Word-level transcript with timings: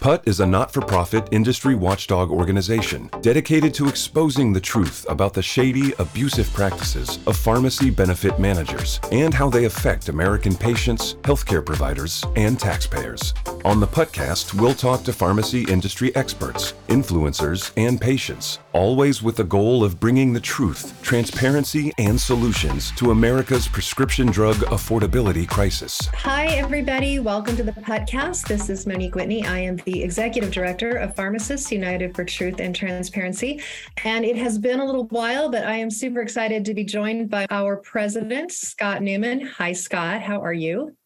PUT 0.00 0.22
is 0.28 0.38
a 0.38 0.46
not 0.46 0.72
for 0.72 0.80
profit 0.80 1.26
industry 1.32 1.74
watchdog 1.74 2.30
organization 2.30 3.10
dedicated 3.20 3.74
to 3.74 3.88
exposing 3.88 4.52
the 4.52 4.60
truth 4.60 5.04
about 5.08 5.34
the 5.34 5.42
shady, 5.42 5.92
abusive 5.98 6.52
practices 6.52 7.18
of 7.26 7.36
pharmacy 7.36 7.90
benefit 7.90 8.38
managers 8.38 9.00
and 9.10 9.34
how 9.34 9.50
they 9.50 9.64
affect 9.64 10.08
American 10.08 10.54
patients, 10.54 11.14
healthcare 11.22 11.66
providers, 11.66 12.24
and 12.36 12.60
taxpayers. 12.60 13.34
On 13.64 13.80
the 13.80 13.88
PUTcast, 13.88 14.54
we'll 14.54 14.72
talk 14.72 15.02
to 15.02 15.12
pharmacy 15.12 15.64
industry 15.64 16.14
experts, 16.14 16.74
influencers, 16.86 17.72
and 17.76 18.00
patients, 18.00 18.60
always 18.78 19.24
with 19.24 19.34
the 19.34 19.42
goal 19.42 19.82
of 19.82 19.98
bringing 19.98 20.32
the 20.32 20.38
truth, 20.40 20.96
transparency, 21.02 21.92
and 21.98 22.18
solutions 22.18 22.92
to 22.92 23.10
America's 23.10 23.66
prescription 23.66 24.28
drug 24.28 24.54
affordability 24.66 25.48
crisis. 25.48 26.06
Hi, 26.14 26.46
everybody. 26.46 27.18
Welcome 27.18 27.56
to 27.56 27.64
the 27.64 27.72
podcast. 27.72 28.46
This 28.46 28.70
is 28.70 28.86
Monique 28.86 29.16
Whitney. 29.16 29.44
I 29.44 29.58
am 29.58 29.78
the 29.78 30.00
Executive 30.00 30.52
Director 30.52 30.92
of 30.92 31.16
Pharmacists 31.16 31.72
United 31.72 32.14
for 32.14 32.24
Truth 32.24 32.60
and 32.60 32.72
Transparency. 32.72 33.60
And 34.04 34.24
it 34.24 34.36
has 34.36 34.58
been 34.58 34.78
a 34.78 34.84
little 34.84 35.08
while, 35.08 35.50
but 35.50 35.64
I 35.64 35.74
am 35.74 35.90
super 35.90 36.20
excited 36.20 36.64
to 36.66 36.72
be 36.72 36.84
joined 36.84 37.28
by 37.28 37.48
our 37.50 37.78
president, 37.78 38.52
Scott 38.52 39.02
Newman. 39.02 39.40
Hi, 39.40 39.72
Scott. 39.72 40.22
How 40.22 40.40
are 40.40 40.52
you? 40.52 40.96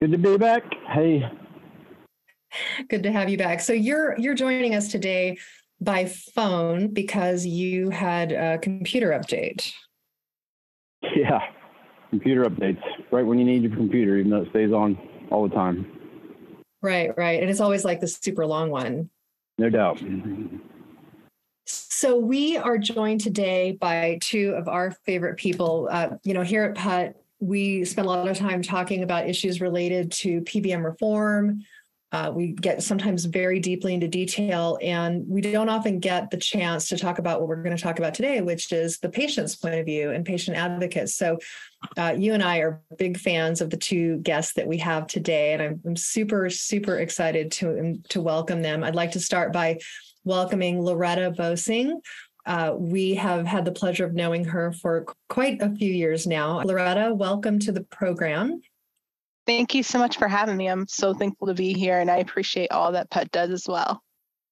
Good 0.00 0.12
to 0.12 0.18
be 0.18 0.38
back. 0.38 0.62
Hey. 0.86 1.28
Good 2.88 3.02
to 3.02 3.12
have 3.12 3.28
you 3.28 3.38
back. 3.38 3.60
So 3.60 3.72
you're 3.72 4.18
you're 4.18 4.34
joining 4.34 4.74
us 4.74 4.88
today 4.88 5.38
by 5.80 6.06
phone 6.34 6.88
because 6.88 7.46
you 7.46 7.90
had 7.90 8.32
a 8.32 8.58
computer 8.58 9.10
update. 9.10 9.72
Yeah, 11.16 11.40
computer 12.10 12.44
updates 12.44 12.82
right 13.10 13.24
when 13.24 13.38
you 13.38 13.44
need 13.44 13.62
your 13.62 13.74
computer, 13.74 14.16
even 14.16 14.30
though 14.30 14.42
it 14.42 14.50
stays 14.50 14.72
on 14.72 14.98
all 15.30 15.48
the 15.48 15.54
time. 15.54 15.86
Right, 16.82 17.16
right. 17.16 17.40
And 17.40 17.50
it's 17.50 17.60
always 17.60 17.84
like 17.84 18.00
the 18.00 18.08
super 18.08 18.46
long 18.46 18.70
one. 18.70 19.10
No 19.58 19.70
doubt. 19.70 20.02
So 21.66 22.18
we 22.18 22.56
are 22.56 22.78
joined 22.78 23.20
today 23.20 23.72
by 23.72 24.18
two 24.22 24.54
of 24.56 24.68
our 24.68 24.90
favorite 25.04 25.36
people. 25.36 25.88
Uh, 25.90 26.10
you 26.24 26.32
know, 26.32 26.42
here 26.42 26.64
at 26.64 26.74
PUT, 26.74 27.14
we 27.40 27.84
spend 27.84 28.06
a 28.06 28.10
lot 28.10 28.28
of 28.28 28.36
time 28.36 28.62
talking 28.62 29.02
about 29.02 29.28
issues 29.28 29.60
related 29.60 30.10
to 30.12 30.40
PBM 30.42 30.84
reform. 30.84 31.62
Uh, 32.12 32.32
we 32.34 32.48
get 32.52 32.82
sometimes 32.82 33.24
very 33.24 33.60
deeply 33.60 33.94
into 33.94 34.08
detail, 34.08 34.78
and 34.82 35.24
we 35.28 35.40
don't 35.40 35.68
often 35.68 36.00
get 36.00 36.30
the 36.30 36.36
chance 36.36 36.88
to 36.88 36.98
talk 36.98 37.18
about 37.18 37.38
what 37.38 37.48
we're 37.48 37.62
going 37.62 37.76
to 37.76 37.82
talk 37.82 37.98
about 37.98 38.14
today, 38.14 38.40
which 38.40 38.72
is 38.72 38.98
the 38.98 39.08
patient's 39.08 39.54
point 39.54 39.76
of 39.76 39.86
view 39.86 40.10
and 40.10 40.24
patient 40.24 40.56
advocates. 40.56 41.14
So, 41.14 41.38
uh, 41.96 42.14
you 42.18 42.34
and 42.34 42.42
I 42.42 42.58
are 42.58 42.80
big 42.98 43.16
fans 43.16 43.60
of 43.60 43.70
the 43.70 43.76
two 43.76 44.18
guests 44.18 44.54
that 44.54 44.66
we 44.66 44.78
have 44.78 45.06
today, 45.06 45.52
and 45.52 45.62
I'm, 45.62 45.80
I'm 45.86 45.96
super, 45.96 46.50
super 46.50 46.98
excited 46.98 47.52
to 47.52 47.78
um, 47.78 48.02
to 48.08 48.20
welcome 48.20 48.60
them. 48.60 48.82
I'd 48.82 48.96
like 48.96 49.12
to 49.12 49.20
start 49.20 49.52
by 49.52 49.78
welcoming 50.24 50.82
Loretta 50.82 51.30
Boesing. 51.30 52.00
Uh, 52.46 52.74
we 52.76 53.14
have 53.14 53.46
had 53.46 53.64
the 53.64 53.72
pleasure 53.72 54.04
of 54.04 54.14
knowing 54.14 54.44
her 54.44 54.72
for 54.72 55.06
quite 55.28 55.60
a 55.62 55.74
few 55.74 55.92
years 55.92 56.26
now. 56.26 56.60
Loretta, 56.62 57.14
welcome 57.14 57.58
to 57.60 57.70
the 57.70 57.82
program. 57.82 58.60
Thank 59.46 59.74
you 59.74 59.82
so 59.82 59.98
much 59.98 60.18
for 60.18 60.28
having 60.28 60.56
me. 60.56 60.68
I'm 60.68 60.86
so 60.86 61.14
thankful 61.14 61.48
to 61.48 61.54
be 61.54 61.72
here 61.72 61.98
and 61.98 62.10
I 62.10 62.18
appreciate 62.18 62.70
all 62.70 62.92
that 62.92 63.10
PUT 63.10 63.30
does 63.32 63.50
as 63.50 63.66
well. 63.66 64.02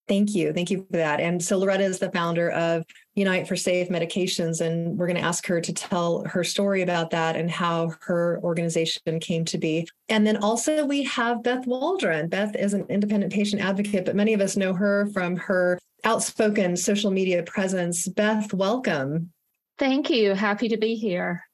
Thank 0.08 0.34
you. 0.34 0.54
Thank 0.54 0.70
you 0.70 0.86
for 0.90 0.96
that. 0.96 1.20
And 1.20 1.42
so 1.42 1.58
Loretta 1.58 1.84
is 1.84 1.98
the 1.98 2.10
founder 2.10 2.50
of 2.50 2.82
Unite 3.14 3.46
for 3.46 3.56
Safe 3.56 3.90
Medications, 3.90 4.62
and 4.62 4.96
we're 4.96 5.06
going 5.06 5.18
to 5.18 5.22
ask 5.22 5.46
her 5.46 5.60
to 5.60 5.72
tell 5.72 6.24
her 6.24 6.42
story 6.42 6.80
about 6.80 7.10
that 7.10 7.36
and 7.36 7.50
how 7.50 7.92
her 8.00 8.40
organization 8.42 9.20
came 9.20 9.44
to 9.44 9.58
be. 9.58 9.86
And 10.08 10.26
then 10.26 10.38
also 10.38 10.86
we 10.86 11.02
have 11.04 11.42
Beth 11.42 11.66
Waldron. 11.66 12.28
Beth 12.28 12.56
is 12.56 12.72
an 12.72 12.86
independent 12.88 13.34
patient 13.34 13.60
advocate, 13.60 14.06
but 14.06 14.16
many 14.16 14.32
of 14.32 14.40
us 14.40 14.56
know 14.56 14.72
her 14.72 15.08
from 15.12 15.36
her 15.36 15.78
outspoken 16.04 16.74
social 16.74 17.10
media 17.10 17.42
presence. 17.42 18.08
Beth, 18.08 18.54
welcome. 18.54 19.30
Thank 19.78 20.08
you. 20.08 20.32
Happy 20.32 20.68
to 20.68 20.78
be 20.78 20.94
here. 20.94 21.47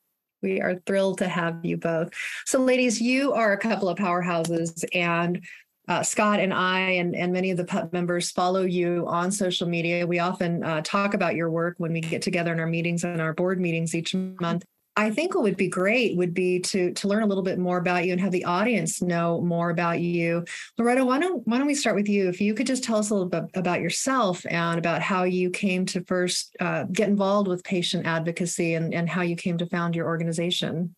We 0.45 0.61
are 0.61 0.77
thrilled 0.87 1.19
to 1.19 1.29
have 1.29 1.65
you 1.65 1.79
both. 1.79 2.11
So, 2.45 2.61
ladies, 2.61 3.01
you 3.01 3.33
are 3.33 3.53
a 3.53 3.59
couple 3.59 3.89
of 3.89 3.99
powerhouses, 3.99 4.85
and 4.95 5.43
uh, 5.89 6.03
Scott 6.03 6.39
and 6.39 6.53
I 6.53 6.81
and, 6.81 7.15
and 7.17 7.33
many 7.33 7.51
of 7.51 7.57
the 7.57 7.65
PUT 7.65 7.93
members 7.93 8.31
follow 8.31 8.63
you 8.63 9.07
on 9.09 9.33
social 9.33 9.67
media. 9.67 10.07
We 10.07 10.19
often 10.19 10.63
uh, 10.63 10.83
talk 10.85 11.15
about 11.15 11.35
your 11.35 11.51
work 11.51 11.75
when 11.79 11.93
we 11.93 12.01
get 12.01 12.23
together 12.23 12.53
in 12.53 12.61
our 12.61 12.67
meetings 12.67 13.05
and 13.05 13.21
our 13.21 13.35
board 13.35 13.59
meetings 13.59 13.95
each 13.95 14.15
month. 14.15 14.65
I 14.97 15.11
think 15.11 15.35
what 15.35 15.43
would 15.43 15.57
be 15.57 15.69
great 15.69 16.17
would 16.17 16.35
be 16.35 16.61
to 16.61 16.93
to 16.93 17.09
learn 17.09 17.25
a 17.25 17.27
little 17.27 17.43
bit 17.43 17.59
more 17.59 17.79
about 17.79 18.05
you 18.05 18.13
and 18.13 18.21
have 18.21 18.31
the 18.31 18.45
audience 18.45 19.03
know 19.03 19.41
more 19.41 19.71
about 19.71 20.01
you. 20.01 20.45
Loretta, 20.79 21.05
why 21.05 21.19
don't 21.19 21.47
why 21.49 21.59
don't 21.59 21.67
we 21.67 21.75
start 21.75 21.97
with 21.97 22.09
you? 22.09 22.29
If 22.29 22.41
you 22.41 22.55
could 22.55 22.67
just 22.67 22.85
tell 22.85 22.99
us 22.99 23.11
a 23.11 23.15
little 23.15 23.29
bit 23.29 23.45
about 23.55 23.81
yourself 23.81 24.47
and 24.49 24.79
about 24.79 25.03
how 25.03 25.25
you 25.25 25.51
came 25.51 25.85
to 25.87 26.05
first 26.05 26.57
uh, 26.61 26.85
get 26.85 27.09
involved 27.09 27.49
with 27.49 27.65
patient 27.65 28.07
advocacy 28.07 28.75
and, 28.75 28.95
and 28.95 29.09
how 29.09 29.23
you 29.23 29.35
came 29.35 29.59
to 29.59 29.67
found 29.67 29.97
your 29.97 30.07
organization. 30.07 30.95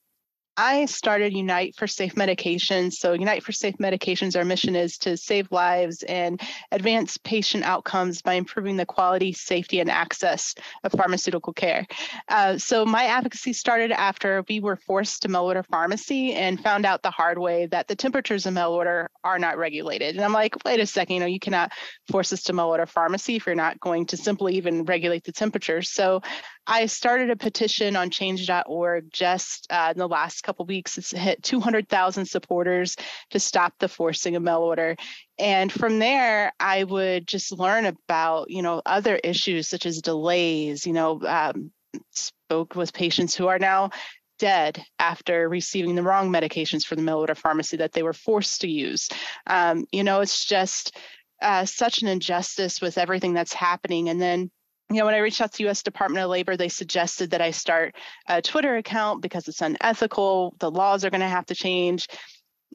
I 0.58 0.86
started 0.86 1.34
Unite 1.34 1.76
for 1.76 1.86
Safe 1.86 2.14
Medications. 2.14 2.94
So, 2.94 3.12
Unite 3.12 3.42
for 3.42 3.52
Safe 3.52 3.76
Medications, 3.76 4.36
our 4.36 4.44
mission 4.44 4.74
is 4.74 4.96
to 4.98 5.16
save 5.16 5.52
lives 5.52 6.02
and 6.04 6.40
advance 6.72 7.18
patient 7.18 7.64
outcomes 7.64 8.22
by 8.22 8.34
improving 8.34 8.76
the 8.76 8.86
quality, 8.86 9.34
safety, 9.34 9.80
and 9.80 9.90
access 9.90 10.54
of 10.82 10.92
pharmaceutical 10.92 11.52
care. 11.52 11.86
Uh, 12.28 12.56
so, 12.56 12.86
my 12.86 13.04
advocacy 13.04 13.52
started 13.52 13.92
after 13.92 14.44
we 14.48 14.60
were 14.60 14.76
forced 14.76 15.22
to 15.22 15.28
mail 15.28 15.42
order 15.42 15.62
pharmacy 15.62 16.32
and 16.32 16.62
found 16.62 16.86
out 16.86 17.02
the 17.02 17.10
hard 17.10 17.38
way 17.38 17.66
that 17.66 17.86
the 17.86 17.96
temperatures 17.96 18.46
of 18.46 18.54
mail 18.54 18.70
order 18.70 19.10
are 19.24 19.38
not 19.38 19.58
regulated. 19.58 20.16
And 20.16 20.24
I'm 20.24 20.32
like, 20.32 20.56
wait 20.64 20.80
a 20.80 20.86
second, 20.86 21.14
you 21.14 21.20
know, 21.20 21.26
you 21.26 21.40
cannot 21.40 21.72
force 22.10 22.32
us 22.32 22.44
to 22.44 22.54
mail 22.54 22.66
order 22.66 22.86
pharmacy 22.86 23.36
if 23.36 23.44
you're 23.44 23.54
not 23.54 23.78
going 23.80 24.06
to 24.06 24.16
simply 24.16 24.56
even 24.56 24.84
regulate 24.84 25.24
the 25.24 25.32
temperatures. 25.32 25.90
So, 25.90 26.22
I 26.68 26.86
started 26.86 27.30
a 27.30 27.36
petition 27.36 27.94
on 27.94 28.10
change.org 28.10 29.12
just 29.12 29.68
uh, 29.70 29.92
in 29.94 29.98
the 29.98 30.08
last 30.08 30.42
couple 30.46 30.64
weeks. 30.64 30.96
It's 30.96 31.10
hit 31.10 31.42
200,000 31.42 32.24
supporters 32.24 32.96
to 33.30 33.40
stop 33.40 33.74
the 33.78 33.88
forcing 33.88 34.36
of 34.36 34.42
mail 34.42 34.60
order. 34.60 34.96
And 35.38 35.70
from 35.72 35.98
there, 35.98 36.52
I 36.60 36.84
would 36.84 37.26
just 37.26 37.52
learn 37.52 37.84
about, 37.84 38.50
you 38.50 38.62
know, 38.62 38.80
other 38.86 39.16
issues 39.16 39.68
such 39.68 39.84
as 39.84 40.00
delays, 40.00 40.86
you 40.86 40.92
know, 40.92 41.20
um, 41.26 41.72
spoke 42.12 42.76
with 42.76 42.92
patients 42.92 43.34
who 43.34 43.48
are 43.48 43.58
now 43.58 43.90
dead 44.38 44.82
after 44.98 45.48
receiving 45.48 45.94
the 45.94 46.02
wrong 46.02 46.30
medications 46.30 46.84
for 46.84 46.94
the 46.94 47.02
mail 47.02 47.18
order 47.18 47.34
pharmacy 47.34 47.78
that 47.78 47.92
they 47.92 48.02
were 48.02 48.12
forced 48.12 48.60
to 48.60 48.68
use. 48.68 49.08
Um, 49.46 49.86
you 49.92 50.04
know, 50.04 50.20
it's 50.20 50.44
just 50.44 50.96
uh, 51.42 51.64
such 51.64 52.02
an 52.02 52.08
injustice 52.08 52.80
with 52.80 52.98
everything 52.98 53.34
that's 53.34 53.52
happening. 53.52 54.08
And 54.08 54.20
then 54.20 54.50
you 54.90 54.98
know, 54.98 55.04
when 55.04 55.14
I 55.14 55.18
reached 55.18 55.40
out 55.40 55.52
to 55.54 55.62
U.S. 55.64 55.82
Department 55.82 56.24
of 56.24 56.30
Labor, 56.30 56.56
they 56.56 56.68
suggested 56.68 57.30
that 57.30 57.40
I 57.40 57.50
start 57.50 57.96
a 58.28 58.40
Twitter 58.40 58.76
account 58.76 59.20
because 59.20 59.48
it's 59.48 59.60
unethical. 59.60 60.54
The 60.60 60.70
laws 60.70 61.04
are 61.04 61.10
going 61.10 61.22
to 61.22 61.28
have 61.28 61.46
to 61.46 61.54
change. 61.54 62.06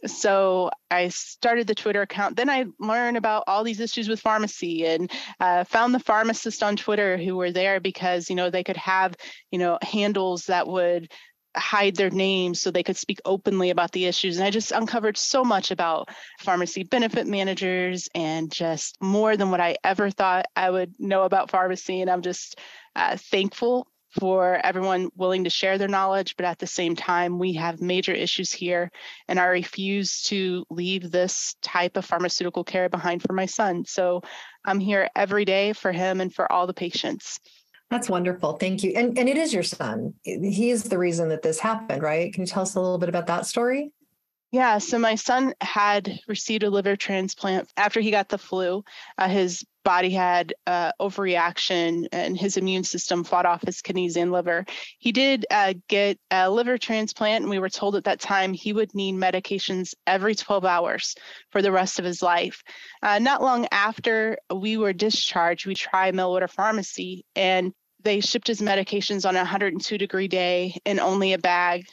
So 0.05 0.71
I 0.89 1.09
started 1.09 1.67
the 1.67 1.75
Twitter 1.75 2.01
account. 2.01 2.35
Then 2.35 2.49
I 2.49 2.65
learned 2.79 3.17
about 3.17 3.43
all 3.47 3.63
these 3.63 3.79
issues 3.79 4.09
with 4.09 4.19
pharmacy 4.19 4.85
and 4.85 5.11
uh, 5.39 5.63
found 5.63 5.93
the 5.93 5.99
pharmacists 5.99 6.63
on 6.63 6.75
Twitter 6.75 7.17
who 7.17 7.35
were 7.35 7.51
there 7.51 7.79
because 7.79 8.29
you 8.29 8.35
know 8.35 8.49
they 8.49 8.63
could 8.63 8.77
have 8.77 9.15
you 9.51 9.59
know 9.59 9.77
handles 9.81 10.45
that 10.45 10.67
would 10.67 11.11
hide 11.55 11.95
their 11.95 12.09
names 12.09 12.61
so 12.61 12.71
they 12.71 12.83
could 12.83 12.97
speak 12.97 13.19
openly 13.25 13.69
about 13.69 13.91
the 13.91 14.05
issues. 14.05 14.37
And 14.37 14.45
I 14.45 14.51
just 14.51 14.71
uncovered 14.71 15.17
so 15.17 15.43
much 15.43 15.71
about 15.71 16.09
pharmacy 16.39 16.83
benefit 16.83 17.27
managers 17.27 18.09
and 18.15 18.51
just 18.51 19.01
more 19.01 19.35
than 19.35 19.51
what 19.51 19.59
I 19.59 19.75
ever 19.83 20.09
thought 20.09 20.45
I 20.55 20.69
would 20.69 20.93
know 20.99 21.23
about 21.23 21.51
pharmacy. 21.51 22.01
And 22.01 22.09
I'm 22.09 22.21
just 22.21 22.59
uh, 22.95 23.17
thankful 23.17 23.87
for 24.19 24.59
everyone 24.63 25.09
willing 25.15 25.45
to 25.45 25.49
share 25.49 25.77
their 25.77 25.87
knowledge, 25.87 26.35
but 26.35 26.45
at 26.45 26.59
the 26.59 26.67
same 26.67 26.95
time, 26.95 27.39
we 27.39 27.53
have 27.53 27.81
major 27.81 28.11
issues 28.11 28.51
here, 28.51 28.91
and 29.27 29.39
I 29.39 29.45
refuse 29.45 30.23
to 30.23 30.65
leave 30.69 31.09
this 31.09 31.55
type 31.61 31.95
of 31.95 32.05
pharmaceutical 32.05 32.63
care 32.63 32.89
behind 32.89 33.21
for 33.21 33.33
my 33.33 33.45
son. 33.45 33.85
So 33.85 34.21
I'm 34.65 34.79
here 34.79 35.09
every 35.15 35.45
day 35.45 35.73
for 35.73 35.91
him 35.91 36.19
and 36.19 36.33
for 36.33 36.51
all 36.51 36.67
the 36.67 36.73
patients. 36.73 37.39
That's 37.91 38.09
wonderful. 38.09 38.53
Thank 38.53 38.83
you. 38.83 38.93
And 38.95 39.17
and 39.19 39.27
it 39.27 39.37
is 39.37 39.53
your 39.53 39.63
son. 39.63 40.13
He 40.23 40.71
is 40.71 40.83
the 40.83 40.97
reason 40.97 41.27
that 41.29 41.41
this 41.41 41.59
happened, 41.59 42.01
right? 42.01 42.33
Can 42.33 42.43
you 42.43 42.47
tell 42.47 42.63
us 42.63 42.73
a 42.75 42.79
little 42.79 42.97
bit 42.97 43.09
about 43.09 43.27
that 43.27 43.45
story? 43.45 43.91
Yeah, 44.53 44.79
so 44.79 44.99
my 44.99 45.15
son 45.15 45.53
had 45.61 46.19
received 46.27 46.63
a 46.63 46.69
liver 46.69 46.97
transplant 46.97 47.71
after 47.77 48.01
he 48.01 48.11
got 48.11 48.27
the 48.27 48.37
flu. 48.37 48.83
Uh, 49.17 49.29
his 49.29 49.65
body 49.85 50.09
had 50.09 50.53
uh, 50.67 50.91
overreaction 50.99 52.07
and 52.11 52.37
his 52.37 52.57
immune 52.57 52.83
system 52.83 53.23
fought 53.23 53.45
off 53.45 53.65
his 53.65 53.81
kidneys 53.81 54.17
and 54.17 54.31
liver. 54.31 54.65
He 54.99 55.13
did 55.13 55.45
uh, 55.49 55.73
get 55.87 56.19
a 56.31 56.51
liver 56.51 56.77
transplant, 56.77 57.43
and 57.43 57.49
we 57.49 57.59
were 57.59 57.69
told 57.69 57.95
at 57.95 58.03
that 58.03 58.19
time 58.19 58.51
he 58.51 58.73
would 58.73 58.93
need 58.93 59.15
medications 59.15 59.93
every 60.05 60.35
12 60.35 60.65
hours 60.65 61.15
for 61.49 61.61
the 61.61 61.71
rest 61.71 61.97
of 61.97 62.05
his 62.05 62.21
life. 62.21 62.61
Uh, 63.01 63.19
not 63.19 63.41
long 63.41 63.67
after 63.71 64.37
we 64.53 64.75
were 64.75 64.93
discharged, 64.93 65.65
we 65.65 65.75
tried 65.75 66.15
Water 66.15 66.49
Pharmacy, 66.49 67.25
and 67.37 67.73
they 68.03 68.19
shipped 68.19 68.47
his 68.47 68.61
medications 68.61 69.27
on 69.27 69.35
a 69.35 69.39
102 69.39 69.97
degree 69.97 70.27
day 70.27 70.77
in 70.85 70.99
only 70.99 71.33
a 71.33 71.37
bag 71.37 71.85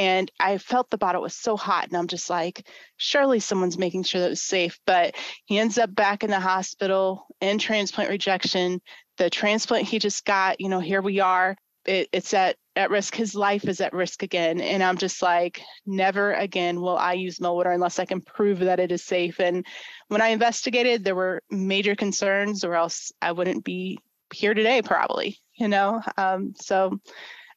and 0.00 0.30
I 0.40 0.56
felt 0.56 0.88
the 0.88 0.96
bottle 0.96 1.20
was 1.20 1.34
so 1.34 1.58
hot, 1.58 1.88
and 1.88 1.96
I'm 1.96 2.06
just 2.06 2.30
like, 2.30 2.66
surely 2.96 3.38
someone's 3.38 3.76
making 3.76 4.04
sure 4.04 4.22
that 4.22 4.30
was 4.30 4.42
safe. 4.42 4.78
But 4.86 5.14
he 5.44 5.58
ends 5.58 5.76
up 5.76 5.94
back 5.94 6.24
in 6.24 6.30
the 6.30 6.40
hospital 6.40 7.26
in 7.42 7.58
transplant 7.58 8.08
rejection. 8.08 8.80
The 9.18 9.28
transplant 9.28 9.86
he 9.86 9.98
just 9.98 10.24
got, 10.24 10.58
you 10.58 10.70
know, 10.70 10.80
here 10.80 11.02
we 11.02 11.20
are. 11.20 11.54
It, 11.84 12.08
it's 12.12 12.32
at 12.32 12.56
at 12.76 12.90
risk. 12.90 13.14
His 13.14 13.34
life 13.34 13.66
is 13.66 13.82
at 13.82 13.92
risk 13.92 14.22
again, 14.22 14.62
and 14.62 14.82
I'm 14.82 14.96
just 14.96 15.20
like, 15.20 15.60
never 15.84 16.32
again 16.32 16.80
will 16.80 16.96
I 16.96 17.14
use 17.14 17.38
mail 17.38 17.52
order 17.52 17.70
unless 17.70 17.98
I 17.98 18.06
can 18.06 18.22
prove 18.22 18.60
that 18.60 18.80
it 18.80 18.92
is 18.92 19.04
safe. 19.04 19.38
And 19.38 19.66
when 20.08 20.22
I 20.22 20.28
investigated, 20.28 21.04
there 21.04 21.14
were 21.14 21.42
major 21.50 21.94
concerns, 21.94 22.64
or 22.64 22.74
else 22.74 23.12
I 23.20 23.32
wouldn't 23.32 23.64
be 23.64 23.98
here 24.32 24.54
today, 24.54 24.80
probably. 24.80 25.38
You 25.60 25.68
know, 25.68 26.00
um, 26.16 26.54
so 26.58 26.98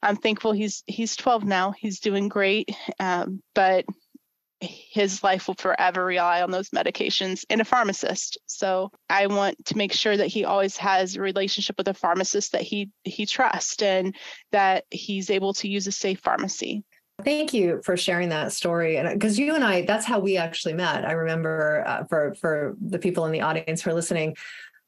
I'm 0.02 0.16
thankful 0.16 0.52
he's 0.52 0.84
he's 0.86 1.16
12 1.16 1.44
now. 1.44 1.72
He's 1.72 2.00
doing 2.00 2.28
great, 2.28 2.70
um, 3.00 3.42
but 3.54 3.86
his 4.60 5.22
life 5.22 5.48
will 5.48 5.54
forever 5.54 6.04
rely 6.04 6.42
on 6.42 6.50
those 6.50 6.70
medications 6.70 7.44
and 7.50 7.60
a 7.60 7.64
pharmacist. 7.64 8.38
So 8.46 8.90
I 9.08 9.26
want 9.26 9.64
to 9.66 9.78
make 9.78 9.92
sure 9.92 10.16
that 10.16 10.26
he 10.26 10.44
always 10.44 10.76
has 10.76 11.16
a 11.16 11.20
relationship 11.20 11.76
with 11.78 11.88
a 11.88 11.94
pharmacist 11.94 12.52
that 12.52 12.62
he 12.62 12.90
he 13.04 13.24
trusts 13.24 13.82
and 13.82 14.14
that 14.52 14.84
he's 14.90 15.30
able 15.30 15.54
to 15.54 15.68
use 15.68 15.86
a 15.86 15.92
safe 15.92 16.20
pharmacy. 16.20 16.84
Thank 17.24 17.54
you 17.54 17.80
for 17.84 17.96
sharing 17.96 18.28
that 18.30 18.52
story, 18.52 18.96
and 18.96 19.08
because 19.08 19.38
you 19.38 19.54
and 19.54 19.64
I, 19.64 19.82
that's 19.82 20.04
how 20.04 20.18
we 20.18 20.36
actually 20.36 20.74
met. 20.74 21.06
I 21.06 21.12
remember 21.12 21.84
uh, 21.86 22.04
for 22.04 22.34
for 22.34 22.76
the 22.80 22.98
people 22.98 23.24
in 23.24 23.32
the 23.32 23.40
audience 23.40 23.80
who 23.80 23.90
are 23.90 23.94
listening, 23.94 24.36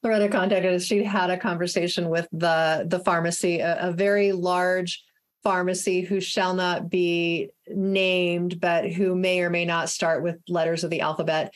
Loretta 0.06 0.28
contacted 0.28 0.72
us. 0.72 0.84
She 0.84 1.02
had 1.02 1.30
a 1.30 1.36
conversation 1.36 2.08
with 2.08 2.28
the 2.32 2.86
the 2.88 3.00
pharmacy, 3.00 3.60
a, 3.60 3.88
a 3.88 3.92
very 3.92 4.32
large 4.32 5.02
pharmacy 5.42 6.00
who 6.00 6.20
shall 6.20 6.54
not 6.54 6.88
be 6.88 7.50
named, 7.68 8.60
but 8.60 8.90
who 8.90 9.14
may 9.14 9.40
or 9.40 9.50
may 9.50 9.64
not 9.64 9.90
start 9.90 10.22
with 10.22 10.36
letters 10.48 10.84
of 10.84 10.90
the 10.90 11.00
alphabet. 11.00 11.52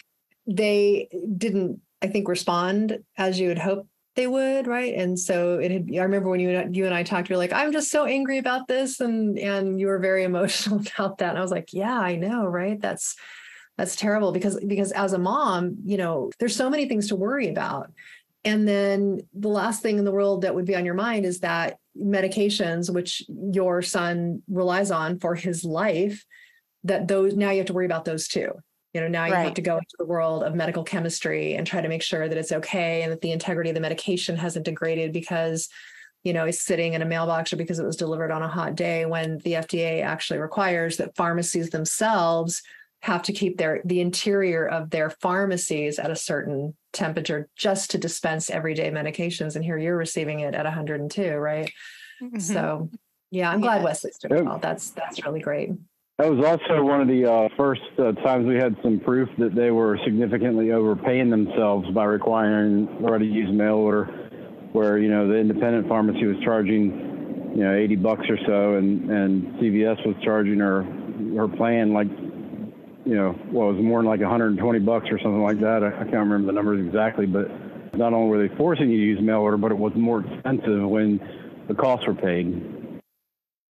They 0.46 1.08
didn't, 1.36 1.80
I 2.02 2.08
think, 2.08 2.28
respond 2.28 2.98
as 3.16 3.38
you 3.38 3.48
would 3.48 3.58
hope 3.58 3.86
they 4.16 4.26
would, 4.26 4.66
right? 4.66 4.94
And 4.94 5.18
so 5.18 5.58
it 5.58 5.70
had. 5.70 5.88
I 5.94 6.02
remember 6.02 6.28
when 6.28 6.40
you 6.40 6.68
you 6.72 6.86
and 6.86 6.94
I 6.94 7.04
talked, 7.04 7.28
you're 7.28 7.38
like, 7.38 7.52
I'm 7.52 7.72
just 7.72 7.90
so 7.90 8.04
angry 8.04 8.38
about 8.38 8.66
this, 8.66 9.00
and 9.00 9.38
and 9.38 9.78
you 9.78 9.86
were 9.86 9.98
very 9.98 10.24
emotional 10.30 10.80
about 10.80 11.18
that. 11.18 11.30
And 11.30 11.38
I 11.38 11.42
was 11.42 11.52
like, 11.52 11.72
Yeah, 11.72 11.98
I 11.98 12.16
know, 12.16 12.44
right? 12.44 12.80
That's 12.80 13.16
that's 13.78 13.96
terrible 13.96 14.32
because 14.32 14.58
because 14.66 14.92
as 14.92 15.12
a 15.12 15.18
mom, 15.18 15.76
you 15.84 15.96
know, 15.96 16.30
there's 16.38 16.56
so 16.56 16.68
many 16.68 16.86
things 16.86 17.08
to 17.08 17.16
worry 17.16 17.48
about. 17.48 17.90
And 18.44 18.66
then 18.66 19.20
the 19.34 19.48
last 19.48 19.82
thing 19.82 19.98
in 19.98 20.04
the 20.04 20.12
world 20.12 20.42
that 20.42 20.54
would 20.54 20.64
be 20.64 20.76
on 20.76 20.84
your 20.84 20.94
mind 20.94 21.26
is 21.26 21.40
that 21.40 21.78
medications, 21.96 22.92
which 22.92 23.22
your 23.28 23.82
son 23.82 24.42
relies 24.48 24.90
on 24.90 25.18
for 25.18 25.34
his 25.34 25.64
life, 25.64 26.24
that 26.84 27.08
those 27.08 27.34
now 27.34 27.50
you 27.50 27.58
have 27.58 27.66
to 27.66 27.74
worry 27.74 27.86
about 27.86 28.04
those 28.04 28.28
too. 28.28 28.52
You 28.94 29.00
know, 29.00 29.08
now 29.08 29.26
you 29.26 29.34
right. 29.34 29.44
have 29.44 29.54
to 29.54 29.62
go 29.62 29.76
into 29.76 29.94
the 29.98 30.06
world 30.06 30.42
of 30.42 30.54
medical 30.54 30.82
chemistry 30.82 31.54
and 31.54 31.66
try 31.66 31.80
to 31.80 31.88
make 31.88 32.02
sure 32.02 32.28
that 32.28 32.38
it's 32.38 32.50
okay 32.50 33.02
and 33.02 33.12
that 33.12 33.20
the 33.20 33.30
integrity 33.30 33.70
of 33.70 33.74
the 33.74 33.80
medication 33.80 34.36
hasn't 34.36 34.64
degraded 34.64 35.12
because, 35.12 35.68
you 36.24 36.32
know, 36.32 36.46
it's 36.46 36.62
sitting 36.62 36.94
in 36.94 37.02
a 37.02 37.06
mailbox 37.06 37.52
or 37.52 37.56
because 37.56 37.78
it 37.78 37.86
was 37.86 37.96
delivered 37.96 38.32
on 38.32 38.42
a 38.42 38.48
hot 38.48 38.74
day 38.74 39.06
when 39.06 39.38
the 39.38 39.52
FDA 39.52 40.02
actually 40.02 40.40
requires 40.40 40.96
that 40.96 41.14
pharmacies 41.14 41.70
themselves 41.70 42.62
have 43.02 43.22
to 43.22 43.32
keep 43.32 43.56
their 43.56 43.80
the 43.84 44.00
interior 44.00 44.66
of 44.66 44.90
their 44.90 45.10
pharmacies 45.10 45.98
at 45.98 46.10
a 46.10 46.16
certain 46.16 46.74
temperature 46.92 47.48
just 47.56 47.90
to 47.90 47.98
dispense 47.98 48.50
everyday 48.50 48.90
medications. 48.90 49.56
And 49.56 49.64
here 49.64 49.78
you're 49.78 49.96
receiving 49.96 50.40
it 50.40 50.54
at 50.54 50.64
102 50.64 51.34
right? 51.36 51.72
Mm-hmm. 52.22 52.38
so 52.38 52.90
yeah 53.30 53.50
i'm 53.50 53.62
glad 53.62 53.82
wesley's 53.82 54.18
doing 54.18 54.44
well. 54.44 54.58
That's 54.58 54.90
that's 54.90 55.24
really 55.24 55.40
great. 55.40 55.70
That 56.20 56.30
was 56.34 56.44
also 56.44 56.82
one 56.84 57.00
of 57.00 57.08
the 57.08 57.24
uh, 57.24 57.48
first 57.56 57.80
uh, 57.98 58.12
times 58.12 58.46
we 58.46 58.56
had 58.56 58.76
some 58.82 59.00
proof 59.00 59.30
that 59.38 59.54
they 59.54 59.70
were 59.70 59.98
significantly 60.04 60.70
overpaying 60.70 61.30
themselves 61.30 61.88
by 61.92 62.04
requiring 62.04 62.94
Loretta 63.00 63.24
to 63.24 63.30
use 63.30 63.50
mail 63.50 63.76
order, 63.76 64.04
where 64.72 64.98
you 64.98 65.08
know 65.08 65.26
the 65.26 65.36
independent 65.36 65.88
pharmacy 65.88 66.26
was 66.26 66.36
charging, 66.44 67.54
you 67.56 67.64
know, 67.64 67.74
80 67.74 67.96
bucks 67.96 68.26
or 68.28 68.36
so, 68.46 68.74
and 68.74 69.10
and 69.10 69.46
CVS 69.54 70.06
was 70.06 70.14
charging 70.22 70.58
her 70.58 70.82
her 71.38 71.48
plan 71.48 71.94
like 71.94 72.08
you 73.04 73.14
know, 73.14 73.38
well, 73.50 73.70
it 73.70 73.74
was 73.74 73.82
more 73.82 73.98
than 74.00 74.06
like 74.06 74.20
120 74.20 74.78
bucks 74.80 75.06
or 75.10 75.18
something 75.18 75.42
like 75.42 75.60
that. 75.60 75.82
I, 75.82 75.88
I 75.88 76.04
can't 76.04 76.14
remember 76.14 76.46
the 76.46 76.52
numbers 76.52 76.86
exactly, 76.86 77.26
but 77.26 77.48
not 77.96 78.12
only 78.12 78.28
were 78.28 78.46
they 78.46 78.54
forcing 78.56 78.90
you 78.90 78.98
to 78.98 79.04
use 79.04 79.20
mail 79.20 79.38
order, 79.40 79.56
but 79.56 79.72
it 79.72 79.78
was 79.78 79.92
more 79.94 80.20
expensive 80.20 80.88
when 80.88 81.20
the 81.68 81.74
costs 81.74 82.06
were 82.06 82.14
paid. 82.14 83.00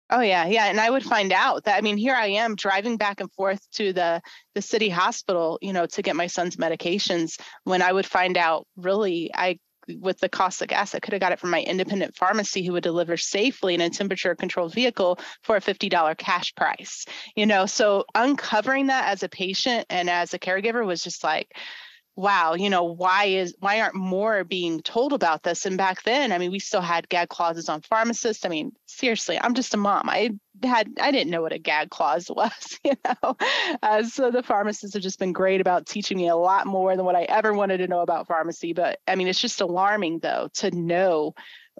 Oh 0.09 0.21
yeah, 0.21 0.45
yeah, 0.45 0.65
and 0.65 0.79
I 0.79 0.89
would 0.89 1.03
find 1.03 1.31
out 1.31 1.63
that 1.63 1.77
I 1.77 1.81
mean, 1.81 1.97
here 1.97 2.13
I 2.13 2.27
am 2.27 2.55
driving 2.55 2.97
back 2.97 3.19
and 3.19 3.31
forth 3.33 3.59
to 3.71 3.93
the 3.93 4.21
the 4.53 4.61
city 4.61 4.89
hospital, 4.89 5.57
you 5.61 5.73
know, 5.73 5.87
to 5.87 6.01
get 6.01 6.15
my 6.15 6.27
son's 6.27 6.57
medications. 6.57 7.39
When 7.63 7.81
I 7.81 7.91
would 7.91 8.05
find 8.05 8.37
out, 8.37 8.67
really, 8.75 9.31
I 9.33 9.57
with 9.99 10.19
the 10.19 10.29
cost 10.29 10.61
of 10.61 10.67
gas, 10.67 10.95
I 10.95 10.99
could 10.99 11.13
have 11.13 11.21
got 11.21 11.31
it 11.31 11.39
from 11.39 11.49
my 11.49 11.61
independent 11.61 12.15
pharmacy 12.15 12.65
who 12.65 12.73
would 12.73 12.83
deliver 12.83 13.17
safely 13.17 13.73
in 13.73 13.81
a 13.81 13.89
temperature 13.89 14.35
controlled 14.35 14.73
vehicle 14.73 15.19
for 15.41 15.55
a 15.55 15.61
$50 15.61 16.17
cash 16.17 16.53
price. 16.55 17.05
You 17.35 17.45
know, 17.45 17.65
so 17.65 18.05
uncovering 18.15 18.87
that 18.87 19.09
as 19.09 19.23
a 19.23 19.29
patient 19.29 19.85
and 19.89 20.09
as 20.09 20.33
a 20.33 20.39
caregiver 20.39 20.85
was 20.85 21.03
just 21.03 21.23
like, 21.23 21.55
wow, 22.15 22.53
you 22.53 22.69
know, 22.69 22.83
why 22.83 23.25
is 23.25 23.55
why 23.59 23.81
aren't 23.81 23.95
more 23.95 24.43
being 24.43 24.81
told 24.81 25.13
about 25.13 25.43
this? 25.43 25.65
And 25.65 25.77
back 25.77 26.03
then, 26.03 26.31
I 26.31 26.37
mean, 26.37 26.51
we 26.51 26.59
still 26.59 26.81
had 26.81 27.09
gag 27.09 27.29
clauses 27.29 27.69
on 27.69 27.81
pharmacists. 27.81 28.45
I 28.45 28.49
mean, 28.49 28.71
seriously, 28.85 29.39
I'm 29.39 29.55
just 29.55 29.73
a 29.73 29.77
mom. 29.77 30.09
I 30.09 30.31
had 30.61 30.89
I 31.01 31.11
didn't 31.11 31.31
know 31.31 31.41
what 31.41 31.53
a 31.53 31.59
gag 31.59 31.89
clause 31.89 32.29
was, 32.35 32.79
you 32.83 32.93
know. 33.05 33.35
Uh, 33.81 34.03
so 34.03 34.29
the 34.29 34.43
pharmacists 34.43 34.93
have 34.93 35.03
just 35.03 35.19
been 35.19 35.33
great 35.33 35.61
about 35.61 35.87
teaching 35.87 36.17
me 36.17 36.27
a 36.27 36.35
lot 36.35 36.67
more 36.67 36.95
than 36.95 37.05
what 37.05 37.15
I 37.15 37.23
ever 37.23 37.53
wanted 37.53 37.77
to 37.77 37.87
know 37.87 38.01
about 38.01 38.27
pharmacy. 38.27 38.73
But 38.73 38.99
I 39.07 39.15
mean, 39.15 39.27
it's 39.27 39.41
just 39.41 39.61
alarming 39.61 40.19
though 40.19 40.49
to 40.55 40.71
know 40.71 41.33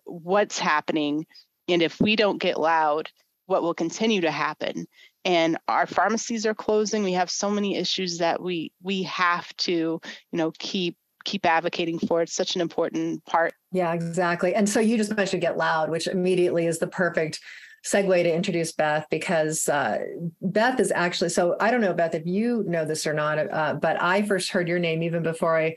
what's 0.05 0.57
happening, 0.57 1.27
and 1.67 1.81
if 1.81 2.01
we 2.01 2.15
don't 2.15 2.41
get 2.41 2.59
loud, 2.59 3.09
what 3.45 3.61
will 3.61 3.75
continue 3.75 4.21
to 4.21 4.31
happen 4.31 4.87
and 5.25 5.57
our 5.67 5.87
pharmacies 5.87 6.45
are 6.45 6.53
closing. 6.53 7.03
We 7.03 7.13
have 7.13 7.29
so 7.29 7.49
many 7.49 7.75
issues 7.77 8.17
that 8.17 8.41
we 8.41 8.71
we 8.81 9.03
have 9.03 9.55
to 9.57 9.71
you 9.71 10.01
know 10.37 10.51
keep 10.59 10.97
keep 11.25 11.45
advocating 11.45 11.99
for. 11.99 12.21
It's 12.21 12.33
such 12.33 12.55
an 12.55 12.61
important 12.61 13.23
part. 13.25 13.53
Yeah 13.71 13.93
exactly. 13.93 14.55
And 14.55 14.67
so 14.67 14.79
you 14.79 14.97
just 14.97 15.15
mentioned 15.15 15.41
get 15.41 15.57
loud 15.57 15.89
which 15.89 16.07
immediately 16.07 16.67
is 16.67 16.79
the 16.79 16.87
perfect 16.87 17.39
segue 17.85 18.23
to 18.23 18.33
introduce 18.33 18.71
Beth 18.71 19.05
because 19.09 19.67
uh, 19.67 19.99
Beth 20.41 20.79
is 20.79 20.91
actually 20.91 21.29
so 21.29 21.55
I 21.59 21.71
don't 21.71 21.81
know 21.81 21.93
Beth 21.93 22.15
if 22.15 22.25
you 22.25 22.63
know 22.67 22.85
this 22.85 23.05
or 23.05 23.13
not, 23.13 23.37
uh, 23.51 23.75
but 23.75 24.01
I 24.01 24.21
first 24.23 24.51
heard 24.51 24.67
your 24.67 24.79
name 24.79 25.03
even 25.03 25.23
before 25.23 25.57
I 25.57 25.75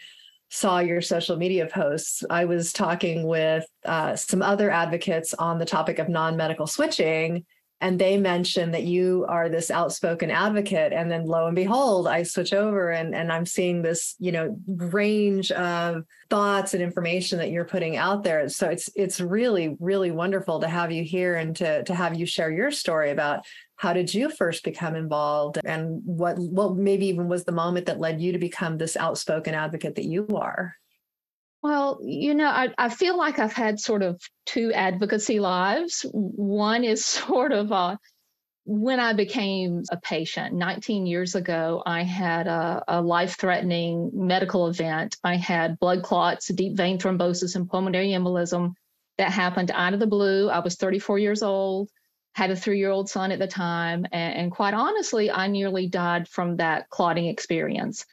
saw 0.48 0.78
your 0.78 1.02
social 1.02 1.36
media 1.36 1.66
posts. 1.66 2.22
I 2.30 2.44
was 2.44 2.72
talking 2.72 3.26
with 3.26 3.64
uh, 3.84 4.14
some 4.14 4.42
other 4.42 4.70
advocates 4.70 5.34
on 5.34 5.58
the 5.58 5.64
topic 5.64 5.98
of 5.98 6.08
non 6.08 6.36
medical 6.36 6.66
switching, 6.66 7.44
and 7.80 7.98
they 7.98 8.16
mention 8.16 8.70
that 8.70 8.84
you 8.84 9.26
are 9.28 9.48
this 9.48 9.70
outspoken 9.70 10.30
advocate 10.30 10.92
and 10.92 11.10
then 11.10 11.24
lo 11.24 11.46
and 11.46 11.56
behold 11.56 12.06
i 12.06 12.22
switch 12.22 12.52
over 12.52 12.90
and, 12.90 13.14
and 13.14 13.32
i'm 13.32 13.46
seeing 13.46 13.82
this 13.82 14.14
you 14.18 14.32
know 14.32 14.56
range 14.66 15.50
of 15.52 16.04
thoughts 16.28 16.74
and 16.74 16.82
information 16.82 17.38
that 17.38 17.50
you're 17.50 17.64
putting 17.64 17.96
out 17.96 18.24
there. 18.24 18.48
So 18.48 18.68
it's 18.68 18.90
it's 18.94 19.20
really 19.20 19.76
really 19.78 20.10
wonderful 20.10 20.60
to 20.60 20.68
have 20.68 20.90
you 20.92 21.04
here 21.04 21.36
and 21.36 21.54
to 21.56 21.84
to 21.84 21.94
have 21.94 22.16
you 22.16 22.26
share 22.26 22.50
your 22.50 22.70
story 22.70 23.10
about 23.10 23.44
how 23.76 23.92
did 23.92 24.12
you 24.12 24.30
first 24.30 24.64
become 24.64 24.96
involved 24.96 25.58
and 25.64 26.00
what 26.04 26.38
what 26.38 26.76
maybe 26.76 27.06
even 27.06 27.28
was 27.28 27.44
the 27.44 27.52
moment 27.52 27.86
that 27.86 28.00
led 28.00 28.20
you 28.20 28.32
to 28.32 28.38
become 28.38 28.78
this 28.78 28.96
outspoken 28.96 29.54
advocate 29.54 29.94
that 29.96 30.04
you 30.04 30.26
are 30.34 30.74
well, 31.66 31.98
you 32.00 32.32
know, 32.32 32.46
I, 32.46 32.68
I 32.78 32.88
feel 32.88 33.18
like 33.18 33.40
I've 33.40 33.52
had 33.52 33.80
sort 33.80 34.04
of 34.04 34.22
two 34.44 34.72
advocacy 34.72 35.40
lives. 35.40 36.06
One 36.12 36.84
is 36.84 37.04
sort 37.26 37.50
of 37.50 37.72
uh, 37.72 37.96
when 38.66 39.00
I 39.00 39.14
became 39.14 39.82
a 39.90 39.96
patient 39.96 40.54
19 40.54 41.06
years 41.06 41.34
ago, 41.34 41.82
I 41.84 42.04
had 42.04 42.46
a, 42.46 42.84
a 42.86 43.02
life 43.02 43.36
threatening 43.36 44.12
medical 44.14 44.68
event. 44.68 45.16
I 45.24 45.34
had 45.34 45.80
blood 45.80 46.04
clots, 46.04 46.46
deep 46.46 46.76
vein 46.76 46.98
thrombosis, 46.98 47.56
and 47.56 47.68
pulmonary 47.68 48.10
embolism 48.10 48.74
that 49.18 49.32
happened 49.32 49.72
out 49.74 49.92
of 49.92 49.98
the 49.98 50.06
blue. 50.06 50.48
I 50.48 50.60
was 50.60 50.76
34 50.76 51.18
years 51.18 51.42
old, 51.42 51.90
had 52.36 52.52
a 52.52 52.56
three 52.56 52.78
year 52.78 52.90
old 52.90 53.10
son 53.10 53.32
at 53.32 53.40
the 53.40 53.48
time. 53.48 54.06
And, 54.12 54.34
and, 54.36 54.52
quite 54.52 54.74
honestly, 54.74 55.32
I 55.32 55.48
nearly 55.48 55.88
died 55.88 56.28
from 56.28 56.58
that 56.58 56.90
clotting 56.90 57.26
experience. 57.26 58.06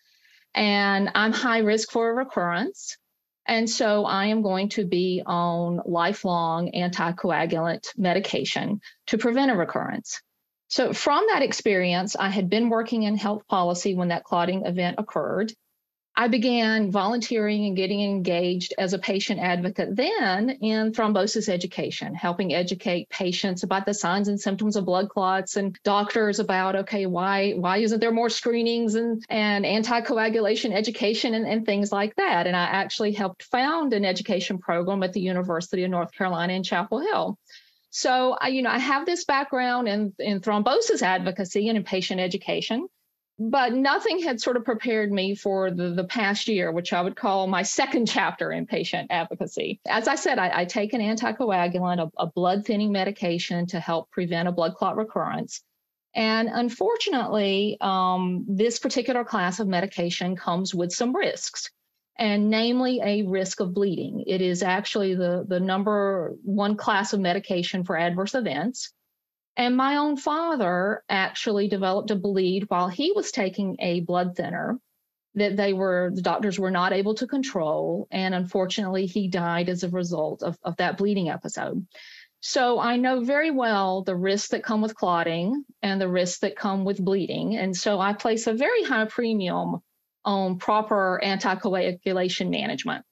And 0.56 1.12
I'm 1.14 1.34
high 1.34 1.60
risk 1.60 1.92
for 1.92 2.10
a 2.10 2.14
recurrence. 2.16 2.98
And 3.46 3.70
so 3.70 4.06
I 4.06 4.28
am 4.28 4.42
going 4.42 4.70
to 4.70 4.86
be 4.86 5.22
on 5.26 5.82
lifelong 5.86 6.72
anticoagulant 6.72 7.88
medication 7.98 8.80
to 9.08 9.18
prevent 9.18 9.52
a 9.52 9.56
recurrence. 9.56 10.22
So, 10.70 10.94
from 10.94 11.26
that 11.30 11.44
experience, 11.44 12.16
I 12.16 12.30
had 12.30 12.50
been 12.50 12.70
working 12.70 13.04
in 13.04 13.16
health 13.16 13.48
policy 13.48 13.96
when 13.96 14.08
that 14.08 14.24
clotting 14.24 14.66
event 14.66 14.96
occurred. 14.98 15.54
I 16.16 16.28
began 16.28 16.92
volunteering 16.92 17.66
and 17.66 17.76
getting 17.76 18.02
engaged 18.02 18.76
as 18.78 18.94
a 18.94 19.00
patient 19.00 19.40
advocate 19.40 19.96
then 19.96 20.52
in 20.62 20.92
thrombosis 20.92 21.50
education, 21.50 22.14
helping 22.14 22.54
educate 22.54 23.10
patients 23.10 23.64
about 23.64 23.88
the 23.88 23.96
signs 23.96 24.28
and 24.28 24.40
symptoms 24.40 24.76
of 24.76 24.86
blood 24.86 25.10
clots 25.10 25.58
and 25.58 25.76
doctors 25.84 26.40
about, 26.40 26.76
okay, 26.76 27.08
why 27.08 27.54
why 27.54 27.78
isn't 27.78 28.00
there 28.00 28.12
more 28.12 28.30
screenings 28.30 28.94
and, 28.94 29.26
and 29.28 29.66
anticoagulation 29.66 30.72
education 30.72 31.34
and, 31.34 31.48
and 31.48 31.66
things 31.66 31.92
like 31.92 32.16
that. 32.18 32.46
And 32.46 32.56
I 32.56 32.66
actually 32.66 33.14
helped 33.14 33.44
found 33.44 33.94
an 33.94 34.06
education 34.06 34.60
program 34.60 35.02
at 35.02 35.14
the 35.14 35.22
University 35.22 35.84
of 35.84 35.90
North 35.90 36.12
Carolina 36.12 36.54
in 36.54 36.62
Chapel 36.62 37.00
Hill. 37.00 37.40
So 37.90 38.38
I, 38.40 38.50
you 38.50 38.62
know, 38.62 38.70
I 38.70 38.78
have 38.78 39.08
this 39.08 39.26
background 39.26 39.88
in, 39.88 40.14
in 40.20 40.42
thrombosis 40.42 41.02
advocacy 41.02 41.70
and 41.70 41.78
in 41.78 41.84
patient 41.84 42.20
education 42.20 42.88
but 43.40 43.74
nothing 43.74 44.22
had 44.22 44.40
sort 44.40 44.58
of 44.58 44.64
prepared 44.64 45.12
me 45.12 45.36
for 45.36 45.72
the, 45.72 45.90
the 45.90 46.04
past 46.04 46.48
year, 46.48 46.72
which 46.72 46.94
I 46.94 47.02
would 47.02 47.16
call 47.16 47.48
my 47.48 47.64
second 47.64 48.08
chapter 48.08 48.52
in 48.52 48.66
patient 48.66 49.08
advocacy. 49.10 49.80
As 49.88 50.08
I 50.08 50.16
said, 50.16 50.38
I, 50.40 50.62
I 50.62 50.66
take 50.66 50.94
an 50.94 51.02
anticoagulant, 51.02 52.00
a, 52.00 52.12
a 52.24 52.28
blood 52.28 52.66
thinning 52.66 52.92
medication 52.92 53.66
to 53.68 53.80
help 53.80 54.12
prevent 54.12 54.48
a 54.48 54.52
blood 54.52 54.76
clot 54.76 54.98
recurrence. 54.98 55.62
And 56.16 56.48
unfortunately, 56.52 57.78
um, 57.82 58.46
this 58.48 58.78
particular 58.78 59.24
class 59.24 59.60
of 59.60 59.68
medication 59.68 60.36
comes 60.36 60.76
with 60.76 60.92
some 60.92 61.16
risks, 61.16 61.72
and 62.20 62.52
namely 62.52 63.02
a 63.04 63.24
risk 63.24 63.60
of 63.60 63.74
bleeding. 63.74 64.24
It 64.28 64.42
is 64.42 64.62
actually 64.62 65.16
the, 65.16 65.44
the 65.48 65.60
number 65.60 66.36
one 66.44 66.78
class 66.78 67.14
of 67.14 67.20
medication 67.20 67.84
for 67.84 67.98
adverse 67.98 68.36
events. 68.36 68.94
And 69.56 69.78
my 69.78 69.98
own 69.98 70.18
father 70.18 71.04
actually 71.10 71.68
developed 71.68 72.12
a 72.12 72.16
bleed 72.16 72.66
while 72.70 72.88
he 72.88 73.12
was 73.12 73.32
taking 73.32 73.78
a 73.80 74.02
blood 74.02 74.36
thinner 74.36 74.80
that 75.36 75.58
they 75.58 75.74
were, 75.74 76.12
the 76.14 76.22
doctors 76.22 76.60
were 76.60 76.72
not 76.72 76.94
able 76.94 77.16
to 77.16 77.28
control. 77.28 78.08
And 78.12 78.34
unfortunately, 78.34 79.06
he 79.06 79.28
died 79.28 79.70
as 79.70 79.84
a 79.84 79.90
result 79.90 80.44
of, 80.44 80.58
of 80.64 80.78
that 80.78 80.98
bleeding 80.98 81.30
episode. 81.30 81.86
So 82.40 82.80
I 82.80 82.98
know 82.98 83.22
very 83.22 83.52
well 83.52 84.04
the 84.04 84.16
risks 84.16 84.50
that 84.50 84.64
come 84.64 84.82
with 84.82 84.96
clotting 84.96 85.64
and 85.82 86.00
the 86.00 86.10
risks 86.10 86.40
that 86.40 86.58
come 86.58 86.84
with 86.84 87.04
bleeding. 87.04 87.56
And 87.56 87.76
so 87.76 88.00
I 88.00 88.14
place 88.14 88.48
a 88.48 88.54
very 88.54 88.84
high 88.84 89.06
premium 89.06 89.80
on 90.26 90.58
proper 90.58 91.22
anticoagulation 91.24 92.50
management. 92.50 93.06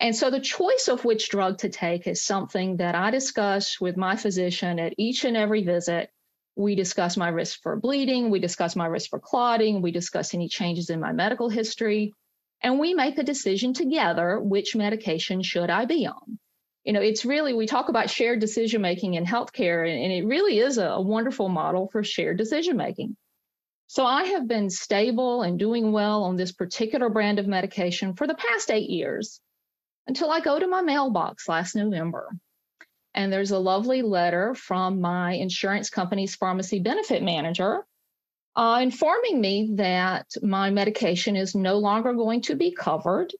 And 0.00 0.14
so 0.14 0.30
the 0.30 0.40
choice 0.40 0.86
of 0.88 1.04
which 1.04 1.28
drug 1.28 1.58
to 1.58 1.68
take 1.68 2.06
is 2.06 2.22
something 2.22 2.76
that 2.76 2.94
I 2.94 3.10
discuss 3.10 3.80
with 3.80 3.96
my 3.96 4.14
physician 4.14 4.78
at 4.78 4.94
each 4.96 5.24
and 5.24 5.36
every 5.36 5.64
visit. 5.64 6.10
We 6.54 6.76
discuss 6.76 7.16
my 7.16 7.28
risk 7.28 7.62
for 7.62 7.76
bleeding, 7.76 8.30
we 8.30 8.38
discuss 8.38 8.76
my 8.76 8.86
risk 8.86 9.10
for 9.10 9.18
clotting, 9.18 9.82
we 9.82 9.90
discuss 9.90 10.34
any 10.34 10.48
changes 10.48 10.90
in 10.90 11.00
my 11.00 11.12
medical 11.12 11.48
history, 11.48 12.12
and 12.62 12.78
we 12.78 12.94
make 12.94 13.18
a 13.18 13.24
decision 13.24 13.74
together 13.74 14.40
which 14.40 14.76
medication 14.76 15.42
should 15.42 15.70
I 15.70 15.84
be 15.84 16.06
on. 16.06 16.38
You 16.84 16.92
know, 16.92 17.00
it's 17.00 17.24
really, 17.24 17.54
we 17.54 17.66
talk 17.66 17.88
about 17.88 18.10
shared 18.10 18.40
decision 18.40 18.82
making 18.82 19.14
in 19.14 19.24
healthcare, 19.24 19.88
and, 19.88 20.12
it 20.12 20.24
really 20.24 20.58
is 20.58 20.78
a, 20.78 20.86
a 20.86 21.00
wonderful 21.00 21.48
model 21.48 21.88
for 21.88 22.02
shared 22.02 22.38
decision 22.38 22.76
making. 22.76 23.16
So 23.88 24.04
I 24.04 24.24
have 24.24 24.46
been 24.46 24.70
stable 24.70 25.42
and 25.42 25.58
doing 25.58 25.92
well 25.92 26.24
on 26.24 26.36
this 26.36 26.52
particular 26.52 27.08
brand 27.08 27.38
of 27.38 27.46
medication 27.46 28.14
for 28.14 28.26
the 28.26 28.34
past 28.34 28.70
eight 28.70 28.90
years 28.90 29.40
until 30.08 30.30
I 30.30 30.40
go 30.40 30.58
to 30.58 30.66
my 30.66 30.82
mailbox 30.82 31.48
last 31.48 31.76
November. 31.76 32.28
And 33.14 33.32
there's 33.32 33.52
a 33.52 33.58
lovely 33.58 34.02
letter 34.02 34.54
from 34.54 35.00
my 35.00 35.32
insurance 35.32 35.90
company's 35.90 36.34
pharmacy 36.34 36.80
benefit 36.80 37.22
manager 37.22 37.84
uh, 38.58 38.80
informing 38.82 39.40
me 39.40 39.70
that 39.74 40.26
my 40.42 40.70
medication 40.70 41.36
is 41.36 41.54
no 41.54 41.78
longer 41.78 42.12
going 42.12 42.42
to 42.42 42.56
be 42.56 42.72
covered 42.72 43.32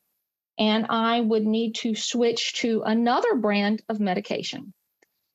and 0.58 0.86
I 0.88 1.20
would 1.20 1.44
need 1.44 1.74
to 1.76 1.96
switch 1.96 2.54
to 2.60 2.82
another 2.82 3.34
brand 3.34 3.82
of 3.88 3.98
medication. 3.98 4.72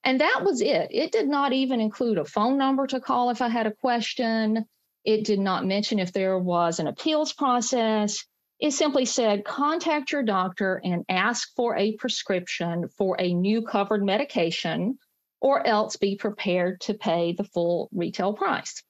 And 0.05 0.21
that 0.21 0.41
was 0.43 0.61
it. 0.61 0.89
It 0.91 1.11
did 1.11 1.27
not 1.27 1.51
even 1.51 1.81
include 1.81 2.17
a 2.17 2.25
phone 2.25 2.57
number 2.57 2.87
to 2.87 3.01
call 3.01 3.29
if 3.29 3.41
I 3.41 3.49
had 3.49 3.67
a 3.67 3.73
question. 3.73 4.65
It 5.03 5.25
did 5.25 5.39
not 5.39 5.65
mention 5.65 5.99
if 5.99 6.13
there 6.13 6.37
was 6.39 6.79
an 6.79 6.87
appeals 6.87 7.33
process. 7.33 8.25
It 8.63 8.71
simply 8.71 9.03
said 9.03 9.43
contact 9.43 10.13
your 10.13 10.23
doctor 10.23 10.79
and 10.81 11.03
ask 11.09 11.53
for 11.53 11.75
a 11.75 11.97
prescription 11.97 12.87
for 12.97 13.17
a 13.19 13.33
new 13.33 13.63
covered 13.63 14.05
medication, 14.05 14.97
or 15.41 15.67
else 15.67 15.97
be 15.97 16.15
prepared 16.15 16.79
to 16.81 16.93
pay 16.93 17.33
the 17.33 17.43
full 17.43 17.89
retail 17.91 18.31
price. 18.31 18.81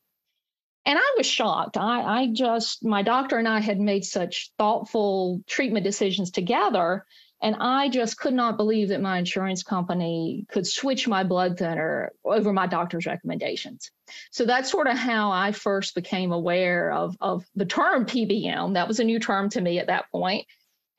And 0.85 0.99
I 0.99 1.15
was 1.17 1.25
shocked. 1.25 1.75
I, 1.75 2.03
I 2.03 2.27
just, 2.31 2.85
my 2.85 3.01
doctor 3.01 3.39
and 3.39 3.47
I 3.47 3.61
had 3.61 3.79
made 3.79 4.05
such 4.05 4.51
thoughtful 4.59 5.41
treatment 5.47 5.85
decisions 5.85 6.29
together 6.29 7.03
and 7.43 7.57
I 7.59 7.89
just 7.89 8.17
could 8.17 8.33
not 8.33 8.55
believe 8.55 8.87
that 8.87 9.01
my 9.01 9.17
insurance 9.17 9.63
company 9.63 10.45
could 10.49 10.65
switch 10.65 11.09
my 11.09 11.25
blood 11.25 11.59
thinner 11.59 12.13
over 12.23 12.53
my 12.53 12.67
doctor's 12.67 13.05
recommendations. 13.05 13.91
So 14.31 14.45
that's 14.45 14.71
sort 14.71 14.87
of 14.87 14.97
how 14.97 15.29
I 15.29 15.51
first 15.51 15.93
became 15.93 16.31
aware 16.31 16.93
of, 16.93 17.17
of 17.19 17.45
the 17.53 17.65
term 17.65 18.05
PBM. 18.05 18.75
That 18.75 18.87
was 18.87 19.01
a 19.01 19.03
new 19.03 19.19
term 19.19 19.49
to 19.49 19.61
me 19.61 19.77
at 19.77 19.87
that 19.87 20.09
point. 20.09 20.47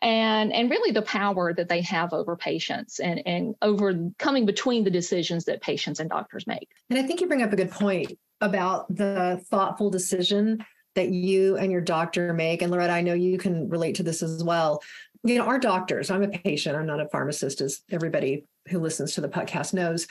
And, 0.02 0.52
and 0.52 0.70
really 0.70 0.92
the 0.92 1.00
power 1.00 1.54
that 1.54 1.70
they 1.70 1.80
have 1.80 2.12
over 2.12 2.36
patients 2.36 2.98
and, 2.98 3.22
and 3.24 3.54
over 3.62 4.10
coming 4.18 4.44
between 4.44 4.84
the 4.84 4.90
decisions 4.90 5.46
that 5.46 5.62
patients 5.62 5.98
and 5.98 6.10
doctors 6.10 6.46
make. 6.46 6.68
And 6.90 6.98
I 6.98 7.04
think 7.04 7.22
you 7.22 7.26
bring 7.26 7.42
up 7.42 7.54
a 7.54 7.56
good 7.56 7.70
point 7.70 8.18
about 8.42 8.94
the 8.94 9.42
thoughtful 9.48 9.88
decision 9.88 10.62
that 10.94 11.08
you 11.08 11.56
and 11.56 11.72
your 11.72 11.80
doctor 11.80 12.32
make. 12.32 12.62
And 12.62 12.70
Loretta, 12.70 12.92
I 12.92 13.00
know 13.00 13.14
you 13.14 13.38
can 13.38 13.68
relate 13.68 13.94
to 13.96 14.02
this 14.02 14.22
as 14.22 14.44
well 14.44 14.82
you 15.24 15.38
know, 15.38 15.46
our 15.46 15.58
doctors, 15.58 16.10
I'm 16.10 16.22
a 16.22 16.28
patient, 16.28 16.76
I'm 16.76 16.86
not 16.86 17.00
a 17.00 17.08
pharmacist, 17.08 17.60
as 17.62 17.80
everybody 17.90 18.44
who 18.68 18.78
listens 18.78 19.14
to 19.14 19.22
the 19.22 19.28
podcast 19.28 19.72
knows. 19.72 20.06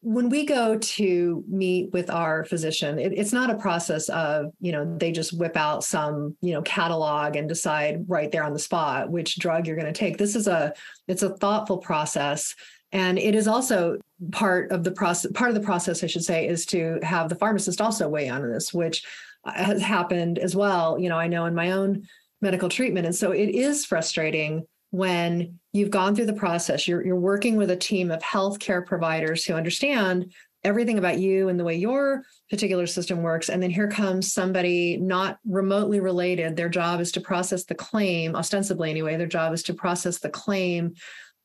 When 0.00 0.28
we 0.28 0.44
go 0.44 0.76
to 0.76 1.44
meet 1.48 1.92
with 1.92 2.10
our 2.10 2.44
physician, 2.44 2.98
it, 2.98 3.12
it's 3.12 3.32
not 3.32 3.50
a 3.50 3.56
process 3.56 4.08
of, 4.08 4.52
you 4.60 4.72
know, 4.72 4.96
they 4.98 5.12
just 5.12 5.38
whip 5.38 5.56
out 5.56 5.84
some, 5.84 6.36
you 6.40 6.52
know, 6.52 6.62
catalog 6.62 7.36
and 7.36 7.48
decide 7.48 8.04
right 8.08 8.30
there 8.30 8.44
on 8.44 8.52
the 8.52 8.58
spot 8.58 9.10
which 9.10 9.38
drug 9.38 9.66
you're 9.66 9.76
going 9.76 9.92
to 9.92 9.98
take. 9.98 10.18
This 10.18 10.36
is 10.36 10.46
a, 10.46 10.72
it's 11.08 11.22
a 11.22 11.36
thoughtful 11.36 11.78
process. 11.78 12.54
And 12.92 13.18
it 13.18 13.34
is 13.34 13.48
also 13.48 13.98
part 14.30 14.72
of 14.72 14.84
the 14.84 14.92
process, 14.92 15.32
part 15.32 15.50
of 15.50 15.54
the 15.54 15.62
process, 15.62 16.04
I 16.04 16.06
should 16.06 16.24
say, 16.24 16.46
is 16.46 16.64
to 16.66 16.98
have 17.02 17.28
the 17.28 17.34
pharmacist 17.34 17.80
also 17.80 18.08
weigh 18.08 18.26
in 18.26 18.34
on 18.34 18.50
this, 18.50 18.72
which 18.72 19.04
uh, 19.44 19.52
has 19.52 19.82
happened 19.82 20.38
as 20.38 20.54
well. 20.54 20.98
You 20.98 21.08
know, 21.08 21.18
I 21.18 21.28
know 21.28 21.46
in 21.46 21.54
my 21.54 21.72
own 21.72 22.06
medical 22.44 22.68
treatment. 22.68 23.06
And 23.06 23.14
so 23.14 23.32
it 23.32 23.48
is 23.48 23.84
frustrating 23.84 24.66
when 24.90 25.58
you've 25.72 25.90
gone 25.90 26.14
through 26.14 26.26
the 26.26 26.34
process, 26.34 26.86
you're, 26.86 27.04
you're 27.04 27.16
working 27.16 27.56
with 27.56 27.70
a 27.70 27.76
team 27.76 28.12
of 28.12 28.22
healthcare 28.22 28.86
providers 28.86 29.44
who 29.44 29.54
understand 29.54 30.32
everything 30.62 30.98
about 30.98 31.18
you 31.18 31.48
and 31.48 31.58
the 31.58 31.64
way 31.64 31.74
your 31.74 32.22
particular 32.48 32.86
system 32.86 33.22
works. 33.22 33.48
And 33.48 33.60
then 33.60 33.70
here 33.70 33.88
comes 33.88 34.32
somebody 34.32 34.96
not 34.96 35.38
remotely 35.44 35.98
related. 35.98 36.54
Their 36.54 36.68
job 36.68 37.00
is 37.00 37.10
to 37.12 37.20
process 37.20 37.64
the 37.64 37.74
claim, 37.74 38.36
ostensibly 38.36 38.90
anyway, 38.90 39.16
their 39.16 39.26
job 39.26 39.52
is 39.52 39.64
to 39.64 39.74
process 39.74 40.20
the 40.20 40.30
claim 40.30 40.94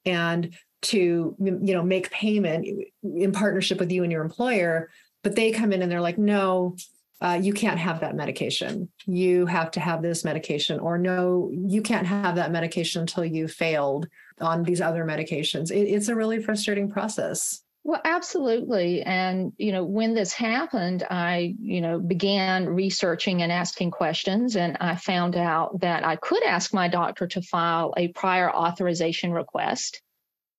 and 0.06 0.54
to 0.82 1.36
you 1.40 1.74
know 1.74 1.84
make 1.84 2.10
payment 2.10 2.66
in 3.04 3.32
partnership 3.32 3.80
with 3.80 3.92
you 3.92 4.04
and 4.04 4.12
your 4.12 4.24
employer 4.24 4.90
but 5.24 5.36
they 5.36 5.52
come 5.52 5.74
in 5.74 5.82
and 5.82 5.92
they're 5.92 6.00
like 6.00 6.18
no 6.18 6.76
uh, 7.22 7.40
you 7.42 7.54
can't 7.54 7.80
have 7.80 8.00
that 8.00 8.16
medication. 8.16 8.90
You 9.06 9.46
have 9.46 9.72
to 9.72 9.80
have 9.80 10.02
this 10.02 10.24
medication, 10.24 10.80
or 10.80 10.98
no, 10.98 11.52
you 11.52 11.82
can't 11.82 12.08
have 12.08 12.36
that 12.36 12.52
medication 12.52 13.02
until 13.02 13.26
you 13.26 13.48
failed 13.48 14.08
on 14.40 14.64
these 14.64 14.82
other 14.82 15.04
medications. 15.04 15.72
It, 15.72 15.88
it's 15.90 16.08
a 16.08 16.16
really 16.16 16.42
frustrating 16.42 16.90
process. 16.90 17.62
Well, 17.84 18.02
absolutely. 18.04 19.02
And, 19.04 19.54
you 19.58 19.72
know, 19.72 19.86
when 19.86 20.14
this 20.14 20.34
happened, 20.34 21.06
I, 21.10 21.56
you 21.62 21.80
know, 21.82 21.98
began 21.98 22.68
researching 22.68 23.42
and 23.42 23.52
asking 23.52 23.92
questions, 23.92 24.58
and 24.58 24.78
I 24.82 24.96
found 24.96 25.38
out 25.38 25.80
that 25.80 26.06
I 26.06 26.18
could 26.18 26.44
ask 26.44 26.74
my 26.74 26.90
doctor 26.90 27.26
to 27.28 27.42
file 27.42 27.94
a 27.96 28.10
prior 28.10 28.54
authorization 28.54 29.32
request. 29.32 30.02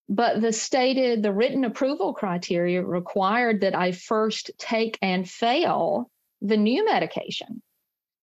But 0.08 0.40
the 0.40 0.52
stated, 0.52 1.22
the 1.22 1.32
written 1.32 1.64
approval 1.64 2.14
criteria 2.14 2.82
required 2.82 3.60
that 3.60 3.76
I 3.76 3.92
first 3.92 4.50
take 4.58 4.98
and 5.02 5.28
fail 5.28 6.10
the 6.40 6.56
new 6.56 6.85
medication. 6.85 7.62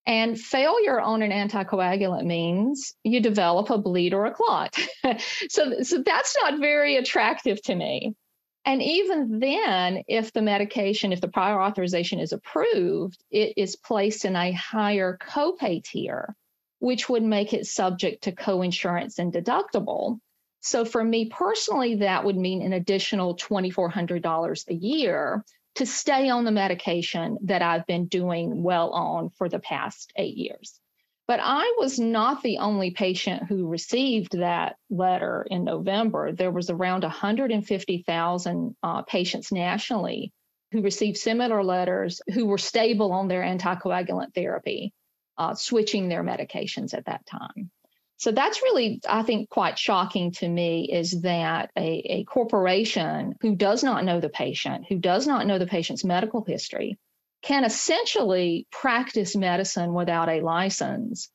And 0.06 0.40
failure 0.40 1.02
on 1.02 1.22
an 1.22 1.32
anticoagulant 1.32 2.26
means 2.26 2.96
you 3.04 3.20
develop 3.20 3.70
a 3.70 3.78
bleed 3.78 4.14
or 4.14 4.26
a 4.26 4.34
clot. 4.34 4.74
so, 5.50 5.82
so 5.84 6.02
that's 6.02 6.36
not 6.42 6.62
very 6.62 6.96
attractive 6.96 7.62
to 7.64 7.76
me. 7.76 8.16
And 8.64 8.82
even 8.82 9.40
then, 9.40 10.04
if 10.08 10.32
the 10.32 10.42
medication, 10.42 11.12
if 11.12 11.22
the 11.22 11.28
prior 11.28 11.62
authorization 11.62 12.20
is 12.20 12.32
approved, 12.32 13.22
it 13.32 13.54
is 13.58 13.76
placed 13.76 14.24
in 14.24 14.36
a 14.36 14.52
higher 14.54 15.18
copay 15.22 15.84
tier, 15.84 16.36
which 16.80 17.10
would 17.10 17.24
make 17.24 17.54
it 17.54 17.66
subject 17.66 18.24
to 18.24 18.32
coinsurance 18.32 19.20
and 19.20 19.32
deductible. 19.34 20.20
So 20.62 20.86
for 20.86 21.04
me 21.04 21.30
personally, 21.30 21.96
that 21.96 22.24
would 22.24 22.38
mean 22.38 22.62
an 22.62 22.74
additional 22.74 23.36
$2,400 23.38 24.68
a 24.68 24.74
year 24.74 25.46
to 25.78 25.86
stay 25.86 26.30
on 26.30 26.44
the 26.44 26.52
medication 26.52 27.38
that 27.44 27.62
I've 27.62 27.86
been 27.86 28.08
doing 28.08 28.64
well 28.64 28.92
on 28.92 29.30
for 29.30 29.48
the 29.48 29.60
past 29.60 30.12
eight 30.16 30.36
years. 30.36 30.80
But 31.28 31.40
I 31.42 31.76
was 31.78 32.00
not 32.00 32.42
the 32.42 32.60
only 32.60 32.92
patient 32.92 33.44
who 33.44 33.68
received 33.68 34.38
that 34.40 34.78
letter 34.90 35.46
in 35.50 35.66
November. 35.66 36.32
There 36.32 36.52
was 36.52 36.70
around 36.70 37.04
150,000 37.04 38.76
uh, 38.82 39.02
patients 39.04 39.52
nationally 39.52 40.32
who 40.72 40.82
received 40.82 41.18
similar 41.18 41.64
letters 41.64 42.22
who 42.34 42.46
were 42.46 42.58
stable 42.58 43.12
on 43.12 43.28
their 43.28 43.44
anticoagulant 43.44 44.34
therapy, 44.34 44.94
uh, 45.38 45.54
switching 45.54 46.08
their 46.08 46.24
medications 46.24 46.94
at 46.94 47.06
that 47.06 47.26
time. 47.26 47.72
So 48.18 48.32
that's 48.32 48.64
really, 48.64 49.00
I 49.08 49.22
think, 49.22 49.50
quite 49.50 49.78
shocking 49.78 50.32
to 50.34 50.50
me 50.50 50.90
is 50.92 51.22
that 51.22 51.70
a, 51.78 52.02
a 52.10 52.24
corporation 52.24 53.36
who 53.42 53.56
does 53.56 53.84
not 53.84 54.04
know 54.04 54.20
the 54.20 54.30
patient, 54.30 54.86
who 54.90 54.98
does 54.98 55.28
not 55.28 55.46
know 55.46 55.60
the 55.60 55.68
patient's 55.68 56.04
medical 56.04 56.44
history, 56.44 56.98
can 57.44 57.64
essentially 57.64 58.66
practice 58.72 59.36
medicine 59.36 59.94
without 59.94 60.30
a 60.30 60.42
license 60.42 61.30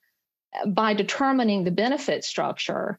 uh, 0.60 0.66
by 0.66 0.94
determining 0.94 1.62
the 1.62 1.70
benefit 1.70 2.24
structure 2.24 2.98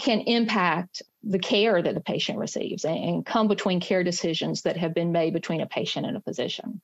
can 0.00 0.20
impact 0.20 1.02
the 1.22 1.38
care 1.38 1.80
that 1.80 1.94
the 1.94 2.00
patient 2.00 2.38
receives 2.38 2.84
and 2.84 3.24
come 3.24 3.46
between 3.46 3.80
care 3.80 4.02
decisions 4.02 4.62
that 4.62 4.76
have 4.76 4.94
been 4.94 5.12
made 5.12 5.32
between 5.32 5.60
a 5.60 5.66
patient 5.66 6.06
and 6.06 6.16
a 6.16 6.20
physician. 6.20 6.80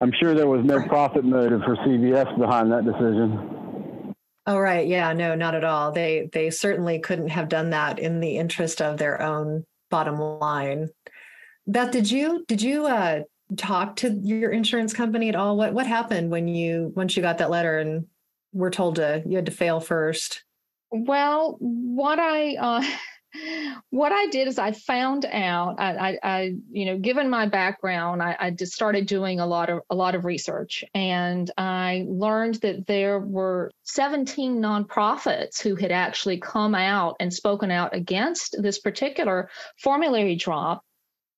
I'm 0.00 0.12
sure 0.20 0.34
there 0.34 0.48
was 0.48 0.64
no 0.64 0.82
profit 0.86 1.24
motive 1.24 1.62
for 1.62 1.76
CVS 1.76 2.38
behind 2.38 2.72
that 2.72 2.84
decision. 2.84 3.61
Oh 4.46 4.58
right, 4.58 4.86
yeah, 4.86 5.12
no, 5.12 5.34
not 5.34 5.54
at 5.54 5.64
all. 5.64 5.92
They 5.92 6.28
they 6.32 6.50
certainly 6.50 6.98
couldn't 6.98 7.28
have 7.28 7.48
done 7.48 7.70
that 7.70 7.98
in 7.98 8.20
the 8.20 8.38
interest 8.38 8.82
of 8.82 8.98
their 8.98 9.22
own 9.22 9.64
bottom 9.90 10.18
line. 10.18 10.88
Beth, 11.66 11.92
did 11.92 12.10
you 12.10 12.44
did 12.48 12.60
you 12.60 12.86
uh, 12.86 13.20
talk 13.56 13.96
to 13.96 14.10
your 14.22 14.50
insurance 14.50 14.92
company 14.92 15.28
at 15.28 15.36
all? 15.36 15.56
What 15.56 15.74
what 15.74 15.86
happened 15.86 16.30
when 16.30 16.48
you 16.48 16.92
once 16.96 17.16
you 17.16 17.22
got 17.22 17.38
that 17.38 17.50
letter 17.50 17.78
and 17.78 18.06
were 18.52 18.70
told 18.70 18.96
to 18.96 19.22
you 19.26 19.36
had 19.36 19.46
to 19.46 19.52
fail 19.52 19.78
first? 19.78 20.44
Well, 20.90 21.56
what 21.60 22.18
I 22.18 22.56
uh, 22.56 22.84
what 23.90 24.12
I 24.12 24.26
did 24.26 24.48
is 24.48 24.58
I 24.58 24.72
found 24.72 25.24
out. 25.24 25.80
I, 25.80 25.92
I, 25.96 26.18
I 26.22 26.54
you 26.70 26.86
know, 26.86 26.98
given 26.98 27.30
my 27.30 27.46
background, 27.46 28.22
I, 28.22 28.36
I, 28.38 28.50
just 28.50 28.72
started 28.72 29.06
doing 29.06 29.40
a 29.40 29.46
lot 29.46 29.70
of 29.70 29.80
a 29.88 29.94
lot 29.94 30.14
of 30.14 30.24
research, 30.24 30.84
and 30.94 31.50
I 31.56 32.04
learned 32.06 32.56
that 32.56 32.86
there 32.86 33.18
were 33.18 33.70
17 33.84 34.60
nonprofits 34.60 35.60
who 35.62 35.76
had 35.76 35.92
actually 35.92 36.38
come 36.38 36.74
out 36.74 37.16
and 37.20 37.32
spoken 37.32 37.70
out 37.70 37.94
against 37.94 38.56
this 38.60 38.78
particular 38.78 39.48
formulary 39.78 40.36
drop 40.36 40.84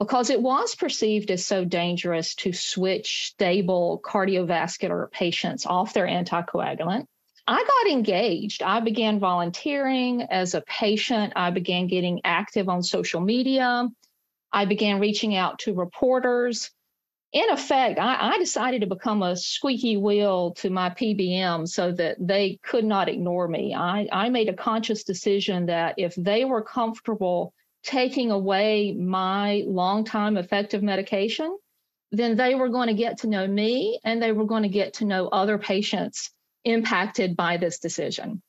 because 0.01 0.31
it 0.31 0.43
was 0.43 0.75
perceived 0.75 1.31
as 1.31 1.47
so 1.47 1.65
dangerous 1.65 2.35
to 2.35 2.53
switch 2.53 3.29
stable 3.29 4.01
cardiovascular 4.05 5.11
patients 5.11 5.65
off 5.65 5.95
their 5.95 6.07
anticoagulant. 6.07 7.07
I 7.47 7.63
got 7.63 7.93
engaged. 7.93 8.63
I 8.63 8.81
began 8.81 9.19
volunteering 9.19 10.23
as 10.23 10.55
a 10.55 10.63
patient. 10.63 11.35
I 11.37 11.51
began 11.51 11.89
getting 11.89 12.23
active 12.25 12.71
on 12.71 12.83
social 12.83 13.21
media. 13.21 13.89
I 14.51 14.65
began 14.65 15.01
reaching 15.01 15.37
out 15.37 15.59
to 15.61 15.75
reporters. 15.75 16.71
In 17.33 17.51
effect, 17.51 17.99
I, 17.99 18.35
I, 18.35 18.39
decided 18.39 18.81
to 18.83 18.87
become 18.87 19.23
a 19.23 19.37
squeaky 19.37 19.97
wheel 19.97 20.53
to 20.59 20.71
my 20.71 20.91
PBM 20.91 21.69
so 21.69 21.91
that 21.93 22.17
they 22.21 22.61
could 22.63 22.85
not 22.85 23.09
ignore 23.09 23.49
me. 23.49 23.75
I, 23.75 24.07
I 24.13 24.29
made 24.29 24.49
a 24.49 24.55
conscious 24.55 25.03
decision 25.03 25.67
that 25.67 25.97
if 25.99 26.15
they 26.15 26.45
were 26.45 26.63
comfortable 26.63 27.53
taking 27.83 28.31
away 28.31 28.93
my 28.93 29.65
long-time 29.67 30.37
effective 30.37 30.83
medication, 30.83 31.59
then 32.13 32.37
they 32.37 32.55
were 32.55 32.69
going 32.69 32.87
to 32.87 32.95
get 32.95 33.19
to 33.19 33.27
know 33.27 33.47
me 33.49 33.99
and 34.05 34.23
they 34.23 34.31
were 34.31 34.47
going 34.47 34.63
to 34.63 34.69
get 34.69 34.95
to 34.95 35.05
know 35.05 35.26
other 35.28 35.59
patients 35.59 36.30
impacted 36.65 37.37
by 37.37 37.57
this 37.57 37.79
decision. 37.79 38.43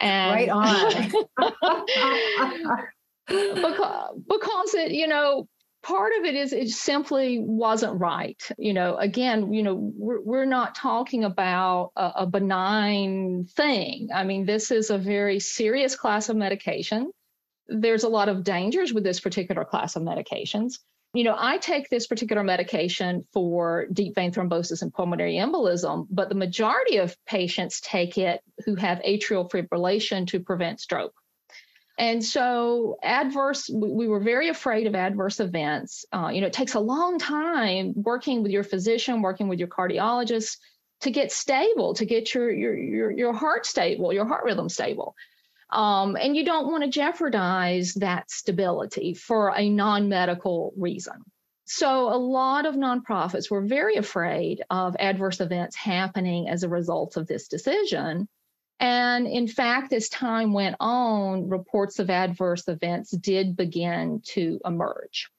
And 0.00 0.32
right 0.32 0.48
on. 0.48 1.12
because, 3.28 4.20
because 4.28 4.74
it, 4.74 4.92
you 4.92 5.06
know, 5.06 5.48
part 5.82 6.12
of 6.18 6.24
it 6.24 6.34
is 6.34 6.52
it 6.52 6.68
simply 6.70 7.38
wasn't 7.40 8.00
right. 8.00 8.40
You 8.58 8.72
know, 8.72 8.96
again, 8.96 9.52
you 9.52 9.62
know, 9.62 9.74
we're, 9.74 10.20
we're 10.20 10.44
not 10.44 10.74
talking 10.74 11.24
about 11.24 11.92
a, 11.96 12.12
a 12.16 12.26
benign 12.26 13.46
thing. 13.56 14.08
I 14.14 14.24
mean, 14.24 14.46
this 14.46 14.70
is 14.70 14.90
a 14.90 14.98
very 14.98 15.40
serious 15.40 15.96
class 15.96 16.28
of 16.28 16.36
medication 16.36 17.12
there's 17.68 18.04
a 18.04 18.08
lot 18.08 18.28
of 18.28 18.44
dangers 18.44 18.92
with 18.92 19.04
this 19.04 19.20
particular 19.20 19.64
class 19.64 19.96
of 19.96 20.02
medications. 20.02 20.78
You 21.14 21.24
know, 21.24 21.36
I 21.38 21.58
take 21.58 21.90
this 21.90 22.06
particular 22.06 22.42
medication 22.42 23.26
for 23.34 23.86
deep 23.92 24.14
vein 24.14 24.32
thrombosis 24.32 24.80
and 24.80 24.92
pulmonary 24.92 25.34
embolism, 25.34 26.06
but 26.10 26.30
the 26.30 26.34
majority 26.34 26.96
of 26.96 27.14
patients 27.26 27.82
take 27.82 28.16
it 28.16 28.40
who 28.64 28.76
have 28.76 28.98
atrial 29.00 29.50
fibrillation 29.50 30.26
to 30.28 30.40
prevent 30.40 30.80
stroke. 30.80 31.14
And 31.98 32.24
so, 32.24 32.96
adverse, 33.02 33.68
we 33.68 34.08
were 34.08 34.20
very 34.20 34.48
afraid 34.48 34.86
of 34.86 34.94
adverse 34.94 35.38
events. 35.40 36.06
Uh, 36.10 36.30
you 36.32 36.40
know, 36.40 36.46
it 36.46 36.54
takes 36.54 36.74
a 36.74 36.80
long 36.80 37.18
time 37.18 37.92
working 37.94 38.42
with 38.42 38.50
your 38.50 38.64
physician, 38.64 39.20
working 39.20 39.48
with 39.48 39.58
your 39.58 39.68
cardiologist 39.68 40.56
to 41.02 41.10
get 41.10 41.30
stable, 41.30 41.92
to 41.94 42.06
get 42.06 42.32
your, 42.32 42.50
your, 42.50 42.74
your, 42.74 43.10
your 43.10 43.32
heart 43.34 43.66
stable, 43.66 44.12
your 44.12 44.24
heart 44.24 44.44
rhythm 44.44 44.70
stable. 44.70 45.14
Um, 45.72 46.16
and 46.20 46.36
you 46.36 46.44
don't 46.44 46.70
want 46.70 46.84
to 46.84 46.90
jeopardize 46.90 47.94
that 47.94 48.30
stability 48.30 49.14
for 49.14 49.54
a 49.56 49.70
non 49.70 50.08
medical 50.08 50.74
reason. 50.76 51.24
So, 51.64 52.08
a 52.08 52.18
lot 52.18 52.66
of 52.66 52.74
nonprofits 52.74 53.50
were 53.50 53.62
very 53.62 53.96
afraid 53.96 54.62
of 54.68 54.94
adverse 54.98 55.40
events 55.40 55.74
happening 55.74 56.48
as 56.48 56.62
a 56.62 56.68
result 56.68 57.16
of 57.16 57.26
this 57.26 57.48
decision. 57.48 58.28
And 58.80 59.26
in 59.26 59.48
fact, 59.48 59.92
as 59.94 60.08
time 60.10 60.52
went 60.52 60.76
on, 60.80 61.48
reports 61.48 61.98
of 61.98 62.10
adverse 62.10 62.68
events 62.68 63.12
did 63.12 63.56
begin 63.56 64.20
to 64.34 64.60
emerge. 64.66 65.30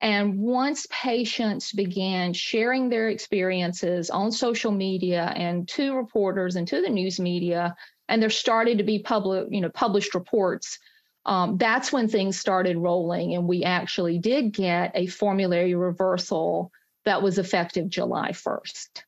And 0.00 0.38
once 0.38 0.86
patients 0.90 1.72
began 1.72 2.32
sharing 2.32 2.88
their 2.88 3.08
experiences 3.08 4.08
on 4.08 4.30
social 4.30 4.70
media 4.70 5.24
and 5.24 5.66
to 5.70 5.96
reporters 5.96 6.56
and 6.56 6.68
to 6.68 6.80
the 6.80 6.90
news 6.90 7.18
media, 7.18 7.74
and 8.08 8.22
there 8.22 8.30
started 8.30 8.78
to 8.78 8.84
be 8.84 8.98
public, 8.98 9.48
you 9.50 9.60
know, 9.60 9.70
published 9.70 10.14
reports. 10.14 10.78
Um, 11.24 11.58
that's 11.58 11.92
when 11.92 12.08
things 12.08 12.38
started 12.38 12.76
rolling, 12.76 13.34
and 13.34 13.48
we 13.48 13.64
actually 13.64 14.18
did 14.18 14.52
get 14.52 14.92
a 14.94 15.06
formulary 15.06 15.74
reversal 15.74 16.70
that 17.04 17.22
was 17.22 17.38
effective 17.38 17.88
July 17.88 18.30
1st. 18.30 19.02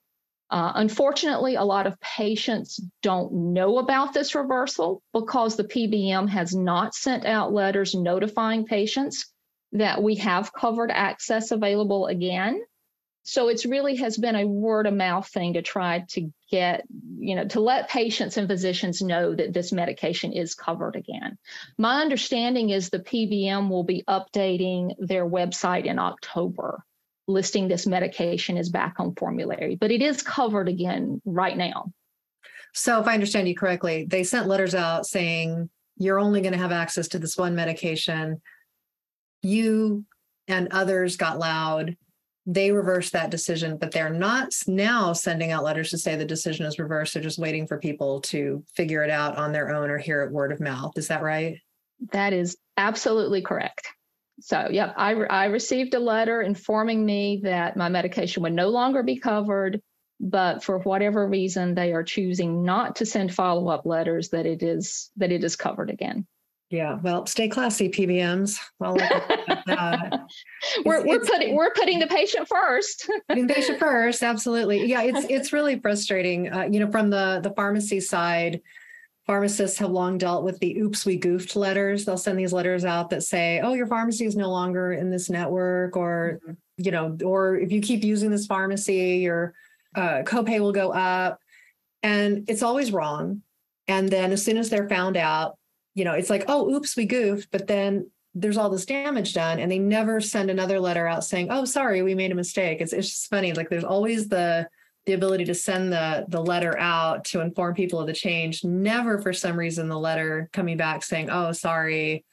Uh, 0.51 0.73
unfortunately, 0.77 1.57
a 1.57 1.63
lot 1.63 1.87
of 1.87 2.01
patients 2.01 2.81
don't 3.03 3.33
know 3.33 3.79
about 3.79 4.15
this 4.15 4.35
reversal 4.35 5.03
because 5.13 5.57
the 5.57 5.65
PBM 5.65 6.29
has 6.29 6.55
not 6.55 6.95
sent 6.95 7.27
out 7.27 7.53
letters 7.53 7.95
notifying 7.95 8.65
patients 8.65 9.27
that 9.73 10.03
we 10.03 10.15
have 10.15 10.53
covered 10.53 10.91
access 10.91 11.51
available 11.51 12.07
again. 12.07 12.63
So 13.25 13.49
it's 13.49 13.67
really 13.67 13.97
has 13.97 14.17
been 14.17 14.37
a 14.37 14.47
word 14.47 14.87
of 14.87 14.95
mouth 14.95 15.29
thing 15.29 15.53
to 15.53 15.63
try 15.63 16.05
to 16.11 16.33
get, 16.51 16.85
you 17.19 17.35
know, 17.35 17.45
to 17.49 17.61
let 17.61 17.91
patients 17.91 18.39
and 18.39 18.49
physicians 18.49 19.03
know 19.03 19.35
that 19.35 19.53
this 19.53 19.71
medication 19.71 20.33
is 20.33 20.55
covered 20.55 20.97
again. 20.97 21.37
My 21.77 22.01
understanding 22.01 22.71
is 22.71 22.89
the 22.89 23.01
PBM 23.01 23.69
will 23.69 23.85
be 23.85 24.03
updating 24.09 24.95
their 24.99 25.29
website 25.29 25.85
in 25.85 25.99
October, 25.99 26.83
listing 27.27 27.69
this 27.69 27.87
medication 27.87 28.57
is 28.57 28.71
back 28.71 28.95
on 28.99 29.15
formulary, 29.15 29.77
but 29.77 29.91
it 29.91 30.01
is 30.01 30.23
covered 30.23 30.69
again 30.69 31.21
right 31.27 31.57
now. 31.57 31.93
So 32.73 33.01
if 33.01 33.07
I 33.07 33.15
understand 33.15 33.47
you 33.47 33.55
correctly, 33.55 34.07
they 34.09 34.25
sent 34.25 34.47
letters 34.47 34.75
out 34.75 35.07
saying 35.07 35.69
you're 35.99 36.21
only 36.21 36.41
going 36.41 36.53
to 36.53 36.59
have 36.59 36.73
access 36.73 37.09
to 37.09 37.19
this 37.19 37.37
one 37.37 37.55
medication. 37.55 38.41
You 39.43 40.07
and 40.47 40.69
others 40.71 41.17
got 41.17 41.39
loud 41.39 41.97
they 42.51 42.73
reversed 42.73 43.13
that 43.13 43.31
decision, 43.31 43.77
but 43.77 43.91
they're 43.91 44.09
not 44.09 44.55
now 44.67 45.13
sending 45.13 45.53
out 45.53 45.65
letters 45.65 45.91
to 45.91 45.99
say 45.99 46.17
the 46.17 46.25
decision 46.25 46.65
is 46.65 46.79
reversed. 46.79 47.13
They're 47.13 47.23
just 47.23 47.39
waiting 47.39 47.67
for 47.67 47.79
people 47.79 48.23
to 48.23 48.65
figure 48.75 49.05
it 49.05 49.11
out 49.11 49.37
on 49.37 49.53
their 49.53 49.71
own 49.71 49.91
or 49.91 49.99
hear 49.99 50.23
it 50.23 50.33
word 50.33 50.51
of 50.51 50.59
mouth. 50.59 50.93
Is 50.97 51.09
that 51.09 51.21
right? 51.21 51.59
That 52.13 52.33
is 52.33 52.57
absolutely 52.79 53.43
correct. 53.43 53.89
So, 54.41 54.69
yep, 54.71 54.95
I, 54.97 55.13
I 55.13 55.45
received 55.47 55.93
a 55.93 56.01
letter 56.01 56.41
informing 56.41 57.05
me 57.05 57.43
that 57.45 57.77
my 57.77 57.91
medication 57.91 58.43
would 58.45 58.55
no 58.55 58.71
longer 58.71 59.03
be 59.03 59.19
covered, 59.19 59.83
but 60.19 60.65
for 60.65 60.79
whatever 60.79 61.29
reason, 61.29 61.75
they 61.75 61.93
are 61.93 62.03
choosing 62.03 62.65
not 62.65 62.97
to 62.97 63.07
send 63.07 63.35
follow 63.35 63.69
up 63.69 63.85
letters 63.85 64.31
that 64.31 64.47
it 64.47 64.63
is 64.63 65.11
that 65.19 65.33
it 65.33 65.45
is 65.45 65.55
covered 65.55 65.91
again. 65.91 66.27
Yeah, 66.71 66.99
well, 67.03 67.25
stay 67.25 67.49
classy, 67.49 67.89
PBMs. 67.89 68.59
Well, 68.79 68.97
we're, 70.85 71.07
we're 71.07 71.21
putting 71.21 71.55
we're 71.55 71.73
putting 71.73 71.99
the 71.99 72.07
patient 72.07 72.47
first. 72.47 73.11
putting 73.29 73.47
the 73.47 73.55
patient 73.55 73.79
first, 73.79 74.23
absolutely. 74.23 74.85
Yeah, 74.85 75.03
it's 75.03 75.27
it's 75.31 75.53
really 75.53 75.79
frustrating. 75.81 76.53
Uh, 76.53 76.69
you 76.71 76.81
know, 76.81 76.91
from 76.91 77.09
the 77.09 77.41
the 77.43 77.53
pharmacy 77.53 78.01
side, 78.01 78.61
pharmacists 79.27 79.79
have 79.79 79.91
long 79.91 80.19
dealt 80.19 80.45
with 80.45 80.59
the 80.59 80.79
"oops, 80.79 81.07
we 81.07 81.17
goofed" 81.17 81.57
letters. 81.57 82.05
They'll 82.05 82.19
send 82.19 82.39
these 82.39 82.53
letters 82.53 82.85
out 82.85 83.09
that 83.11 83.23
say, 83.23 83.61
"Oh, 83.61 83.73
your 83.73 83.87
pharmacy 83.87 84.27
is 84.27 84.37
no 84.37 84.51
longer 84.51 84.93
in 84.93 85.11
this 85.11 85.31
network," 85.31 85.97
or 85.97 86.39
mm-hmm. 86.43 86.53
you 86.77 86.91
know, 86.91 87.17
or 87.25 87.57
if 87.57 87.73
you 87.73 87.81
keep 87.81 88.05
using 88.05 88.31
this 88.31 88.45
pharmacy, 88.45 89.21
your 89.23 89.55
uh, 89.95 90.23
copay 90.23 90.61
will 90.61 90.73
go 90.73 90.93
up, 90.93 91.41
and 92.03 92.45
it's 92.47 92.63
always 92.63 92.93
wrong. 92.93 93.41
And 93.91 94.11
then 94.11 94.33
as 94.33 94.45
soon 94.45 94.59
as 94.59 94.69
they're 94.69 94.87
found 94.87 95.17
out, 95.17 95.58
you 95.99 96.05
know, 96.05 96.13
it's 96.13 96.31
like, 96.31 96.45
oh, 96.47 96.73
oops, 96.73 96.97
we 96.97 97.07
goofed, 97.07 97.51
but 97.51 97.67
then 97.67 98.09
there's 98.33 98.57
all 98.57 98.71
this 98.71 98.87
damage 98.87 99.35
done 99.35 99.59
and 99.59 99.71
they 99.71 99.81
never 99.81 100.21
send 100.21 100.49
another 100.49 100.79
letter 100.79 101.09
out 101.09 101.25
saying, 101.25 101.49
oh, 101.51 101.65
sorry, 101.65 102.03
we 102.03 102.15
made 102.15 102.31
a 102.31 102.37
mistake. 102.37 102.81
It's, 102.81 102.93
it's 102.93 103.09
just 103.09 103.29
funny. 103.29 103.53
Like 103.53 103.69
there's 103.69 103.83
always 103.83 104.29
the, 104.29 104.69
the 105.07 105.15
ability 105.15 105.47
to 105.47 105.55
send 105.55 105.93
the, 105.93 106.25
the 106.29 106.41
letter 106.41 106.79
out 106.79 107.25
to 107.25 107.41
inform 107.41 107.75
people 107.75 107.99
of 107.99 108.07
the 108.07 108.13
change. 108.13 108.63
Never 108.63 109.21
for 109.21 109.33
some 109.33 109.59
reason, 109.59 109.89
the 109.89 109.99
letter 109.99 110.49
coming 110.53 110.77
back 110.77 111.03
saying, 111.03 111.31
oh, 111.31 111.51
sorry, 111.51 112.25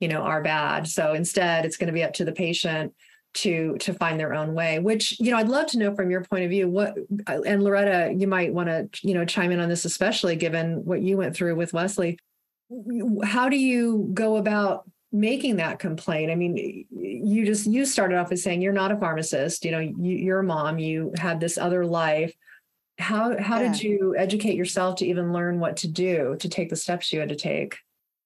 you 0.00 0.08
know, 0.08 0.22
our 0.22 0.42
bad. 0.42 0.88
So 0.88 1.12
instead 1.12 1.66
it's 1.66 1.76
going 1.76 1.88
to 1.88 1.92
be 1.92 2.04
up 2.04 2.14
to 2.14 2.24
the 2.24 2.32
patient 2.32 2.94
to 3.34 3.76
to 3.78 3.94
find 3.94 4.20
their 4.20 4.34
own 4.34 4.52
way 4.52 4.78
which 4.78 5.18
you 5.18 5.30
know 5.30 5.38
i'd 5.38 5.48
love 5.48 5.66
to 5.66 5.78
know 5.78 5.94
from 5.94 6.10
your 6.10 6.22
point 6.22 6.44
of 6.44 6.50
view 6.50 6.68
what 6.68 6.94
uh, 7.26 7.40
and 7.46 7.62
loretta 7.62 8.12
you 8.14 8.26
might 8.26 8.52
want 8.52 8.68
to 8.68 8.86
you 9.06 9.14
know 9.14 9.24
chime 9.24 9.50
in 9.50 9.58
on 9.58 9.70
this 9.70 9.86
especially 9.86 10.36
given 10.36 10.84
what 10.84 11.00
you 11.00 11.16
went 11.16 11.34
through 11.34 11.54
with 11.56 11.72
wesley 11.72 12.18
how 13.24 13.48
do 13.48 13.56
you 13.56 14.10
go 14.14 14.36
about 14.36 14.88
making 15.10 15.56
that 15.56 15.78
complaint? 15.78 16.30
I 16.30 16.34
mean 16.34 16.86
you 16.90 17.44
just 17.44 17.66
you 17.66 17.84
started 17.84 18.18
off 18.18 18.32
as 18.32 18.42
saying 18.42 18.62
you're 18.62 18.72
not 18.72 18.92
a 18.92 18.96
pharmacist 18.96 19.64
you 19.64 19.70
know 19.70 19.78
you, 19.78 20.32
are 20.32 20.40
a 20.40 20.44
mom 20.44 20.78
you 20.78 21.12
had 21.16 21.40
this 21.40 21.58
other 21.58 21.84
life. 21.84 22.34
How 22.98 23.38
how 23.40 23.60
yeah. 23.60 23.72
did 23.72 23.82
you 23.82 24.14
educate 24.16 24.54
yourself 24.54 24.96
to 24.96 25.06
even 25.06 25.32
learn 25.32 25.60
what 25.60 25.78
to 25.78 25.88
do 25.88 26.36
to 26.40 26.48
take 26.48 26.70
the 26.70 26.76
steps 26.76 27.12
you 27.12 27.20
had 27.20 27.28
to 27.28 27.36
take? 27.36 27.76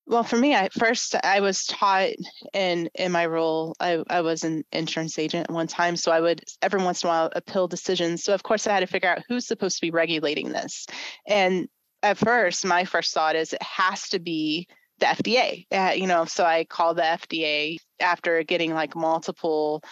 Well 0.08 0.22
for 0.22 0.36
me 0.36 0.54
i 0.54 0.68
first 0.68 1.16
i 1.24 1.40
was 1.40 1.66
taught 1.66 2.10
in 2.52 2.88
in 2.94 3.10
my 3.10 3.26
role 3.26 3.74
i, 3.80 4.04
I 4.08 4.20
was 4.20 4.44
an 4.44 4.62
insurance 4.70 5.18
agent 5.18 5.48
at 5.48 5.54
one 5.54 5.66
time 5.66 5.96
so 5.96 6.12
i 6.12 6.20
would 6.20 6.44
every 6.62 6.80
once 6.80 7.02
in 7.02 7.08
a 7.08 7.10
while 7.10 7.32
appeal 7.34 7.66
decisions. 7.66 8.22
So 8.22 8.32
of 8.32 8.44
course 8.44 8.68
i 8.68 8.72
had 8.72 8.80
to 8.80 8.86
figure 8.86 9.08
out 9.08 9.24
who's 9.28 9.48
supposed 9.48 9.76
to 9.78 9.80
be 9.80 9.90
regulating 9.90 10.50
this. 10.50 10.86
And 11.26 11.68
at 12.06 12.18
first, 12.18 12.64
my 12.64 12.84
first 12.84 13.12
thought 13.12 13.36
is 13.36 13.52
it 13.52 13.62
has 13.62 14.08
to 14.10 14.20
be 14.20 14.68
the 14.98 15.06
FDA. 15.06 15.66
Uh, 15.70 15.92
you 15.94 16.06
know, 16.06 16.24
so 16.24 16.44
I 16.44 16.64
called 16.64 16.98
the 16.98 17.02
FDA 17.02 17.78
after 18.00 18.42
getting 18.44 18.72
like 18.72 18.94
multiple 18.94 19.82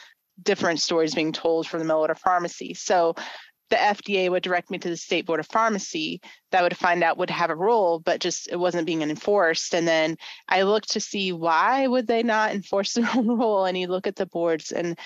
different 0.43 0.81
stories 0.81 1.15
being 1.15 1.33
told 1.33 1.67
from 1.67 1.81
the 1.81 1.85
mail 1.85 1.99
order 1.99 2.15
pharmacy. 2.15 2.75
So 2.75 3.15
the 3.71 3.77
FDA 3.77 4.31
would 4.31 4.43
direct 4.45 4.71
me 4.71 4.79
to 4.79 4.89
the 4.89 4.97
state 4.97 5.27
board 5.27 5.41
of 5.41 5.47
pharmacy 5.47 6.21
that 6.53 6.63
would 6.63 6.77
find 6.77 7.03
out 7.03 7.19
would 7.19 7.31
have 7.31 7.51
a 7.51 7.57
role, 7.57 7.99
but 7.99 8.21
just 8.21 8.49
it 8.49 8.57
wasn't 8.57 8.87
being 8.87 9.03
enforced. 9.03 9.75
And 9.75 9.89
then 9.89 10.17
I 10.49 10.63
looked 10.63 10.93
to 10.93 11.01
see 11.01 11.33
why 11.33 11.87
would 11.87 12.07
they 12.07 12.23
not 12.23 12.53
enforce 12.55 12.93
their 12.95 13.09
own 13.17 13.27
role? 13.27 13.65
And 13.65 13.77
you 13.77 13.89
look 13.89 14.07
at 14.07 14.17
the 14.17 14.27
boards 14.27 14.71
and 14.71 14.99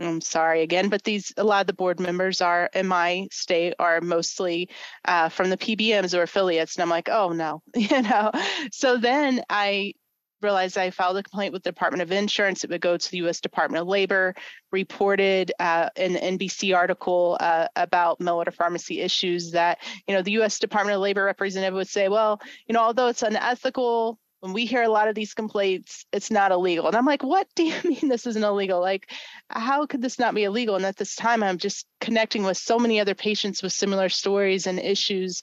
I'm 0.00 0.20
sorry 0.20 0.62
again, 0.62 0.88
but 0.88 1.04
these 1.04 1.32
a 1.36 1.44
lot 1.44 1.60
of 1.60 1.66
the 1.66 1.74
board 1.74 2.00
members 2.00 2.40
are 2.40 2.70
in 2.74 2.86
my 2.86 3.28
state 3.30 3.74
are 3.78 4.00
mostly 4.00 4.70
uh, 5.04 5.28
from 5.28 5.50
the 5.50 5.58
PBMs 5.58 6.16
or 6.16 6.22
affiliates, 6.22 6.76
and 6.76 6.82
I'm 6.82 6.88
like, 6.88 7.08
oh 7.10 7.30
no, 7.30 7.62
you 7.76 8.00
know. 8.02 8.30
So 8.72 8.96
then 8.96 9.42
I 9.50 9.92
realized 10.40 10.76
I 10.76 10.90
filed 10.90 11.16
a 11.18 11.22
complaint 11.22 11.52
with 11.52 11.62
the 11.62 11.70
Department 11.70 12.02
of 12.02 12.10
Insurance. 12.10 12.64
It 12.64 12.70
would 12.70 12.80
go 12.80 12.96
to 12.96 13.10
the 13.10 13.18
U.S. 13.18 13.40
Department 13.40 13.82
of 13.82 13.88
Labor, 13.88 14.34
reported 14.72 15.52
uh, 15.60 15.90
an 15.96 16.14
NBC 16.14 16.74
article 16.74 17.36
uh, 17.40 17.68
about 17.76 18.20
mail 18.20 18.36
order 18.36 18.50
pharmacy 18.50 19.00
issues 19.00 19.52
that 19.52 19.78
you 20.08 20.14
know 20.14 20.22
the 20.22 20.32
U.S. 20.32 20.58
Department 20.58 20.96
of 20.96 21.02
Labor 21.02 21.24
representative 21.24 21.74
would 21.74 21.88
say, 21.88 22.08
well, 22.08 22.40
you 22.66 22.72
know, 22.72 22.80
although 22.80 23.08
it's 23.08 23.22
unethical 23.22 24.18
when 24.42 24.52
we 24.52 24.66
hear 24.66 24.82
a 24.82 24.88
lot 24.88 25.06
of 25.06 25.14
these 25.14 25.34
complaints, 25.34 26.04
it's 26.12 26.28
not 26.28 26.50
illegal. 26.50 26.88
And 26.88 26.96
I'm 26.96 27.06
like, 27.06 27.22
what 27.22 27.46
do 27.54 27.62
you 27.62 27.74
mean 27.84 28.08
this 28.08 28.26
isn't 28.26 28.42
illegal? 28.42 28.80
Like, 28.80 29.08
how 29.48 29.86
could 29.86 30.02
this 30.02 30.18
not 30.18 30.34
be 30.34 30.42
illegal? 30.42 30.74
And 30.74 30.84
at 30.84 30.96
this 30.96 31.14
time, 31.14 31.44
I'm 31.44 31.58
just 31.58 31.86
connecting 32.00 32.42
with 32.42 32.56
so 32.56 32.76
many 32.76 32.98
other 32.98 33.14
patients 33.14 33.62
with 33.62 33.72
similar 33.72 34.08
stories 34.08 34.66
and 34.66 34.80
issues. 34.80 35.40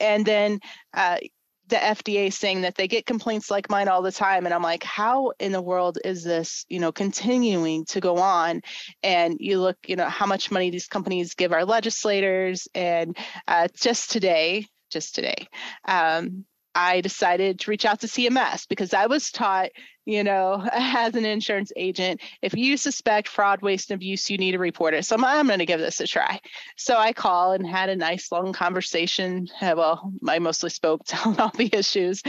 And 0.00 0.24
then 0.24 0.60
uh, 0.94 1.18
the 1.66 1.76
FDA 1.76 2.32
saying 2.32 2.62
that 2.62 2.76
they 2.76 2.88
get 2.88 3.04
complaints 3.04 3.50
like 3.50 3.68
mine 3.68 3.88
all 3.88 4.00
the 4.00 4.10
time. 4.10 4.46
And 4.46 4.54
I'm 4.54 4.62
like, 4.62 4.84
how 4.84 5.32
in 5.38 5.52
the 5.52 5.60
world 5.60 5.98
is 6.02 6.24
this, 6.24 6.64
you 6.70 6.80
know, 6.80 6.92
continuing 6.92 7.84
to 7.86 8.00
go 8.00 8.16
on? 8.16 8.62
And 9.02 9.36
you 9.38 9.60
look, 9.60 9.76
you 9.86 9.96
know, 9.96 10.08
how 10.08 10.24
much 10.24 10.50
money 10.50 10.70
these 10.70 10.86
companies 10.86 11.34
give 11.34 11.52
our 11.52 11.66
legislators. 11.66 12.68
And 12.74 13.18
uh, 13.46 13.68
just 13.74 14.10
today, 14.10 14.66
just 14.90 15.14
today, 15.14 15.46
um, 15.86 16.46
I 16.78 17.00
decided 17.00 17.58
to 17.58 17.70
reach 17.72 17.84
out 17.84 17.98
to 18.00 18.06
CMS 18.06 18.68
because 18.68 18.94
I 18.94 19.06
was 19.06 19.32
taught, 19.32 19.70
you 20.06 20.22
know, 20.22 20.64
as 20.72 21.16
an 21.16 21.24
insurance 21.24 21.72
agent, 21.74 22.20
if 22.40 22.54
you 22.54 22.76
suspect 22.76 23.26
fraud, 23.26 23.62
waste, 23.62 23.90
and 23.90 23.96
abuse, 23.96 24.30
you 24.30 24.38
need 24.38 24.52
to 24.52 24.60
report 24.60 24.94
it. 24.94 25.04
So 25.04 25.16
I'm, 25.16 25.24
I'm 25.24 25.48
going 25.48 25.58
to 25.58 25.66
give 25.66 25.80
this 25.80 25.98
a 25.98 26.06
try. 26.06 26.40
So 26.76 26.96
I 26.96 27.12
call 27.12 27.50
and 27.50 27.66
had 27.66 27.88
a 27.88 27.96
nice 27.96 28.30
long 28.30 28.52
conversation. 28.52 29.48
Uh, 29.60 29.74
well, 29.76 30.12
I 30.28 30.38
mostly 30.38 30.70
spoke 30.70 31.02
telling 31.06 31.40
all 31.40 31.50
the 31.50 31.68
issues. 31.72 32.22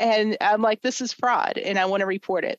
And 0.00 0.36
I'm 0.40 0.62
like, 0.62 0.82
this 0.82 1.00
is 1.00 1.12
fraud 1.12 1.56
and 1.56 1.78
I 1.78 1.84
want 1.84 2.00
to 2.00 2.06
report 2.06 2.44
it. 2.44 2.58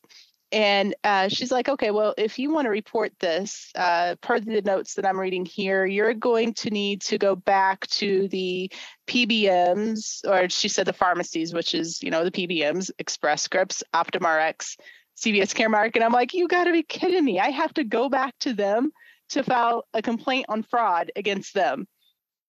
And 0.53 0.93
uh, 1.03 1.29
she's 1.29 1.51
like, 1.51 1.67
okay, 1.67 1.89
well, 1.89 2.13
if 2.15 2.37
you 2.37 2.53
want 2.53 2.65
to 2.65 2.69
report 2.69 3.11
this, 3.19 3.71
uh, 3.73 4.15
per 4.21 4.39
the 4.39 4.61
notes 4.61 4.93
that 4.93 5.05
I'm 5.05 5.19
reading 5.19 5.45
here, 5.45 5.83
you're 5.83 6.13
going 6.13 6.53
to 6.55 6.69
need 6.69 7.01
to 7.01 7.17
go 7.17 7.35
back 7.35 7.87
to 7.87 8.27
the 8.27 8.71
PBMs, 9.07 10.19
or 10.27 10.47
she 10.49 10.69
said 10.69 10.85
the 10.85 10.93
pharmacies, 10.93 11.55
which 11.55 11.73
is, 11.73 12.03
you 12.03 12.11
know, 12.11 12.23
the 12.23 12.29
PBMs, 12.29 12.91
Express 12.99 13.41
Scripts, 13.41 13.81
Optum 13.95 14.21
Rx, 14.21 14.77
CVS 15.17 15.55
Caremark. 15.55 15.95
And 15.95 16.03
I'm 16.03 16.13
like, 16.13 16.35
you 16.35 16.47
got 16.47 16.65
to 16.65 16.71
be 16.71 16.83
kidding 16.83 17.25
me. 17.25 17.39
I 17.39 17.49
have 17.49 17.73
to 17.73 17.83
go 17.83 18.07
back 18.07 18.37
to 18.41 18.53
them 18.53 18.91
to 19.29 19.41
file 19.41 19.85
a 19.95 20.03
complaint 20.03 20.45
on 20.49 20.61
fraud 20.61 21.11
against 21.15 21.55
them. 21.55 21.87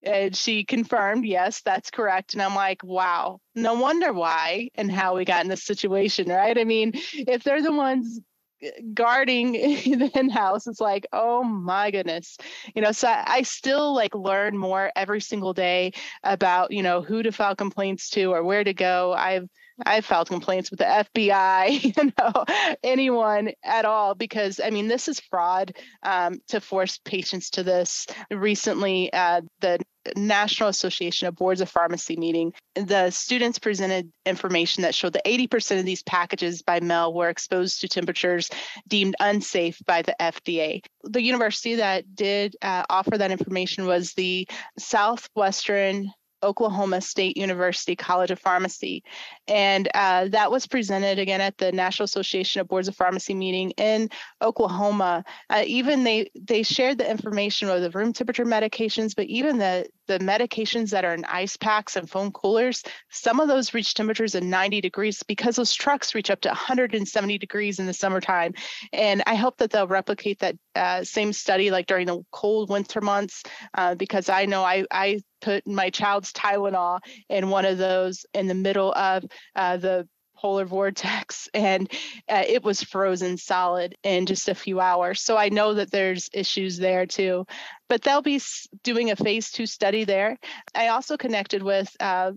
And 0.05 0.37
she 0.37 0.65
confirmed, 0.65 1.25
yes, 1.25 1.63
that's 1.65 1.91
correct. 1.91 2.35
And 2.35 2.43
I'm 2.43 2.55
like, 2.55 2.83
wow, 2.85 3.41
no 3.55 3.75
wonder 3.75 4.13
why 4.13 4.69
and 4.75 4.91
how 4.91 5.17
we 5.17 5.25
got 5.25 5.43
in 5.43 5.49
this 5.49 5.65
situation, 5.65 6.29
right? 6.29 6.57
I 6.57 6.65
mean, 6.65 6.93
if 6.95 7.43
they're 7.43 7.63
the 7.63 7.73
ones 7.73 8.21
eh, 8.63 8.71
guarding 8.93 9.53
the 9.53 10.11
in-house 10.15 10.67
it's 10.67 10.81
like 10.81 11.07
oh 11.13 11.43
my 11.43 11.91
goodness 11.91 12.37
you 12.75 12.83
know 12.83 12.93
so 12.93 13.09
I, 13.09 13.25
I, 13.27 13.43
still 13.43 13.95
like 13.95 14.15
learn 14.15 14.57
more 14.57 14.93
every 14.95 15.21
single 15.21 15.53
day 15.53 15.93
about 16.23 16.71
you 16.71 16.83
know 16.83 17.03
who 17.03 17.23
to 17.23 17.33
file 17.33 17.57
complaints 17.57 18.11
to 18.11 18.33
or 18.33 18.45
where 18.45 18.65
to 18.65 18.73
go 18.73 19.13
i've 19.13 19.49
I've 19.85 20.05
filed 20.05 20.29
complaints 20.29 20.71
with 20.71 20.79
the 20.79 20.85
FBI, 20.85 21.97
you 21.97 22.13
know, 22.19 22.45
anyone 22.83 23.51
at 23.65 23.85
all, 23.85 24.15
because 24.15 24.61
I 24.63 24.71
mean, 24.71 24.89
this 24.89 25.09
is 25.09 25.21
fraud 25.21 25.73
um, 26.03 26.39
to 26.49 26.61
force 26.61 26.99
patients 27.05 27.51
to 27.51 27.63
this. 27.63 28.07
Recently, 28.31 29.13
uh, 29.13 29.43
the 29.61 29.81
National 30.17 30.69
Association 30.69 31.29
of 31.29 31.37
Boards 31.37 31.61
of 31.61 31.71
Pharmacy 31.71 32.17
meeting, 32.17 32.53
the 32.75 33.11
students 33.11 33.59
presented 33.59 34.13
information 34.27 34.83
that 34.83 34.95
showed 34.95 35.15
that 35.15 35.25
80% 35.25 35.79
of 35.79 35.87
these 35.87 36.03
packages 36.03 36.63
by 36.63 36.81
mail 36.81 37.13
were 37.13 37.29
exposed 37.29 37.81
to 37.81 37.89
temperatures 37.89 38.51
deemed 38.87 39.17
unsafe 39.21 39.81
by 39.87 40.03
the 40.03 40.15
FDA. 40.21 40.83
The 41.05 41.23
university 41.23 41.77
that 41.77 42.15
did 42.15 42.57
uh, 42.61 42.85
offer 42.91 43.17
that 43.17 43.31
information 43.31 43.87
was 43.87 44.13
the 44.13 44.47
Southwestern 44.79 46.13
Oklahoma 46.45 47.01
State 47.01 47.37
University 47.37 47.97
College 47.97 48.31
of 48.31 48.39
Pharmacy. 48.39 49.03
And 49.49 49.89
uh, 49.95 50.29
that 50.29 50.51
was 50.51 50.67
presented 50.67 51.19
again 51.19 51.41
at 51.41 51.59
the 51.59 51.73
National 51.73 52.05
Association 52.05 52.61
of 52.61 52.69
Boards 52.69 52.89
of 52.89 52.95
Pharmacy 52.95 53.35
meeting 53.35 53.71
in 53.73 54.11
Oklahoma. 54.43 55.25
Uh, 55.51 55.65
even 55.67 56.05
they 56.05 56.31
they 56.35 56.63
shared 56.63 56.99
the 56.99 57.11
information 57.11 57.69
of 57.69 57.81
the 57.81 57.91
room 57.91 58.13
temperature 58.13 58.45
medications, 58.45 59.17
but 59.17 59.27
even 59.27 59.59
the 59.59 59.89
the 60.07 60.19
medications 60.19 60.91
that 60.91 61.05
are 61.05 61.15
in 61.15 61.25
ice 61.25 61.57
packs 61.57 61.97
and 61.97 62.09
foam 62.09 62.31
coolers, 62.33 62.83
some 63.11 63.41
of 63.41 63.49
those 63.49 63.75
reach 63.75 63.95
temperatures 63.95 64.35
of 64.35 64.43
90 64.43 64.81
degrees 64.81 65.23
because 65.23 65.57
those 65.57 65.75
trucks 65.75 66.15
reach 66.15 66.31
up 66.31 66.41
to 66.43 66.49
170 66.49 67.39
degrees 67.39 67.79
in 67.79 67.87
the 67.87 67.93
summertime. 67.93 68.55
And 68.93 69.23
I 69.27 69.35
hope 69.35 69.59
that 69.59 69.71
they'll 69.71 69.87
replicate 69.87 70.41
that 70.41 70.57
uh, 70.75 71.05
same 71.05 71.33
study 71.33 71.71
like 71.71 71.87
during 71.87 72.07
the 72.07 72.23
cold 72.31 72.71
winter 72.71 73.01
months, 73.01 73.43
uh, 73.75 73.95
because 73.95 74.29
I 74.29 74.47
know 74.47 74.65
I, 74.65 74.85
I 74.91 75.21
put 75.41 75.67
my 75.67 75.91
child's 75.91 76.33
Tylenol 76.33 77.01
in 77.29 77.51
one 77.51 77.65
of 77.65 77.79
those 77.79 78.27
in 78.35 78.47
the 78.47 78.55
middle 78.55 78.93
of 78.93 79.25
uh, 79.55 79.77
the 79.77 80.09
polar 80.45 80.67
vortex 80.67 81.49
and 81.55 81.91
uh, 82.29 82.43
it 82.47 82.63
was 82.63 82.83
frozen 82.83 83.39
solid 83.39 83.97
in 84.03 84.27
just 84.27 84.51
a 84.51 84.55
few 84.55 84.79
hours. 84.79 85.23
So 85.23 85.39
I 85.39 85.49
know 85.49 85.73
that 85.73 85.91
there's 85.91 86.29
issues 86.35 86.77
there 86.77 87.07
too, 87.07 87.47
but 87.89 88.03
they'll 88.03 88.21
be 88.21 88.39
doing 88.83 89.11
a 89.11 89.17
phase 89.17 89.51
two 89.51 89.65
study 89.65 90.05
there. 90.05 90.39
I 90.75 90.89
also 90.89 91.17
connected 91.17 91.63
with 91.63 91.97
uh, 91.99 92.33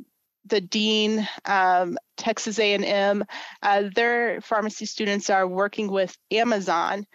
the 0.46 0.62
dean, 0.62 1.28
um, 1.43 1.98
Texas 2.15 2.60
A&M, 2.60 3.26
uh, 3.62 3.84
their 3.93 4.39
pharmacy 4.39 4.86
students 4.86 5.30
are 5.30 5.46
working 5.46 5.91
with 5.91 6.17
Amazon 6.32 7.06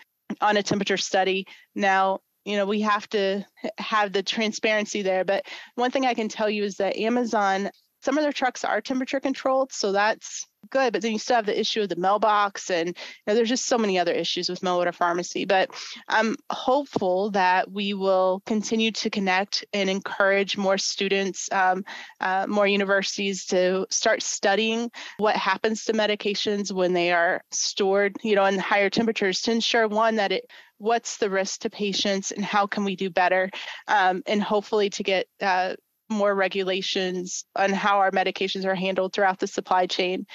on 0.42 0.59
a 0.59 0.62
temperature 0.62 0.98
study. 0.98 1.46
Now, 1.74 2.20
you 2.44 2.57
know, 2.59 2.66
we 2.66 2.83
have 2.83 3.09
to 3.11 3.46
have 3.78 4.12
the 4.12 4.22
transparency 4.22 5.00
there. 5.00 5.24
But 5.24 5.46
one 5.76 5.90
thing 5.90 6.05
I 6.05 6.12
can 6.12 6.28
tell 6.28 6.50
you 6.50 6.64
is 6.64 6.76
that 6.76 6.98
Amazon, 6.98 7.70
some 8.02 8.18
of 8.18 8.24
their 8.24 8.32
trucks 8.32 8.64
are 8.64 8.80
temperature 8.80 9.20
controlled. 9.20 9.72
So 9.72 9.92
that's 9.92 10.46
good. 10.70 10.92
But 10.92 11.02
then 11.02 11.12
you 11.12 11.18
still 11.18 11.36
have 11.36 11.46
the 11.46 11.58
issue 11.58 11.82
of 11.82 11.88
the 11.88 11.96
mailbox. 11.96 12.70
And 12.70 12.88
you 12.88 12.94
know, 13.26 13.34
there's 13.34 13.48
just 13.48 13.66
so 13.66 13.78
many 13.78 13.98
other 13.98 14.12
issues 14.12 14.48
with 14.48 14.62
mail 14.62 14.76
order 14.76 14.92
pharmacy. 14.92 15.44
But 15.44 15.70
I'm 16.08 16.36
hopeful 16.50 17.30
that 17.30 17.70
we 17.70 17.94
will 17.94 18.42
continue 18.46 18.90
to 18.92 19.10
connect 19.10 19.64
and 19.72 19.88
encourage 19.88 20.56
more 20.56 20.78
students, 20.78 21.48
um, 21.52 21.84
uh, 22.20 22.46
more 22.48 22.66
universities 22.66 23.46
to 23.46 23.86
start 23.90 24.22
studying 24.22 24.90
what 25.18 25.36
happens 25.36 25.84
to 25.84 25.92
medications 25.92 26.72
when 26.72 26.92
they 26.92 27.12
are 27.12 27.42
stored, 27.50 28.16
you 28.22 28.34
know, 28.34 28.44
in 28.44 28.58
higher 28.58 28.90
temperatures 28.90 29.42
to 29.42 29.52
ensure 29.52 29.88
one 29.88 30.16
that 30.16 30.32
it 30.32 30.46
what's 30.78 31.18
the 31.18 31.30
risk 31.30 31.60
to 31.60 31.70
patients 31.70 32.32
and 32.32 32.44
how 32.44 32.66
can 32.66 32.82
we 32.82 32.96
do 32.96 33.08
better 33.08 33.48
um, 33.86 34.20
and 34.26 34.42
hopefully 34.42 34.90
to 34.90 35.04
get 35.04 35.28
uh, 35.40 35.74
more 36.12 36.35
regulations 36.35 37.44
on 37.57 37.72
how 37.72 37.98
our 37.98 38.11
medications 38.11 38.64
are 38.64 38.75
handled 38.75 39.12
throughout 39.12 39.38
the 39.38 39.46
supply 39.46 39.87
chain. 39.87 40.27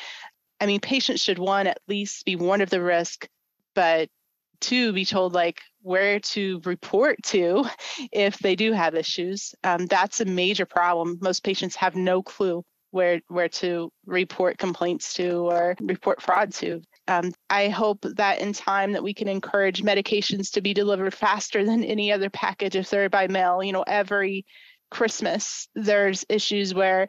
I 0.60 0.66
mean 0.66 0.80
patients 0.80 1.24
should 1.24 1.40
one 1.40 1.68
at 1.68 1.80
least 1.88 2.26
be 2.26 2.36
warned 2.36 2.64
of 2.64 2.70
the 2.70 2.82
risk 2.82 3.28
but 3.78 4.10
two 4.60 4.92
be 4.92 5.06
told 5.06 5.34
like 5.34 5.62
where 5.84 6.20
to 6.20 6.60
report 6.66 7.22
to 7.24 7.64
if 8.12 8.40
they 8.40 8.56
do 8.56 8.72
have 8.74 8.96
issues. 8.96 9.54
Um, 9.64 9.86
that's 9.86 10.20
a 10.20 10.26
major 10.26 10.66
problem. 10.66 11.20
Most 11.22 11.44
patients 11.44 11.76
have 11.76 11.96
no 11.96 12.24
clue 12.24 12.64
where 12.90 13.22
where 13.28 13.50
to 13.50 13.92
report 14.06 14.58
complaints 14.58 15.14
to 15.14 15.48
or 15.48 15.76
report 15.80 16.22
fraud 16.22 16.54
to. 16.54 16.82
Um, 17.08 17.34
I 17.50 17.70
hope 17.70 18.00
that 18.02 18.42
in 18.42 18.54
time 18.54 18.94
that 18.94 19.04
we 19.04 19.14
can 19.14 19.28
encourage 19.28 19.84
medications 19.84 20.52
to 20.54 20.62
be 20.62 20.74
delivered 20.74 21.14
faster 21.14 21.64
than 21.64 21.84
any 21.84 22.12
other 22.12 22.30
package 22.30 22.76
if 22.76 22.90
they're 22.90 23.10
by 23.10 23.28
mail. 23.28 23.64
You 23.64 23.74
know, 23.74 23.84
every 23.86 24.46
Christmas 24.90 25.68
there's 25.76 26.26
issues 26.30 26.74
where 26.74 27.08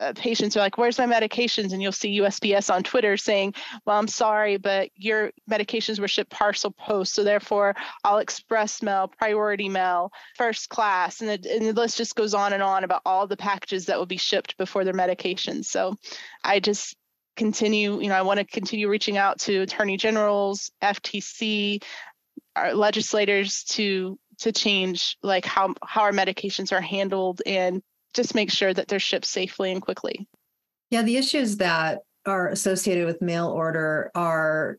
uh, 0.00 0.12
patients 0.14 0.56
are 0.56 0.60
like, 0.60 0.78
"Where's 0.78 0.98
my 0.98 1.06
medications?" 1.06 1.72
And 1.72 1.82
you'll 1.82 1.92
see 1.92 2.20
USPS 2.20 2.72
on 2.72 2.82
Twitter 2.82 3.16
saying, 3.16 3.54
"Well, 3.84 3.98
I'm 3.98 4.08
sorry, 4.08 4.56
but 4.56 4.90
your 4.94 5.32
medications 5.50 5.98
were 5.98 6.08
shipped 6.08 6.30
parcel 6.30 6.70
post, 6.70 7.14
so 7.14 7.24
therefore 7.24 7.74
I'll 8.04 8.18
express 8.18 8.82
mail, 8.82 9.08
priority 9.08 9.68
mail, 9.68 10.12
first 10.36 10.68
class," 10.68 11.20
and 11.20 11.28
the, 11.28 11.52
and 11.52 11.66
the 11.66 11.72
list 11.72 11.96
just 11.96 12.14
goes 12.14 12.34
on 12.34 12.52
and 12.52 12.62
on 12.62 12.84
about 12.84 13.02
all 13.04 13.26
the 13.26 13.36
packages 13.36 13.86
that 13.86 13.98
will 13.98 14.06
be 14.06 14.16
shipped 14.16 14.56
before 14.56 14.84
their 14.84 14.94
medications. 14.94 15.64
So, 15.64 15.96
I 16.44 16.60
just 16.60 16.96
continue, 17.36 18.00
you 18.00 18.08
know, 18.08 18.16
I 18.16 18.22
want 18.22 18.38
to 18.38 18.44
continue 18.44 18.88
reaching 18.88 19.16
out 19.16 19.40
to 19.40 19.62
attorney 19.62 19.96
generals, 19.96 20.70
FTC, 20.82 21.82
our 22.56 22.74
legislators 22.74 23.64
to 23.64 24.18
to 24.38 24.52
change 24.52 25.16
like 25.22 25.44
how 25.44 25.74
how 25.82 26.02
our 26.02 26.12
medications 26.12 26.72
are 26.72 26.80
handled 26.80 27.42
and 27.46 27.82
just 28.14 28.34
make 28.34 28.50
sure 28.50 28.72
that 28.72 28.88
they're 28.88 28.98
shipped 28.98 29.26
safely 29.26 29.72
and 29.72 29.82
quickly. 29.82 30.26
Yeah, 30.90 31.02
the 31.02 31.16
issues 31.16 31.58
that 31.58 32.00
are 32.26 32.48
associated 32.48 33.06
with 33.06 33.22
mail 33.22 33.48
order 33.48 34.10
are 34.14 34.78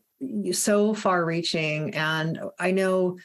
so 0.52 0.94
far 0.94 1.24
reaching 1.24 1.94
and 1.94 2.38
I 2.58 2.72
know 2.72 3.16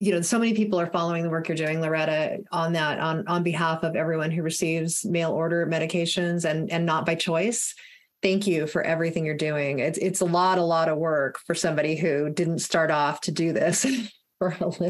you 0.00 0.12
know 0.12 0.20
so 0.20 0.38
many 0.38 0.54
people 0.54 0.78
are 0.78 0.90
following 0.90 1.22
the 1.22 1.30
work 1.30 1.48
you're 1.48 1.56
doing 1.56 1.80
loretta 1.80 2.38
on 2.52 2.74
that 2.74 3.00
on 3.00 3.26
on 3.26 3.42
behalf 3.42 3.82
of 3.82 3.96
everyone 3.96 4.30
who 4.30 4.42
receives 4.42 5.04
mail 5.06 5.32
order 5.32 5.66
medications 5.66 6.44
and 6.44 6.70
and 6.70 6.84
not 6.84 7.06
by 7.06 7.14
choice 7.14 7.74
thank 8.22 8.46
you 8.46 8.66
for 8.66 8.82
everything 8.82 9.24
you're 9.24 9.36
doing. 9.36 9.78
It's 9.78 9.98
it's 9.98 10.20
a 10.20 10.24
lot, 10.24 10.58
a 10.58 10.62
lot 10.62 10.88
of 10.88 10.98
work 10.98 11.38
for 11.46 11.54
somebody 11.54 11.96
who 11.96 12.30
didn't 12.30 12.60
start 12.60 12.90
off 12.90 13.20
to 13.22 13.32
do 13.32 13.52
this. 13.52 13.86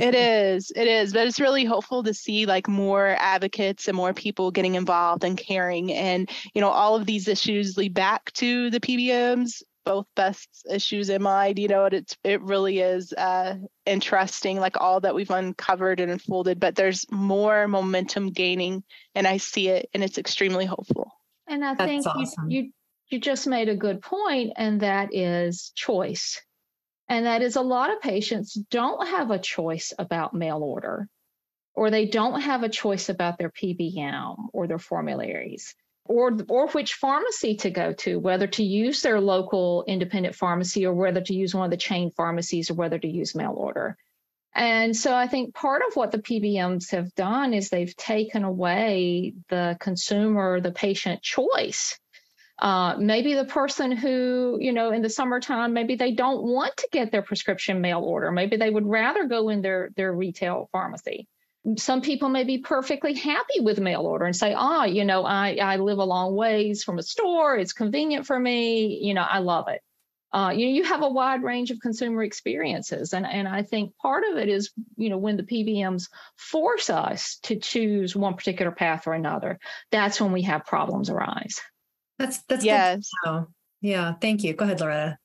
It 0.03 0.15
is, 0.15 0.71
it 0.75 0.87
is, 0.87 1.13
but 1.13 1.27
it's 1.27 1.41
really 1.41 1.65
hopeful 1.65 2.03
to 2.03 2.15
see 2.15 2.47
like 2.47 2.69
more 2.69 3.17
advocates 3.19 3.89
and 3.89 3.97
more 3.97 4.13
people 4.13 4.51
getting 4.51 4.75
involved 4.75 5.25
and 5.25 5.37
caring. 5.37 5.93
And 5.93 6.29
you 6.55 6.61
know, 6.61 6.69
all 6.69 6.97
of 6.97 7.07
these 7.07 7.29
issues 7.29 7.77
lead 7.77 7.95
back 7.95 8.33
to 8.35 8.71
the 8.71 8.81
PBMs, 8.81 9.63
both 9.85 10.07
best 10.15 10.67
issues 10.71 11.09
in 11.09 11.23
mind. 11.23 11.59
You 11.59 11.69
know, 11.69 11.87
it's 11.87 12.17
it 12.23 12.43
really 12.43 12.81
is 12.81 13.13
uh, 13.15 13.57
interesting, 13.87 14.61
like 14.61 14.79
all 14.81 15.01
that 15.01 15.15
we've 15.15 15.31
uncovered 15.31 16.01
and 16.01 16.13
unfolded. 16.13 16.61
But 16.61 16.75
there's 16.75 17.11
more 17.11 17.67
momentum 17.67 18.31
gaining, 18.31 18.85
and 19.15 19.27
I 19.27 19.39
see 19.39 19.69
it, 19.69 19.89
and 19.95 20.05
it's 20.05 20.19
extremely 20.19 20.67
hopeful. 20.67 21.11
And 21.47 21.65
I 21.65 21.75
That's 21.75 21.89
think 21.89 22.07
awesome. 22.07 22.51
you, 22.51 22.63
you 22.63 22.73
you 23.11 23.19
just 23.19 23.47
made 23.47 23.71
a 23.71 23.77
good 23.77 24.03
point, 24.03 24.53
and 24.57 24.81
that 24.83 25.15
is 25.15 25.73
choice. 25.75 26.41
And 27.09 27.27
that 27.27 27.43
is 27.43 27.57
a 27.57 27.63
lot 27.63 27.91
of 27.91 28.01
patients 28.01 28.55
don't 28.55 29.09
have 29.09 29.31
a 29.31 29.39
choice 29.39 29.93
about 29.99 30.35
mail 30.35 30.63
order, 30.63 31.09
or 31.75 31.91
they 31.91 32.07
don't 32.07 32.41
have 32.43 32.63
a 32.63 32.69
choice 32.69 33.09
about 33.09 33.39
their 33.39 33.51
PBM 33.51 34.37
or 34.53 34.67
their 34.67 34.79
formularies, 34.79 35.75
or, 36.05 36.37
or 36.49 36.69
which 36.69 36.95
pharmacy 36.95 37.57
to 37.57 37.71
go 37.71 37.93
to, 37.95 38.19
whether 38.19 38.47
to 38.49 38.63
use 38.63 39.01
their 39.01 39.21
local 39.21 39.85
independent 39.87 40.35
pharmacy 40.35 40.85
or 40.85 40.93
whether 40.93 41.23
to 41.23 41.35
use 41.35 41.55
one 41.55 41.65
of 41.65 41.71
the 41.71 41.77
chain 41.79 42.11
pharmacies 42.11 42.71
or 42.71 42.75
whether 42.75 42.99
to 42.99 43.09
use 43.09 43.35
mail 43.35 43.55
order. 43.57 43.97
And 44.55 44.97
so 44.97 45.15
I 45.15 45.29
think 45.29 45.55
part 45.55 45.83
of 45.87 45.95
what 45.95 46.11
the 46.11 46.19
PBMs 46.19 46.91
have 46.91 47.15
done 47.15 47.55
is 47.55 47.69
they've 47.69 47.95
taken 47.97 48.45
away 48.45 49.35
the 49.49 49.77
consumer, 49.79 50.61
the 50.61 50.73
patient 50.73 51.23
choice 51.23 51.99
uh, 52.59 52.97
maybe 52.99 53.35
the 53.35 53.45
person 53.45 53.93
who, 53.93 54.59
you 54.61 54.73
know, 54.73 54.91
in 54.91 55.03
the 55.03 55.11
summertime, 55.11 55.73
maybe 55.73 55.95
they 55.95 56.13
don't 56.13 56.43
want 56.43 56.77
to 56.77 56.89
get 56.91 57.13
their 57.13 57.23
prescription 57.23 57.81
mail 57.81 58.01
order. 58.01 58.33
Maybe 58.33 58.57
they 58.57 58.71
would 58.71 58.87
rather 58.87 59.27
go 59.27 59.49
in 59.49 59.63
their, 59.63 59.91
their 59.97 60.13
retail 60.13 60.69
pharmacy. 60.73 61.29
Some 61.77 62.01
people 62.01 62.29
may 62.29 62.45
be 62.45 62.59
perfectly 62.59 63.15
happy 63.15 63.61
with 63.61 63.79
mail 63.79 64.03
order 64.03 64.25
and 64.25 64.35
say, 64.35 64.55
oh, 64.57 64.85
you 64.85 65.05
know, 65.05 65.25
I, 65.25 65.59
I 65.63 65.77
live 65.77 65.99
a 65.99 66.05
long 66.05 66.35
ways 66.35 66.83
from 66.83 66.99
a 66.99 67.03
store. 67.03 67.57
It's 67.57 67.73
convenient 67.73 68.27
for 68.27 68.39
me. 68.39 68.99
You 69.03 69.15
know, 69.15 69.27
I 69.29 69.39
love 69.39 69.69
it. 69.69 69.81
Uh, 70.33 70.53
you 70.55 70.67
know, 70.67 70.73
you 70.73 70.85
have 70.85 71.03
a 71.03 71.09
wide 71.09 71.43
range 71.43 71.71
of 71.71 71.81
consumer 71.81 72.23
experiences. 72.23 73.13
And, 73.13 73.27
and 73.27 73.47
I 73.47 73.63
think 73.63 73.97
part 73.97 74.25
of 74.31 74.37
it 74.37 74.49
is, 74.49 74.73
you 74.97 75.11
know, 75.11 75.17
when 75.17 75.37
the 75.37 75.43
PBMs 75.43 76.09
force 76.37 76.91
us 76.91 77.39
to 77.45 77.57
choose 77.57 78.17
one 78.17 78.35
particular 78.35 78.73
path 78.73 79.07
or 79.07 79.15
another, 79.15 79.59
that's 79.91 80.21
when 80.21 80.33
we 80.33 80.43
have 80.43 80.67
problems 80.67 81.09
arise. 81.09 81.61
That's 82.19 82.43
that's 82.43 82.65
yes. 82.65 83.09
Yeah, 83.81 84.15
thank 84.21 84.43
you. 84.43 84.55
Go 84.55 84.65
ahead, 84.65 84.81
Loretta. 84.81 85.19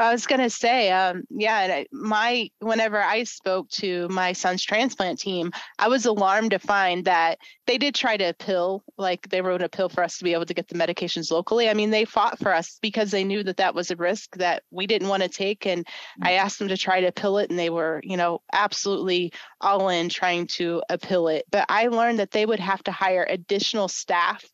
I 0.00 0.12
was 0.12 0.26
gonna 0.26 0.48
say, 0.48 0.90
um, 0.90 1.24
yeah, 1.28 1.84
my 1.92 2.48
whenever 2.60 3.02
I 3.02 3.24
spoke 3.24 3.68
to 3.70 4.08
my 4.08 4.32
son's 4.32 4.62
transplant 4.62 5.18
team, 5.18 5.52
I 5.78 5.88
was 5.88 6.06
alarmed 6.06 6.52
to 6.52 6.58
find 6.58 7.04
that 7.04 7.38
they 7.66 7.76
did 7.76 7.94
try 7.94 8.16
to 8.16 8.30
appeal, 8.30 8.82
like 8.96 9.28
they 9.28 9.42
wrote 9.42 9.62
a 9.62 9.68
pill 9.68 9.90
for 9.90 10.02
us 10.02 10.16
to 10.18 10.24
be 10.24 10.32
able 10.32 10.46
to 10.46 10.54
get 10.54 10.68
the 10.68 10.74
medications 10.74 11.30
locally. 11.30 11.68
I 11.68 11.74
mean, 11.74 11.90
they 11.90 12.06
fought 12.06 12.38
for 12.38 12.54
us 12.54 12.78
because 12.80 13.10
they 13.10 13.24
knew 13.24 13.42
that 13.42 13.58
that 13.58 13.74
was 13.74 13.90
a 13.90 13.96
risk 13.96 14.36
that 14.36 14.62
we 14.70 14.86
didn't 14.86 15.08
want 15.08 15.22
to 15.22 15.28
take, 15.28 15.66
and 15.66 15.84
mm-hmm. 15.84 16.26
I 16.26 16.32
asked 16.32 16.58
them 16.58 16.68
to 16.68 16.78
try 16.78 17.00
to 17.00 17.08
appeal 17.08 17.36
it, 17.36 17.50
and 17.50 17.58
they 17.58 17.70
were, 17.70 18.00
you 18.02 18.16
know, 18.16 18.40
absolutely 18.54 19.34
all 19.60 19.90
in 19.90 20.08
trying 20.08 20.46
to 20.46 20.82
appeal 20.88 21.28
it. 21.28 21.44
But 21.50 21.66
I 21.68 21.88
learned 21.88 22.20
that 22.20 22.30
they 22.30 22.46
would 22.46 22.60
have 22.60 22.82
to 22.84 22.92
hire 22.92 23.26
additional 23.28 23.88
staff 23.88 24.44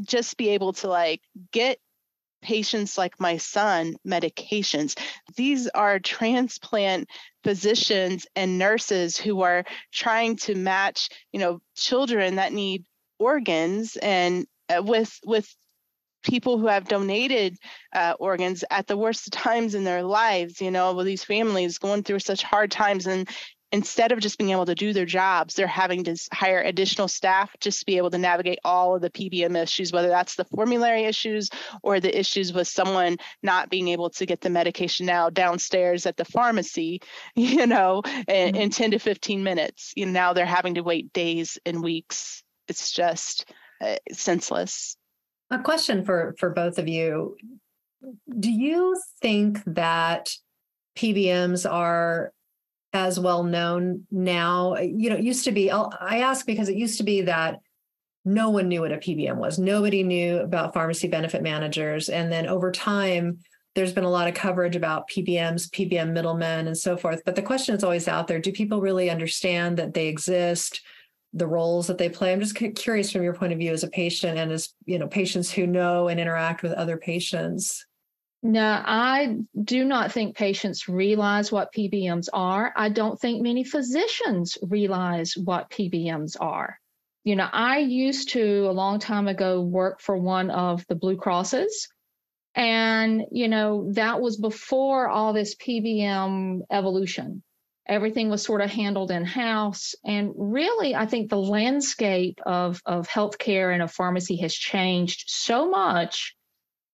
just 0.00 0.36
be 0.36 0.50
able 0.50 0.72
to 0.74 0.88
like 0.88 1.20
get 1.52 1.78
patients 2.42 2.98
like 2.98 3.20
my 3.20 3.36
son 3.36 3.94
medications. 4.06 4.98
These 5.36 5.68
are 5.68 5.98
transplant 5.98 7.08
physicians 7.44 8.26
and 8.34 8.58
nurses 8.58 9.16
who 9.16 9.42
are 9.42 9.64
trying 9.92 10.36
to 10.36 10.54
match, 10.54 11.08
you 11.32 11.40
know, 11.40 11.60
children 11.76 12.36
that 12.36 12.52
need 12.52 12.84
organs 13.18 13.96
and 13.96 14.46
uh, 14.68 14.82
with 14.82 15.18
with 15.24 15.54
people 16.22 16.58
who 16.58 16.66
have 16.66 16.88
donated 16.88 17.56
uh, 17.94 18.14
organs 18.18 18.64
at 18.70 18.86
the 18.86 18.96
worst 18.96 19.32
times 19.32 19.74
in 19.74 19.84
their 19.84 20.02
lives 20.02 20.60
you 20.60 20.70
know 20.70 20.92
with 20.94 21.06
these 21.06 21.24
families 21.24 21.78
going 21.78 22.02
through 22.02 22.18
such 22.18 22.42
hard 22.42 22.70
times 22.70 23.06
and 23.06 23.28
instead 23.72 24.12
of 24.12 24.20
just 24.20 24.36
being 24.36 24.50
able 24.50 24.66
to 24.66 24.74
do 24.74 24.92
their 24.92 25.06
jobs, 25.06 25.54
they're 25.54 25.66
having 25.66 26.04
to 26.04 26.14
hire 26.32 26.60
additional 26.60 27.08
staff 27.08 27.50
just 27.58 27.80
to 27.80 27.86
be 27.86 27.96
able 27.96 28.10
to 28.10 28.18
navigate 28.18 28.58
all 28.64 28.94
of 28.94 29.00
the 29.00 29.10
PBM 29.10 29.60
issues, 29.60 29.92
whether 29.92 30.08
that's 30.08 30.34
the 30.34 30.44
formulary 30.44 31.04
issues 31.04 31.48
or 31.82 31.98
the 31.98 32.16
issues 32.16 32.52
with 32.52 32.68
someone 32.68 33.16
not 33.42 33.70
being 33.70 33.88
able 33.88 34.10
to 34.10 34.26
get 34.26 34.42
the 34.42 34.50
medication 34.50 35.06
now 35.06 35.30
downstairs 35.30 36.04
at 36.04 36.18
the 36.18 36.24
pharmacy, 36.24 37.00
you 37.34 37.66
know, 37.66 38.02
in, 38.28 38.52
mm-hmm. 38.52 38.56
in 38.56 38.70
10 38.70 38.90
to 38.92 38.98
15 38.98 39.42
minutes. 39.42 39.92
You 39.96 40.06
know, 40.06 40.12
now 40.12 40.32
they're 40.34 40.46
having 40.46 40.74
to 40.74 40.82
wait 40.82 41.12
days 41.12 41.58
and 41.64 41.82
weeks. 41.82 42.42
It's 42.68 42.92
just 42.92 43.50
uh, 43.80 43.96
senseless. 44.12 44.96
A 45.50 45.58
question 45.58 46.04
for 46.04 46.34
for 46.38 46.50
both 46.50 46.78
of 46.78 46.88
you. 46.88 47.36
Do 48.38 48.50
you 48.50 48.96
think 49.20 49.62
that 49.66 50.30
PBMs 50.96 51.70
are 51.70 52.32
as 52.92 53.18
well 53.18 53.42
known 53.42 54.06
now. 54.10 54.76
You 54.76 55.10
know, 55.10 55.16
it 55.16 55.24
used 55.24 55.44
to 55.44 55.52
be, 55.52 55.70
I'll, 55.70 55.92
i 56.00 56.18
ask 56.18 56.46
because 56.46 56.68
it 56.68 56.76
used 56.76 56.98
to 56.98 57.04
be 57.04 57.22
that 57.22 57.60
no 58.24 58.50
one 58.50 58.68
knew 58.68 58.82
what 58.82 58.92
a 58.92 58.98
PBM 58.98 59.36
was. 59.36 59.58
Nobody 59.58 60.02
knew 60.02 60.38
about 60.38 60.74
pharmacy 60.74 61.08
benefit 61.08 61.42
managers. 61.42 62.08
And 62.08 62.30
then 62.30 62.46
over 62.46 62.70
time, 62.70 63.38
there's 63.74 63.92
been 63.92 64.04
a 64.04 64.10
lot 64.10 64.28
of 64.28 64.34
coverage 64.34 64.76
about 64.76 65.08
PBMs, 65.08 65.70
PBM 65.70 66.12
middlemen, 66.12 66.66
and 66.66 66.76
so 66.76 66.96
forth. 66.96 67.22
But 67.24 67.34
the 67.34 67.42
question 67.42 67.74
is 67.74 67.82
always 67.82 68.06
out 68.06 68.28
there 68.28 68.38
do 68.38 68.52
people 68.52 68.80
really 68.80 69.10
understand 69.10 69.78
that 69.78 69.94
they 69.94 70.08
exist? 70.08 70.82
the 71.34 71.46
roles 71.46 71.86
that 71.86 71.98
they 71.98 72.08
play 72.08 72.32
i'm 72.32 72.40
just 72.40 72.54
curious 72.76 73.10
from 73.10 73.22
your 73.22 73.34
point 73.34 73.52
of 73.52 73.58
view 73.58 73.72
as 73.72 73.84
a 73.84 73.88
patient 73.88 74.38
and 74.38 74.52
as 74.52 74.74
you 74.84 74.98
know 74.98 75.08
patients 75.08 75.50
who 75.50 75.66
know 75.66 76.08
and 76.08 76.20
interact 76.20 76.62
with 76.62 76.72
other 76.72 76.96
patients 76.96 77.86
no, 78.42 78.82
I 78.84 79.36
do 79.62 79.84
not 79.84 80.10
think 80.10 80.36
patients 80.36 80.88
realize 80.88 81.52
what 81.52 81.72
PBMs 81.72 82.28
are. 82.32 82.72
I 82.76 82.88
don't 82.88 83.18
think 83.20 83.40
many 83.40 83.62
physicians 83.62 84.58
realize 84.62 85.34
what 85.36 85.70
PBMs 85.70 86.36
are. 86.40 86.76
You 87.22 87.36
know, 87.36 87.48
I 87.52 87.78
used 87.78 88.30
to 88.30 88.66
a 88.68 88.72
long 88.72 88.98
time 88.98 89.28
ago 89.28 89.60
work 89.60 90.00
for 90.00 90.16
one 90.16 90.50
of 90.50 90.84
the 90.88 90.96
Blue 90.96 91.16
Crosses. 91.16 91.88
And, 92.56 93.22
you 93.30 93.46
know, 93.46 93.92
that 93.92 94.20
was 94.20 94.36
before 94.36 95.08
all 95.08 95.32
this 95.32 95.54
PBM 95.54 96.62
evolution. 96.68 97.44
Everything 97.86 98.28
was 98.28 98.42
sort 98.42 98.60
of 98.60 98.70
handled 98.70 99.12
in 99.12 99.24
house. 99.24 99.94
And 100.04 100.32
really, 100.36 100.96
I 100.96 101.06
think 101.06 101.30
the 101.30 101.38
landscape 101.38 102.40
of, 102.44 102.82
of 102.86 103.08
healthcare 103.08 103.72
and 103.72 103.82
of 103.82 103.92
pharmacy 103.92 104.36
has 104.38 104.52
changed 104.52 105.24
so 105.28 105.70
much 105.70 106.34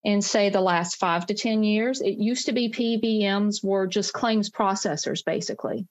in 0.03 0.21
say 0.21 0.49
the 0.49 0.61
last 0.61 0.97
five 0.97 1.25
to 1.27 1.33
10 1.33 1.63
years. 1.63 2.01
It 2.01 2.17
used 2.17 2.45
to 2.45 2.53
be 2.53 2.69
PBMs 2.69 3.63
were 3.63 3.87
just 3.87 4.13
claims 4.13 4.49
processors, 4.49 5.23
basically. 5.23 5.87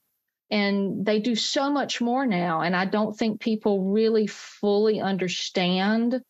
And 0.51 1.05
they 1.05 1.21
do 1.21 1.35
so 1.35 1.71
much 1.71 2.01
more 2.01 2.27
now. 2.27 2.63
And 2.63 2.75
I 2.75 2.87
don't 2.87 3.17
think 3.17 3.41
people 3.41 3.85
really 3.93 4.27
fully 4.27 5.01
understand 5.01 6.23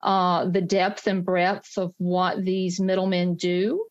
uh, 0.00 0.46
the 0.46 0.60
depth 0.60 1.06
and 1.06 1.24
breadth 1.24 1.76
of 1.76 1.92
what 1.98 2.44
these 2.44 2.78
middlemen 2.78 3.34
do. 3.34 3.84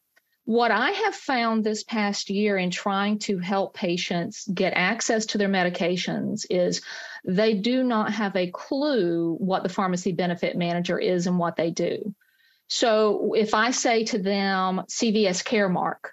What 0.45 0.71
I 0.71 0.91
have 0.91 1.15
found 1.15 1.63
this 1.63 1.83
past 1.83 2.29
year 2.29 2.57
in 2.57 2.69
trying 2.69 3.19
to 3.19 3.39
help 3.39 3.73
patients 3.73 4.47
get 4.53 4.73
access 4.75 5.25
to 5.27 5.37
their 5.37 5.49
medications 5.49 6.45
is 6.49 6.81
they 7.25 7.53
do 7.53 7.83
not 7.83 8.13
have 8.13 8.35
a 8.35 8.51
clue 8.51 9.35
what 9.39 9.63
the 9.63 9.69
pharmacy 9.69 10.11
benefit 10.11 10.57
manager 10.57 10.99
is 10.99 11.27
and 11.27 11.39
what 11.39 11.55
they 11.55 11.71
do. 11.71 12.13
So 12.73 13.33
if 13.35 13.53
I 13.53 13.69
say 13.69 14.03
to 14.05 14.17
them 14.17 14.81
CVS 14.87 15.43
Caremark, 15.43 16.09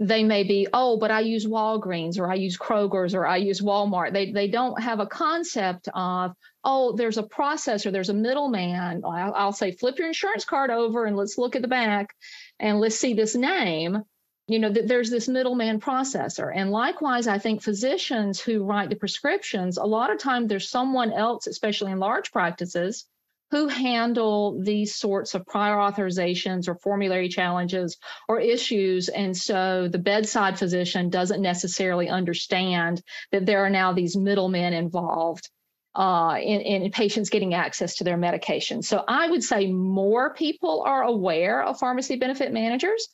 they 0.00 0.24
may 0.24 0.42
be, 0.42 0.66
oh, 0.72 0.98
but 0.98 1.12
I 1.12 1.20
use 1.20 1.46
Walgreens 1.46 2.18
or 2.18 2.28
I 2.28 2.34
use 2.34 2.58
Kroger's 2.58 3.14
or 3.14 3.24
I 3.24 3.36
use 3.36 3.60
Walmart. 3.60 4.12
They 4.12 4.32
they 4.32 4.48
don't 4.48 4.82
have 4.82 4.98
a 4.98 5.06
concept 5.06 5.88
of, 5.94 6.32
oh, 6.64 6.96
there's 6.96 7.16
a 7.16 7.22
processor, 7.22 7.92
there's 7.92 8.08
a 8.08 8.14
middleman. 8.14 9.04
I'll, 9.04 9.32
I'll 9.32 9.52
say, 9.52 9.70
flip 9.70 9.98
your 9.98 10.08
insurance 10.08 10.44
card 10.44 10.72
over 10.72 11.04
and 11.04 11.16
let's 11.16 11.38
look 11.38 11.54
at 11.54 11.62
the 11.62 11.68
back 11.68 12.12
and 12.58 12.80
let's 12.80 12.96
see 12.96 13.14
this 13.14 13.36
name. 13.36 14.02
You 14.48 14.58
know, 14.58 14.72
that 14.72 14.88
there's 14.88 15.10
this 15.10 15.28
middleman 15.28 15.78
processor. 15.78 16.50
And 16.52 16.72
likewise, 16.72 17.28
I 17.28 17.38
think 17.38 17.62
physicians 17.62 18.40
who 18.40 18.64
write 18.64 18.90
the 18.90 18.96
prescriptions, 18.96 19.78
a 19.78 19.84
lot 19.84 20.10
of 20.10 20.18
time 20.18 20.48
there's 20.48 20.68
someone 20.68 21.12
else, 21.12 21.46
especially 21.46 21.92
in 21.92 22.00
large 22.00 22.32
practices, 22.32 23.06
who 23.50 23.68
handle 23.68 24.60
these 24.62 24.94
sorts 24.94 25.34
of 25.34 25.46
prior 25.46 25.76
authorizations 25.76 26.68
or 26.68 26.74
formulary 26.74 27.28
challenges 27.28 27.96
or 28.28 28.40
issues. 28.40 29.08
And 29.08 29.36
so 29.36 29.88
the 29.88 29.98
bedside 29.98 30.58
physician 30.58 31.08
doesn't 31.08 31.40
necessarily 31.40 32.08
understand 32.08 33.02
that 33.32 33.46
there 33.46 33.64
are 33.64 33.70
now 33.70 33.92
these 33.92 34.16
middlemen 34.16 34.74
involved 34.74 35.48
uh, 35.94 36.36
in, 36.40 36.60
in 36.60 36.90
patients 36.92 37.30
getting 37.30 37.54
access 37.54 37.96
to 37.96 38.04
their 38.04 38.16
medication. 38.16 38.82
So 38.82 39.02
I 39.08 39.28
would 39.28 39.42
say 39.42 39.72
more 39.72 40.34
people 40.34 40.82
are 40.86 41.02
aware 41.02 41.62
of 41.62 41.78
pharmacy 41.78 42.16
benefit 42.16 42.52
managers. 42.52 43.08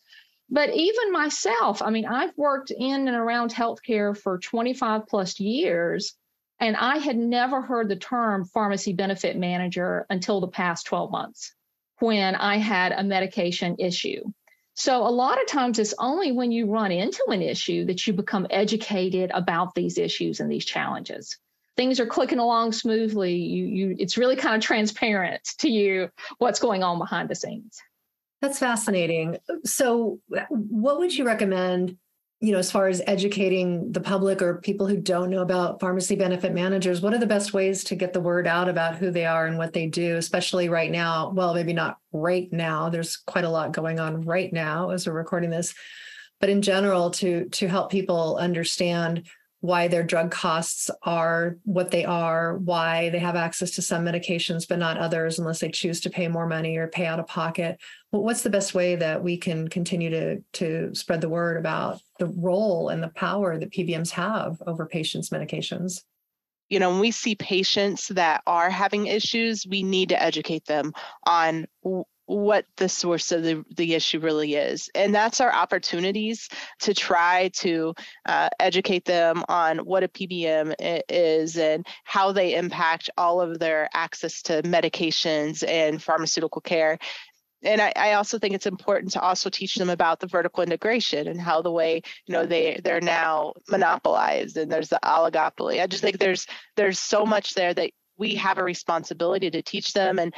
But 0.51 0.75
even 0.75 1.13
myself, 1.13 1.81
I 1.81 1.91
mean, 1.91 2.05
I've 2.05 2.37
worked 2.37 2.71
in 2.71 3.09
and 3.09 3.17
around 3.17 3.55
healthcare 3.55 4.17
for 4.17 4.39
25 4.39 5.07
plus 5.09 5.41
years. 5.41 6.15
And 6.61 6.77
I 6.77 6.99
had 6.99 7.17
never 7.17 7.61
heard 7.61 7.89
the 7.89 7.97
term 7.97 8.45
pharmacy 8.45 8.93
benefit 8.93 9.37
manager 9.37 10.07
until 10.09 10.41
the 10.41 10.49
past 10.49 10.87
12 10.87 11.11
months 11.11 11.53
when 11.99 12.35
I 12.35 12.57
had 12.57 12.93
a 12.93 13.03
medication 13.03 13.77
issue. 13.79 14.25
So, 14.77 15.07
a 15.07 15.11
lot 15.11 15.41
of 15.41 15.47
times 15.47 15.79
it's 15.79 15.95
only 15.99 16.33
when 16.33 16.51
you 16.51 16.67
run 16.67 16.91
into 16.91 17.23
an 17.29 17.43
issue 17.43 17.85
that 17.87 18.07
you 18.07 18.13
become 18.13 18.47
educated 18.51 19.31
about 19.33 19.75
these 19.75 19.99
issues 19.99 20.41
and 20.41 20.51
these 20.51 20.65
challenges. 20.65 21.39
Things 21.77 22.01
are 22.01 22.07
clicking 22.07 22.41
along 22.41 22.73
smoothly. 22.73 23.37
You, 23.37 23.67
you, 23.67 23.97
it's 23.99 24.19
really 24.19 24.37
kind 24.37 24.57
of 24.57 24.63
transparent 24.63 25.43
to 25.59 25.69
you 25.69 26.09
what's 26.39 26.61
going 26.61 26.83
on 26.83 26.99
behind 26.99 27.29
the 27.29 27.37
scenes. 27.37 27.81
That's 28.43 28.59
fascinating. 28.59 29.39
So, 29.65 30.19
uh, 30.37 30.45
what 30.51 30.99
would 30.99 31.15
you 31.15 31.25
recommend 31.25 31.97
you 32.45 32.53
know, 32.53 32.59
as 32.59 32.71
far 32.71 32.89
as 32.89 33.01
educating 33.07 33.91
the 33.91 34.03
public 34.03 34.43
or 34.43 34.61
people 34.61 34.87
who 34.87 34.99
don't 34.99 35.31
know 35.31 35.41
about 35.41 35.81
pharmacy 35.81 36.15
benefit 36.15 36.53
managers, 36.53 37.01
what 37.01 37.15
are 37.15 37.19
the 37.19 37.27
best 37.27 37.55
ways 37.55 37.83
to 37.85 37.95
get 37.95 38.13
the 38.13 38.21
word 38.21 38.47
out 38.47 38.69
about 38.69 38.97
who 38.97 39.11
they 39.11 39.25
are 39.25 39.47
and 39.47 39.57
what 39.57 39.73
they 39.73 39.87
do, 39.87 40.17
especially 40.17 40.69
right 40.69 40.91
now? 40.91 41.31
Well, 41.31 41.55
maybe 41.55 41.73
not 41.73 41.97
right 42.13 42.53
now. 42.53 42.91
There's 42.91 43.17
quite 43.17 43.45
a 43.45 43.49
lot 43.49 43.73
going 43.73 43.99
on 43.99 44.27
right 44.27 44.53
now 44.53 44.91
as 44.91 45.07
we're 45.07 45.15
recording 45.15 45.49
this, 45.49 45.75
but 46.39 46.51
in 46.51 46.61
general, 46.61 47.11
to 47.13 47.49
to 47.49 47.67
help 47.67 47.91
people 47.91 48.37
understand 48.37 49.27
why 49.65 49.89
their 49.89 50.03
drug 50.03 50.31
costs 50.31 50.91
are 51.05 51.57
what 51.65 51.91
they 51.91 52.05
are, 52.05 52.59
why 52.59 53.09
they 53.09 53.19
have 53.19 53.35
access 53.35 53.71
to 53.71 53.81
some 53.81 54.05
medications 54.05 54.69
but 54.69 54.79
not 54.79 54.99
others 54.99 55.39
unless 55.39 55.61
they 55.61 55.71
choose 55.71 56.03
to 56.03 56.11
pay 56.11 56.29
more 56.29 56.47
money 56.47 56.77
or 56.77 56.87
pay 56.87 57.07
out 57.07 57.19
of 57.19 57.27
pocket. 57.27 57.81
Well, 58.13 58.23
what's 58.23 58.43
the 58.43 58.51
best 58.51 58.75
way 58.75 58.97
that 58.97 59.23
we 59.23 59.39
can 59.39 59.69
continue 59.69 60.11
to, 60.11 60.45
to 60.53 60.95
spread 60.95 61.23
the 61.23 61.31
word 61.31 61.57
about 61.57 62.03
the 62.19 62.27
role 62.27 62.91
and 62.91 63.03
the 63.03 63.09
power 63.09 63.59
that 63.59 63.71
PBMs 63.71 64.11
have 64.11 64.61
over 64.67 64.85
patients' 64.85 65.31
medications? 65.31 66.03
you 66.71 66.79
know, 66.79 66.91
when 66.91 67.01
we 67.01 67.11
see 67.11 67.35
patients 67.35 68.09
that 68.09 68.43
are 68.47 68.71
having 68.71 69.07
issues, 69.07 69.67
we 69.67 69.83
need 69.83 70.09
to 70.09 70.21
educate 70.21 70.65
them 70.65 70.93
on 71.27 71.67
what 72.27 72.65
the 72.77 72.89
source 72.89 73.33
of 73.33 73.43
the, 73.43 73.65
the 73.77 73.95
issue 73.95 74.19
really 74.19 74.55
is. 74.55 74.89
And 74.95 75.15
that's 75.15 75.41
our 75.41 75.53
opportunities 75.53 76.49
to 76.81 76.95
try 76.95 77.49
to 77.55 77.95
uh, 78.27 78.49
educate 78.59 79.05
them 79.05 79.45
on 79.49 79.79
what 79.79 80.05
a 80.05 80.09
PBM 80.09 80.75
is 81.09 81.59
and 81.59 81.87
how 82.05 82.33
they 82.33 82.55
impact 82.55 83.11
all 83.19 83.41
of 83.41 83.59
their 83.59 83.89
access 83.93 84.43
to 84.43 84.63
medications 84.63 85.67
and 85.67 86.03
pharmaceutical 86.03 86.63
care. 86.63 86.99
And 87.63 87.81
I, 87.81 87.93
I 87.97 88.13
also 88.15 88.39
think 88.39 88.55
it's 88.55 88.67
important 88.67 89.13
to 89.13 89.21
also 89.21 89.51
teach 89.51 89.75
them 89.75 89.91
about 89.91 90.21
the 90.21 90.27
vertical 90.27 90.63
integration 90.63 91.29
and 91.29 91.41
how 91.41 91.63
the 91.63 91.71
way 91.71 92.03
you 92.27 92.33
know 92.35 92.45
they 92.45 92.79
they're 92.85 93.01
now 93.01 93.55
monopolized 93.71 94.59
and 94.59 94.71
there's 94.71 94.91
the 94.91 95.01
oligopoly. 95.03 95.81
I 95.81 95.87
just 95.87 96.03
think 96.03 96.19
there's 96.19 96.47
there's 96.77 96.99
so 96.99 97.25
much 97.25 97.55
there 97.55 97.73
that 97.73 97.91
we 98.19 98.35
have 98.35 98.59
a 98.59 98.65
responsibility 98.65 99.51
to 99.51 99.63
teach 99.63 99.95
them 99.95 100.19
and 100.19 100.35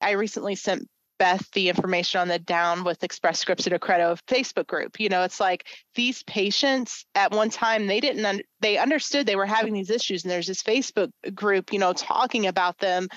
I 0.00 0.12
recently 0.12 0.54
sent 0.54 0.88
Beth 1.18 1.46
the 1.52 1.68
information 1.68 2.20
on 2.20 2.28
the 2.28 2.38
Down 2.38 2.84
with 2.84 3.04
Express 3.04 3.38
Scripts 3.38 3.66
and 3.66 3.78
Accredo 3.78 4.18
Facebook 4.26 4.66
group. 4.66 4.98
You 5.00 5.08
know, 5.08 5.22
it's 5.22 5.40
like 5.40 5.66
these 5.94 6.22
patients 6.22 7.04
at 7.14 7.32
one 7.32 7.50
time 7.50 7.86
they 7.86 8.00
didn't 8.00 8.24
un- 8.24 8.42
they 8.60 8.78
understood 8.78 9.26
they 9.26 9.36
were 9.36 9.46
having 9.46 9.74
these 9.74 9.90
issues, 9.90 10.24
and 10.24 10.30
there's 10.30 10.46
this 10.46 10.62
Facebook 10.62 11.10
group, 11.34 11.72
you 11.72 11.78
know, 11.78 11.92
talking 11.92 12.46
about 12.46 12.78
them 12.78 13.08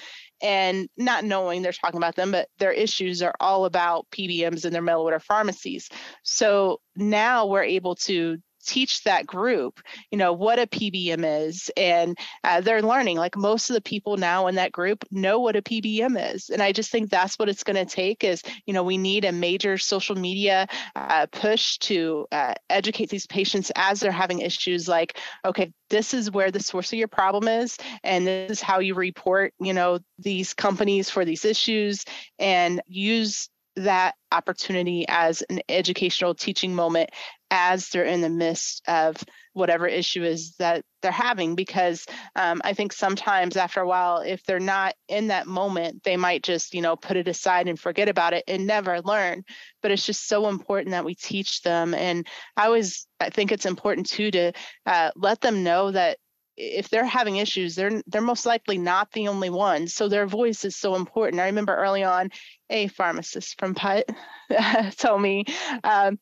and 0.42 0.90
not 0.98 1.24
knowing 1.24 1.62
they're 1.62 1.72
talking 1.72 2.00
about 2.00 2.16
them, 2.16 2.32
but 2.32 2.50
their 2.58 2.72
issues 2.72 3.22
are 3.22 3.36
all 3.40 3.66
about 3.66 4.08
PBMs 4.12 4.66
and 4.66 4.74
their 4.74 4.82
mail 4.82 5.02
order 5.02 5.20
pharmacies. 5.20 5.90
So 6.24 6.80
now 6.96 7.46
we're 7.46 7.64
able 7.64 7.96
to 7.96 8.38
teach 8.62 9.04
that 9.04 9.26
group 9.26 9.80
you 10.12 10.18
know 10.18 10.34
what 10.34 10.60
a 10.60 10.68
pbm 10.68 11.48
is 11.48 11.70
and 11.78 12.18
uh, 12.44 12.62
they're 12.62 12.82
learning. 12.82 13.18
Like 13.18 13.36
most 13.36 13.70
of 13.70 13.74
the 13.74 13.82
people 13.82 14.18
now 14.18 14.48
in 14.48 14.56
that 14.56 14.72
group 14.72 15.04
know 15.12 15.40
what 15.40 15.56
a 15.56 15.62
pbm 15.62 16.34
is 16.34 16.50
and 16.50 16.62
i 16.62 16.72
just 16.72 16.92
think 16.92 17.10
that's 17.10 17.38
what 17.38 17.50
it's 17.50 17.64
going 17.64 17.76
to 17.76 17.86
take 17.86 18.24
is 18.24 18.42
you 18.66 18.74
know 18.74 18.84
we 18.84 18.98
need 18.98 19.26
a 19.26 19.32
major 19.32 19.78
social 19.78 20.16
media 20.16 20.68
uh, 20.96 21.26
push 21.32 21.78
to 21.80 22.26
uh, 22.32 22.54
educate 22.70 23.10
these 23.10 23.28
patients 23.28 23.72
as 23.76 24.00
they're 24.00 24.12
having 24.12 24.40
issues 24.40 24.88
like 24.88 25.18
okay 25.46 25.72
this 25.90 26.14
is 26.14 26.32
where 26.32 26.52
the 26.52 26.60
source 26.60 26.92
of 26.94 27.00
your 27.00 27.08
problem 27.08 27.48
is 27.48 27.78
and 28.04 28.28
this 28.28 28.52
is 28.52 28.62
how 28.62 28.80
you 28.80 28.96
report 28.96 29.54
you 29.60 29.74
know 29.74 30.00
these 30.20 30.54
companies 30.54 31.10
for 31.10 31.26
these 31.26 31.46
issues 31.46 32.06
and 32.40 32.82
use 32.88 33.50
that 33.76 34.16
opportunity 34.32 35.06
as 35.08 35.42
an 35.44 35.62
educational 35.70 36.36
teaching 36.36 36.76
moment 36.76 37.10
as 37.50 37.90
they're 37.90 38.06
in 38.06 38.22
the 38.22 38.30
midst 38.30 38.82
of 38.88 39.18
whatever 39.54 39.86
issue 39.86 40.24
is 40.24 40.56
that 40.58 40.86
they're 41.02 41.12
having 41.12 41.56
because 41.56 42.06
um, 42.38 42.62
i 42.64 42.74
think 42.74 42.94
sometimes 42.94 43.58
after 43.58 43.82
a 43.82 43.88
while 43.88 44.20
if 44.20 44.42
they're 44.46 44.60
not 44.60 44.94
in 45.10 45.28
that 45.28 45.48
moment 45.48 46.02
they 46.04 46.16
might 46.16 46.44
just 46.44 46.74
you 46.74 46.82
know 46.82 46.96
put 46.96 47.18
it 47.18 47.28
aside 47.28 47.68
and 47.68 47.80
forget 47.80 48.08
about 48.08 48.34
it 48.34 48.44
and 48.48 48.66
never 48.66 49.02
learn. 49.02 49.44
But 49.82 49.92
it's 49.92 50.06
just 50.06 50.28
so 50.28 50.48
important 50.48 50.92
that 50.92 51.06
we 51.06 51.16
teach 51.16 51.62
them 51.62 51.94
and 51.94 52.26
i 52.56 52.66
always 52.66 53.08
i 53.20 53.30
think 53.30 53.52
it's 53.52 53.66
important 53.66 54.08
too 54.08 54.32
to 54.32 54.52
uh, 54.86 55.12
let 55.16 55.42
them 55.42 55.64
know 55.64 55.92
that 55.92 56.18
if 56.58 56.90
they're 56.90 57.06
having 57.06 57.38
issues, 57.38 57.76
they're 57.76 58.02
they're 58.08 58.22
most 58.22 58.46
likely 58.46 58.78
not 58.78 59.12
the 59.12 59.28
only 59.28 59.50
ones. 59.50 59.94
So 59.94 60.08
their 60.08 60.28
voice 60.28 60.66
is 60.66 60.76
so 60.76 60.96
important. 60.96 61.42
I 61.42 61.46
remember 61.46 61.76
early 61.76 62.04
on, 62.04 62.30
a 62.70 62.88
pharmacist 62.88 63.60
from 63.60 63.76
PUT 63.76 64.10
told 64.98 65.22
me, 65.22 65.46
um, 65.84 66.20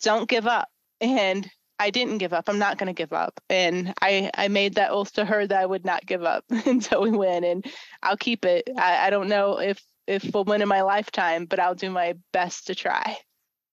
"Don't 0.00 0.28
give 0.28 0.46
up," 0.46 0.68
and 1.00 1.48
I 1.78 1.90
didn't 1.90 2.18
give 2.18 2.32
up. 2.32 2.48
I'm 2.48 2.58
not 2.58 2.78
going 2.78 2.88
to 2.88 2.92
give 2.92 3.12
up, 3.12 3.40
and 3.48 3.94
I 4.02 4.30
I 4.36 4.48
made 4.48 4.74
that 4.74 4.90
oath 4.90 5.12
to 5.14 5.24
her 5.24 5.46
that 5.46 5.60
I 5.60 5.66
would 5.66 5.84
not 5.84 6.06
give 6.06 6.22
up 6.22 6.44
until 6.50 7.02
we 7.02 7.10
win, 7.10 7.44
and 7.44 7.64
I'll 8.02 8.16
keep 8.16 8.44
it. 8.44 8.68
I, 8.76 9.06
I 9.06 9.10
don't 9.10 9.28
know 9.28 9.60
if 9.60 9.82
if 10.06 10.28
we'll 10.34 10.44
win 10.44 10.62
in 10.62 10.68
my 10.68 10.82
lifetime, 10.82 11.46
but 11.46 11.60
I'll 11.60 11.74
do 11.74 11.90
my 11.90 12.14
best 12.32 12.66
to 12.66 12.74
try. 12.74 13.16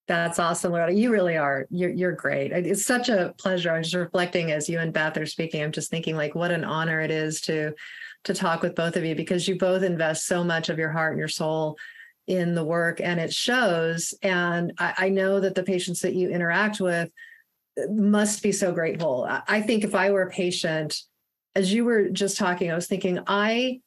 That's 0.08 0.40
awesome, 0.40 0.72
Loretta. 0.72 0.94
You 0.94 1.12
really 1.12 1.36
are. 1.36 1.68
You're 1.70 1.90
you're 1.90 2.14
great. 2.14 2.54
It's 2.54 2.86
such 2.86 3.10
a 3.10 3.34
pleasure. 3.38 3.72
I'm 3.72 3.84
just 3.84 3.94
reflecting 3.94 4.52
as 4.52 4.70
you 4.70 4.80
and 4.80 4.94
Beth 4.94 5.18
are 5.18 5.26
speaking. 5.26 5.62
I'm 5.62 5.74
just 5.74 5.92
thinking 5.92 6.16
like 6.16 6.34
what 6.34 6.52
an 6.52 6.64
honor 6.64 7.02
it 7.02 7.12
is 7.12 7.42
to 7.42 7.74
to 8.24 8.34
talk 8.34 8.62
with 8.62 8.76
both 8.76 8.96
of 8.96 9.04
you 9.04 9.16
because 9.16 9.48
you 9.48 9.58
both 9.58 9.84
invest 9.84 10.26
so 10.26 10.44
much 10.44 10.70
of 10.70 10.78
your 10.78 10.92
heart 10.92 11.12
and 11.12 11.20
your 11.20 11.28
soul 11.28 11.78
in 12.26 12.56
the 12.56 12.64
work 12.64 13.02
and 13.02 13.20
it 13.20 13.34
shows. 13.34 14.14
And 14.22 14.74
I, 14.78 14.94
I 14.98 15.10
know 15.10 15.40
that 15.40 15.56
the 15.56 15.64
patients 15.64 16.02
that 16.02 16.14
you 16.14 16.30
interact 16.30 16.80
with 16.80 17.10
uh, 17.78 17.92
must 17.92 18.44
be 18.44 18.52
so 18.52 18.72
grateful. 18.72 19.28
I 19.48 19.62
think 19.62 19.84
if 19.84 19.96
I 19.96 20.12
were 20.12 20.24
a 20.24 20.32
patient, 20.32 21.02
as 21.56 21.74
you 21.74 21.86
were 21.86 22.10
just 22.10 22.38
talking, 22.38 22.72
I 22.72 22.76
was 22.76 22.88
thinking, 22.88 23.20
I 23.28 23.82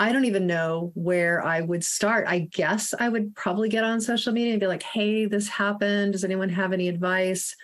I 0.00 0.12
don't 0.12 0.24
even 0.24 0.46
know 0.46 0.92
where 0.94 1.44
I 1.44 1.60
would 1.60 1.84
start. 1.84 2.24
I 2.26 2.40
guess 2.40 2.94
I 2.98 3.10
would 3.10 3.36
probably 3.36 3.68
get 3.68 3.84
on 3.84 4.00
social 4.00 4.32
media 4.32 4.52
and 4.52 4.60
be 4.60 4.66
like, 4.66 4.82
hey, 4.82 5.26
this 5.26 5.46
happened. 5.46 6.14
Does 6.14 6.24
anyone 6.24 6.48
have 6.48 6.72
any 6.72 6.88
advice? 6.88 7.54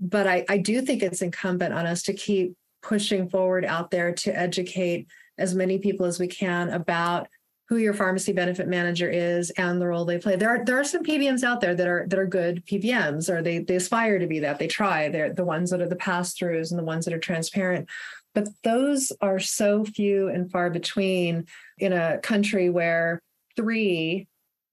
But 0.00 0.26
I, 0.26 0.46
I 0.48 0.56
do 0.56 0.80
think 0.80 1.02
it's 1.02 1.20
incumbent 1.20 1.74
on 1.74 1.84
us 1.84 2.02
to 2.04 2.14
keep 2.14 2.56
pushing 2.82 3.28
forward 3.28 3.66
out 3.66 3.90
there 3.90 4.14
to 4.14 4.36
educate 4.36 5.08
as 5.36 5.54
many 5.54 5.76
people 5.76 6.06
as 6.06 6.18
we 6.18 6.26
can 6.26 6.70
about 6.70 7.28
who 7.68 7.76
your 7.76 7.94
pharmacy 7.94 8.32
benefit 8.32 8.66
manager 8.66 9.08
is 9.08 9.50
and 9.50 9.80
the 9.80 9.86
role 9.86 10.04
they 10.04 10.18
play. 10.18 10.36
There 10.36 10.50
are 10.50 10.64
there 10.64 10.80
are 10.80 10.84
some 10.84 11.04
PBMs 11.04 11.44
out 11.44 11.60
there 11.60 11.74
that 11.74 11.86
are 11.86 12.06
that 12.08 12.18
are 12.18 12.26
good 12.26 12.64
PBMs 12.66 13.30
or 13.30 13.42
they 13.42 13.60
they 13.60 13.76
aspire 13.76 14.18
to 14.18 14.26
be 14.26 14.40
that. 14.40 14.58
They 14.58 14.68
try. 14.68 15.08
They're 15.08 15.32
the 15.32 15.44
ones 15.44 15.70
that 15.70 15.80
are 15.80 15.88
the 15.88 15.96
pass-throughs 15.96 16.70
and 16.70 16.78
the 16.78 16.84
ones 16.84 17.04
that 17.04 17.14
are 17.14 17.18
transparent. 17.18 17.88
But 18.34 18.48
those 18.64 19.12
are 19.20 19.38
so 19.38 19.84
few 19.84 20.28
and 20.28 20.50
far 20.50 20.70
between 20.70 21.46
in 21.78 21.92
a 21.92 22.18
country 22.18 22.70
where 22.70 23.20
three 23.56 24.28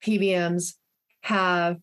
PBMs 0.06 0.76
have 1.24 1.78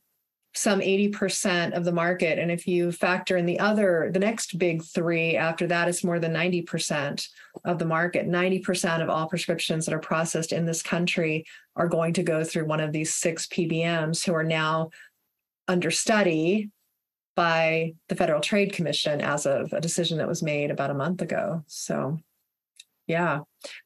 some 0.55 0.81
80% 0.81 1.74
of 1.74 1.85
the 1.85 1.93
market. 1.93 2.39
And 2.39 2.51
if 2.51 2.66
you 2.66 2.91
factor 2.91 3.37
in 3.37 3.45
the 3.45 3.61
other, 3.61 4.11
the 4.11 4.18
next 4.18 4.59
big 4.59 4.83
three 4.83 5.37
after 5.37 5.66
that, 5.66 5.87
it's 5.87 6.03
more 6.03 6.18
than 6.18 6.33
90% 6.33 7.29
of 7.66 7.79
the 7.79 7.85
market. 7.85 8.27
90% 8.27 9.03
of 9.03 9.11
all 9.11 9.29
prescriptions 9.29 9.85
that 9.85 9.95
are 9.95 9.99
processed 9.99 10.53
in 10.53 10.64
this 10.64 10.83
country 10.83 11.45
are 11.77 11.89
going 11.89 12.14
to 12.14 12.22
go 12.22 12.43
through 12.43 12.64
one 12.64 12.81
of 12.81 12.93
these 12.93 13.14
six 13.14 13.47
PBMs 13.49 14.24
who 14.24 14.33
are 14.33 14.45
now 14.45 14.89
under 15.68 15.91
study 15.91 16.70
by 17.37 17.95
the 18.09 18.16
Federal 18.16 18.41
Trade 18.41 18.72
Commission 18.72 19.20
as 19.20 19.47
of 19.47 19.72
a 19.72 19.80
decision 19.80 20.18
that 20.18 20.26
was 20.26 20.43
made 20.43 20.70
about 20.70 20.91
a 20.91 20.95
month 20.95 21.22
ago. 21.22 21.62
So, 21.68 22.18
yeah. 23.07 23.41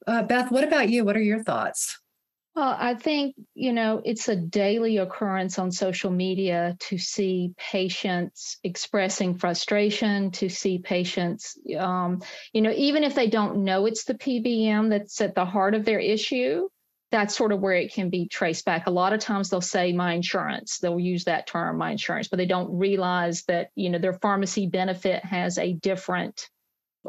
Uh, 0.07 0.22
Beth, 0.22 0.51
what 0.51 0.64
about 0.64 0.88
you? 0.88 1.05
What 1.05 1.16
are 1.16 1.22
your 1.22 1.42
thoughts? 1.42 1.98
Well, 2.57 2.76
I 2.78 2.94
think, 2.94 3.36
you 3.55 3.72
know, 3.72 4.03
it's 4.05 4.28
a 4.28 4.34
daily 4.34 4.96
occurrence 4.98 5.59
on 5.59 5.70
social 5.70 6.11
media 6.11 6.76
to 6.80 6.98
see 6.98 7.55
patients 7.57 8.59
expressing 8.64 9.38
frustration, 9.38 10.32
to 10.32 10.48
see 10.48 10.78
patients, 10.78 11.57
um, 11.78 12.22
you 12.53 12.61
know, 12.61 12.72
even 12.72 13.05
if 13.05 13.14
they 13.14 13.28
don't 13.28 13.64
know 13.64 13.86
it's 13.86 14.05
the 14.05 14.14
PBM 14.14 14.90
that's 14.90 15.20
at 15.20 15.36
the 15.36 15.44
heart 15.44 15.74
of 15.74 15.84
their 15.84 16.01
issue, 16.01 16.68
that's 17.11 17.36
sort 17.36 17.52
of 17.52 17.61
where 17.61 17.74
it 17.74 17.92
can 17.92 18.08
be 18.08 18.28
traced 18.28 18.64
back. 18.64 18.86
A 18.86 18.90
lot 18.90 19.12
of 19.12 19.20
times 19.20 19.48
they'll 19.48 19.61
say 19.61 19.92
my 19.92 20.14
insurance, 20.14 20.78
they'll 20.78 21.00
use 21.00 21.24
that 21.24 21.46
term, 21.46 21.78
my 21.78 21.90
insurance, 21.92 22.28
but 22.28 22.36
they 22.36 22.46
don't 22.46 22.78
realize 22.78 23.42
that, 23.44 23.70
you 23.74 23.90
know, 23.90 23.98
their 23.98 24.14
pharmacy 24.14 24.66
benefit 24.66 25.24
has 25.24 25.58
a 25.58 25.72
different 25.72 26.48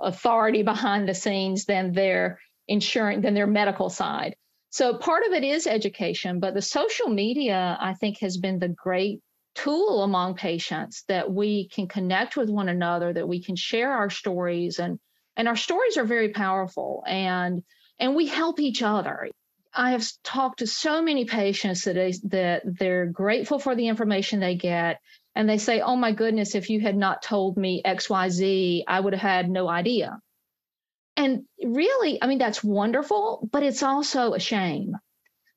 authority 0.01 0.63
behind 0.73 1.07
the 1.07 1.13
scenes 1.13 1.65
than 1.65 1.91
their 1.91 2.39
insurance, 2.67 3.23
than 3.23 3.33
their 3.33 3.47
medical 3.47 3.89
side. 3.89 4.35
So 4.71 4.97
part 4.97 5.25
of 5.25 5.33
it 5.33 5.43
is 5.43 5.67
education, 5.67 6.39
but 6.39 6.53
the 6.53 6.61
social 6.61 7.09
media, 7.09 7.77
I 7.79 7.93
think, 7.93 8.19
has 8.21 8.37
been 8.37 8.57
the 8.57 8.69
great 8.69 9.19
tool 9.53 10.03
among 10.03 10.35
patients 10.35 11.03
that 11.09 11.31
we 11.31 11.67
can 11.67 11.87
connect 11.87 12.37
with 12.37 12.49
one 12.49 12.69
another, 12.69 13.11
that 13.11 13.27
we 13.27 13.43
can 13.43 13.55
share 13.55 13.91
our 13.91 14.09
stories 14.09 14.79
and 14.79 14.97
and 15.37 15.47
our 15.47 15.55
stories 15.55 15.97
are 15.97 16.05
very 16.05 16.29
powerful 16.29 17.03
and 17.07 17.63
and 17.99 18.15
we 18.15 18.27
help 18.27 18.59
each 18.59 18.81
other 18.81 19.29
I 19.73 19.91
have 19.91 20.05
talked 20.23 20.59
to 20.59 20.67
so 20.67 21.01
many 21.01 21.25
patients 21.25 21.83
that 21.83 21.95
they, 21.95 22.13
that 22.25 22.63
they're 22.65 23.05
grateful 23.05 23.59
for 23.59 23.75
the 23.75 23.87
information 23.87 24.39
they 24.39 24.55
get, 24.55 24.99
and 25.35 25.47
they 25.47 25.57
say, 25.57 25.81
"Oh 25.81 25.95
my 25.95 26.11
goodness, 26.11 26.55
if 26.55 26.69
you 26.69 26.81
had 26.81 26.97
not 26.97 27.21
told 27.21 27.57
me 27.57 27.81
X 27.85 28.09
Y 28.09 28.29
Z, 28.29 28.83
I 28.87 28.99
would 28.99 29.13
have 29.13 29.21
had 29.21 29.49
no 29.49 29.69
idea." 29.69 30.19
And 31.15 31.43
really, 31.63 32.21
I 32.21 32.27
mean, 32.27 32.37
that's 32.37 32.63
wonderful, 32.63 33.47
but 33.51 33.63
it's 33.63 33.83
also 33.83 34.33
a 34.33 34.39
shame 34.39 34.97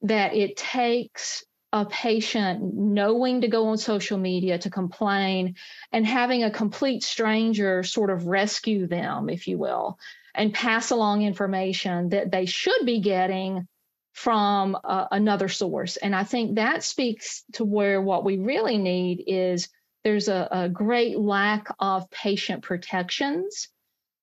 that 0.03 0.35
it 0.35 0.57
takes 0.57 1.45
a 1.73 1.85
patient 1.85 2.75
knowing 2.75 3.41
to 3.41 3.49
go 3.49 3.69
on 3.69 3.79
social 3.79 4.19
media 4.19 4.59
to 4.59 4.71
complain 4.71 5.57
and 5.91 6.07
having 6.07 6.45
a 6.45 6.51
complete 6.51 7.03
stranger 7.03 7.83
sort 7.83 8.11
of 8.11 8.27
rescue 8.27 8.87
them, 8.87 9.29
if 9.29 9.49
you 9.49 9.59
will, 9.59 9.99
and 10.37 10.55
pass 10.55 10.93
along 10.93 11.23
information 11.23 12.11
that 12.11 12.31
they 12.31 12.47
should 12.47 12.87
be 12.87 13.01
getting 13.01 13.67
from 14.15 14.79
uh, 14.85 15.07
another 15.11 15.49
source. 15.49 15.97
And 15.97 16.15
I 16.15 16.23
think 16.23 16.55
that 16.55 16.85
speaks 16.85 17.43
to 17.55 17.65
where 17.65 18.01
what 18.01 18.25
we 18.25 18.39
really 18.39 18.79
need 18.79 19.25
is 19.27 19.69
there's 20.05 20.29
a, 20.29 20.49
a 20.51 20.69
great 20.69 21.19
lack 21.19 21.67
of 21.81 22.11
patient 22.11 22.63
protections 22.63 23.69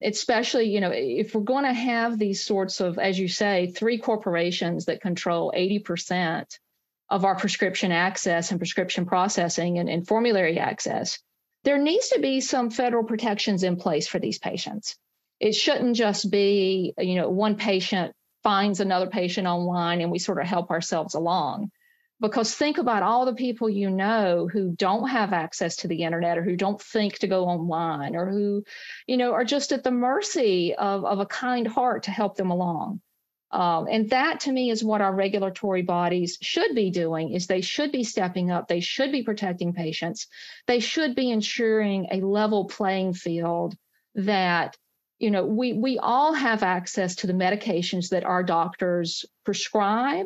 especially 0.04 0.66
you 0.66 0.82
know 0.82 0.92
if 0.92 1.36
we're 1.36 1.42
going 1.42 1.64
to 1.64 1.74
have 1.74 2.18
these 2.18 2.44
sorts 2.44 2.80
of 2.80 2.98
as 2.98 3.20
you 3.20 3.28
say 3.28 3.72
three 3.76 4.00
corporations 4.00 4.86
that 4.86 5.02
control 5.02 5.54
80% 5.56 6.58
of 7.10 7.24
our 7.24 7.36
prescription 7.36 7.92
access 7.92 8.52
and 8.52 8.60
prescription 8.60 9.06
processing 9.06 9.78
and, 9.78 9.90
and, 9.90 10.08
formulary 10.08 10.58
access 10.58 11.20
there 11.64 11.78
needs 11.78 12.10
to 12.10 12.20
be 12.20 12.42
some 12.42 12.72
federal 12.72 13.04
protections 13.04 13.64
in 13.64 13.76
place 13.76 14.08
for 14.08 14.18
these 14.18 14.40
patients 14.40 14.96
it 15.40 15.54
shouldn't 15.54 15.96
just 15.96 16.32
be 16.32 16.94
you 16.98 17.16
know 17.16 17.30
one 17.30 17.56
patient 17.56 18.14
finds 18.44 18.80
another 18.80 19.08
patient 19.08 19.48
online 19.48 20.02
and 20.02 20.12
we 20.12 20.20
sort 20.20 20.40
of 20.40 20.48
help 20.48 20.72
ourselves 20.72 21.14
along. 21.14 21.72
Because 22.20 22.54
think 22.54 22.78
about 22.78 23.02
all 23.02 23.26
the 23.26 23.34
people 23.34 23.68
you 23.68 23.90
know 23.90 24.48
who 24.48 24.76
don't 24.76 25.08
have 25.08 25.34
access 25.34 25.78
to 25.78 25.88
the 25.88 26.04
internet 26.04 26.38
or 26.38 26.44
who 26.44 26.56
don't 26.56 26.80
think 26.80 27.18
to 27.20 27.28
go 27.28 27.46
online 27.46 28.16
or 28.16 28.30
who, 28.30 28.64
you 29.08 29.18
know, 29.18 29.34
are 29.34 29.44
just 29.44 29.72
at 29.72 29.84
the 29.84 29.92
mercy 29.92 30.76
of, 30.76 31.04
of 31.04 31.20
a 31.20 31.26
kind 31.26 31.66
heart 31.66 32.04
to 32.04 32.12
help 32.12 32.36
them 32.36 32.52
along. 32.52 33.02
Um, 33.52 33.88
and 33.90 34.10
that 34.12 34.42
to 34.42 34.52
me 34.52 34.70
is 34.70 34.84
what 34.84 35.02
our 35.02 35.14
regulatory 35.14 35.82
bodies 35.82 36.38
should 36.42 36.74
be 36.74 36.90
doing 36.90 37.34
is 37.34 37.48
they 37.48 37.62
should 37.62 37.92
be 37.92 38.06
stepping 38.06 38.50
up 38.50 38.70
they 38.70 38.80
should 38.80 39.12
be 39.12 39.24
protecting 39.24 39.74
patients 39.74 40.28
they 40.68 40.80
should 40.80 41.16
be 41.16 41.30
ensuring 41.30 42.08
a 42.12 42.22
level 42.22 42.66
playing 42.66 43.14
field 43.14 43.76
that 44.16 44.78
you 45.22 45.30
know, 45.30 45.46
we 45.46 45.74
we 45.74 46.00
all 46.00 46.34
have 46.34 46.64
access 46.64 47.16
to 47.18 47.28
the 47.28 47.34
medications 47.34 48.10
that 48.10 48.26
our 48.26 48.42
doctors 48.42 49.24
prescribe, 49.46 50.26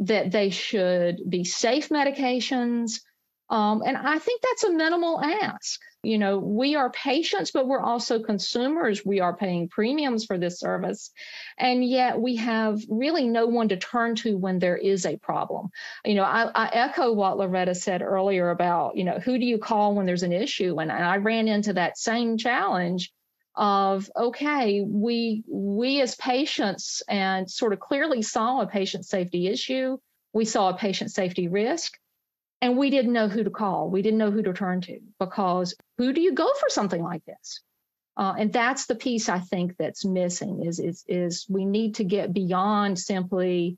that 0.00 0.32
they 0.32 0.50
should 0.50 1.20
be 1.28 1.44
safe 1.44 1.88
medications. 1.88 3.00
Um, 3.48 3.82
and 3.86 3.96
I 3.96 4.18
think 4.18 4.42
that's 4.42 4.64
a 4.64 4.72
minimal 4.72 5.20
ask. 5.20 5.78
You 6.02 6.18
know, 6.18 6.38
we 6.38 6.74
are 6.74 6.90
patients, 6.90 7.52
but 7.52 7.68
we're 7.68 7.80
also 7.80 8.18
consumers. 8.18 9.04
We 9.04 9.20
are 9.20 9.36
paying 9.36 9.68
premiums 9.68 10.24
for 10.24 10.36
this 10.36 10.58
service. 10.58 11.12
And 11.56 11.84
yet 11.84 12.20
we 12.20 12.36
have 12.36 12.80
really 12.88 13.28
no 13.28 13.46
one 13.46 13.68
to 13.68 13.76
turn 13.76 14.16
to 14.16 14.36
when 14.36 14.58
there 14.58 14.76
is 14.76 15.06
a 15.06 15.16
problem. 15.18 15.68
You 16.04 16.14
know, 16.14 16.24
I, 16.24 16.50
I 16.54 16.70
echo 16.72 17.12
what 17.12 17.38
Loretta 17.38 17.74
said 17.74 18.02
earlier 18.02 18.50
about, 18.50 18.96
you 18.96 19.04
know, 19.04 19.18
who 19.18 19.38
do 19.38 19.44
you 19.44 19.58
call 19.58 19.94
when 19.94 20.06
there's 20.06 20.24
an 20.24 20.32
issue? 20.32 20.80
And 20.80 20.90
I 20.90 21.18
ran 21.18 21.46
into 21.46 21.74
that 21.74 21.98
same 21.98 22.36
challenge 22.36 23.12
of 23.56 24.10
okay 24.16 24.80
we 24.80 25.44
we 25.46 26.00
as 26.00 26.16
patients 26.16 27.02
and 27.08 27.48
sort 27.48 27.72
of 27.72 27.78
clearly 27.78 28.20
saw 28.20 28.60
a 28.60 28.66
patient 28.66 29.06
safety 29.06 29.46
issue 29.46 29.96
we 30.32 30.44
saw 30.44 30.70
a 30.70 30.76
patient 30.76 31.10
safety 31.12 31.46
risk 31.46 31.96
and 32.60 32.76
we 32.76 32.90
didn't 32.90 33.12
know 33.12 33.28
who 33.28 33.44
to 33.44 33.50
call 33.50 33.88
we 33.90 34.02
didn't 34.02 34.18
know 34.18 34.30
who 34.30 34.42
to 34.42 34.52
turn 34.52 34.80
to 34.80 34.98
because 35.20 35.74
who 35.98 36.12
do 36.12 36.20
you 36.20 36.32
go 36.32 36.50
for 36.54 36.68
something 36.68 37.02
like 37.02 37.24
this? 37.24 37.60
Uh, 38.16 38.34
and 38.38 38.52
that's 38.52 38.86
the 38.86 38.94
piece 38.94 39.28
i 39.28 39.38
think 39.38 39.76
that's 39.76 40.04
missing 40.04 40.64
is, 40.64 40.78
is 40.80 41.04
is 41.08 41.46
we 41.48 41.64
need 41.64 41.96
to 41.96 42.04
get 42.04 42.32
beyond 42.32 42.98
simply 42.98 43.76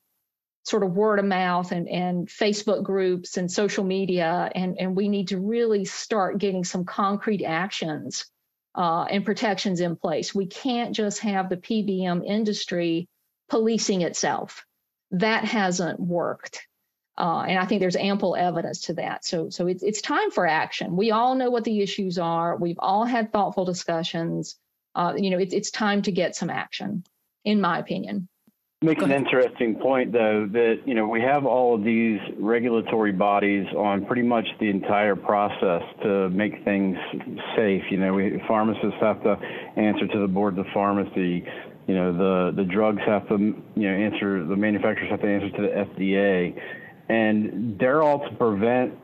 sort 0.63 0.83
of 0.83 0.93
word 0.93 1.19
of 1.19 1.25
mouth 1.25 1.73
and, 1.73 1.89
and 1.89 2.29
facebook 2.29 2.83
groups 2.83 3.37
and 3.37 3.51
social 3.51 3.85
media 3.85 4.51
and, 4.55 4.79
and 4.79 4.97
we 4.97 5.09
need 5.09 5.29
to 5.29 5.39
really 5.39 5.85
start 5.85 6.39
getting 6.39 6.65
some 6.65 6.85
concrete 6.85 7.45
actions 7.45 8.27
uh, 8.77 9.05
and 9.05 9.25
protections 9.25 9.81
in 9.81 9.97
place. 9.97 10.35
We 10.35 10.47
can't 10.47 10.95
just 10.95 11.21
have 11.21 11.49
the 11.49 11.57
PBM 11.57 12.25
industry 12.25 13.09
policing 13.49 14.03
itself. 14.03 14.65
That 15.13 15.45
hasn't 15.45 15.99
worked. 15.99 16.67
Uh, 17.19 17.45
and 17.49 17.59
I 17.59 17.65
think 17.65 17.81
there's 17.81 17.97
ample 17.97 18.37
evidence 18.37 18.83
to 18.83 18.95
that. 18.95 19.25
So, 19.25 19.49
so 19.49 19.67
it's, 19.67 19.83
it's 19.83 20.03
time 20.03 20.31
for 20.31 20.47
action. 20.47 20.97
We 20.97 21.13
all 21.13 21.35
know 21.35 21.51
what 21.51 21.65
the 21.65 21.81
issues 21.81 22.19
are. 22.19 22.57
We've 22.57 22.79
all 22.79 23.05
had 23.05 23.33
thoughtful 23.33 23.65
discussions. 23.65 24.57
Uh, 24.95 25.15
you 25.17 25.31
know, 25.31 25.39
it's 25.39 25.55
it's 25.55 25.71
time 25.71 26.03
to 26.03 26.13
get 26.13 26.37
some 26.37 26.51
action, 26.51 27.05
in 27.45 27.61
my 27.61 27.79
opinion. 27.79 28.29
Makes 28.83 29.05
an 29.05 29.11
interesting 29.11 29.77
point, 29.77 30.13
though, 30.13 30.47
that 30.53 30.83
you 30.85 30.95
know 30.95 31.09
we 31.09 31.23
have 31.23 31.47
all 31.47 31.75
of 31.75 31.83
these 31.83 32.21
regulatory 32.39 33.11
bodies 33.11 33.67
on 33.75 34.05
pretty 34.05 34.21
much 34.21 34.47
the 34.61 34.69
entire 34.69 35.17
process 35.17 35.83
to 36.03 36.29
make 36.29 36.63
things 36.63 36.99
safe. 37.57 37.85
You 37.91 37.97
know, 37.97 38.13
we 38.13 38.39
pharmacists 38.47 39.01
have 39.01 39.23
to 39.23 39.39
answer 39.77 40.07
to 40.07 40.19
the 40.19 40.29
board 40.29 40.59
of 40.59 40.67
pharmacy. 40.75 41.47
You 41.87 41.95
know, 41.95 42.13
the 42.13 42.55
the 42.55 42.65
drugs 42.65 43.01
have 43.07 43.27
to 43.29 43.39
you 43.39 43.91
know 43.91 43.97
answer. 43.97 44.45
The 44.45 44.57
manufacturers 44.57 45.11
have 45.11 45.23
to 45.23 45.27
answer 45.27 45.49
to 45.57 45.63
the 45.63 45.69
FDA 45.69 46.61
and 47.09 47.79
they're 47.79 48.03
all 48.03 48.29
to 48.29 48.35
prevent 48.37 48.95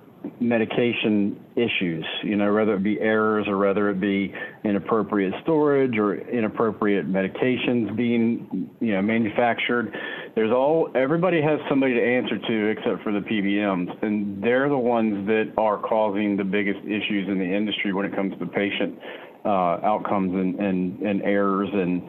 medication 0.41 1.39
issues, 1.57 2.05
you 2.23 2.37
know, 2.37 2.53
whether 2.53 2.75
it 2.75 2.83
be 2.83 3.01
errors 3.01 3.47
or 3.49 3.59
whether 3.59 3.91
it 3.91 4.01
be 4.01 4.35
inappropriate 4.65 5.35
storage 5.43 5.99
or 5.99 6.17
inappropriate 6.29 7.11
medications 7.11 7.95
being, 7.97 8.71
you 8.81 8.93
know, 8.93 9.03
manufactured. 9.03 9.95
There's 10.35 10.53
all 10.53 10.91
everybody 10.95 11.41
has 11.43 11.59
somebody 11.69 11.95
to 11.95 12.03
answer 12.03 12.39
to 12.39 12.67
except 12.69 13.03
for 13.03 13.13
the 13.13 13.21
PBMs, 13.21 14.03
and 14.03 14.43
they're 14.43 14.69
the 14.69 14.79
ones 14.79 15.27
that 15.27 15.53
are 15.59 15.79
causing 15.79 16.37
the 16.37 16.45
biggest 16.45 16.81
issues 16.85 17.29
in 17.29 17.39
the 17.39 17.55
industry 17.55 17.93
when 17.93 18.07
it 18.07 18.15
comes 18.15 18.39
to 18.39 18.47
patient 18.47 18.99
uh, 19.45 19.79
outcomes 19.83 20.33
and, 20.35 20.55
and, 20.61 21.01
and 21.01 21.23
errors 21.23 21.69
and 21.73 22.03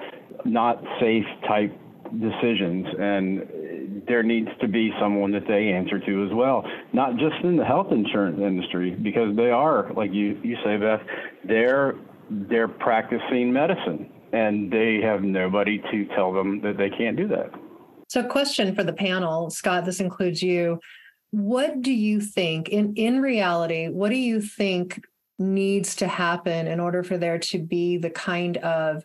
not 0.46 0.84
safe 1.00 1.26
type 1.48 1.78
decisions. 2.20 2.86
And 3.00 3.42
there 4.08 4.24
needs 4.24 4.50
to 4.62 4.68
be 4.68 4.92
someone 5.00 5.32
that 5.32 5.48
they 5.48 5.70
answer 5.70 6.00
to 6.00 6.26
as 6.26 6.34
well, 6.34 6.66
not 6.94 7.18
just 7.18 7.36
in 7.44 7.58
the 7.58 7.66
health 7.66 7.92
insurance 7.92 8.40
industry, 8.40 8.92
because 8.92 9.36
they 9.36 9.50
are, 9.50 9.92
like 9.94 10.14
you, 10.14 10.40
you 10.44 10.58
say, 10.64 10.78
Beth, 10.78 11.02
they're 11.44 11.96
they're 12.30 12.70
practicing 12.70 13.52
medicine 13.52 14.10
and 14.32 14.72
they 14.72 15.00
have 15.02 15.24
nobody 15.24 15.80
to 15.92 16.06
tell 16.16 16.34
them 16.34 16.62
that 16.62 16.78
they 16.78 16.90
can't 16.90 17.16
do 17.16 17.28
that. 17.28 17.52
So, 18.08 18.24
question 18.24 18.76
for 18.76 18.84
the 18.84 18.94
panel, 18.94 19.50
Scott, 19.50 19.86
this 19.86 20.00
includes 20.00 20.42
you. 20.42 20.80
What 21.32 21.82
do 21.82 21.92
you 21.92 22.22
think, 22.22 22.70
in, 22.70 22.94
in 22.96 23.22
reality, 23.22 23.88
what 23.88 24.10
do 24.10 24.18
you 24.18 24.42
think 24.42 25.04
needs 25.40 25.96
to 25.96 26.08
happen 26.08 26.68
in 26.68 26.80
order 26.80 27.04
for 27.04 27.18
there 27.18 27.40
to 27.40 27.60
be 27.60 27.98
the 27.98 28.10
kind 28.10 28.58
of 28.58 29.04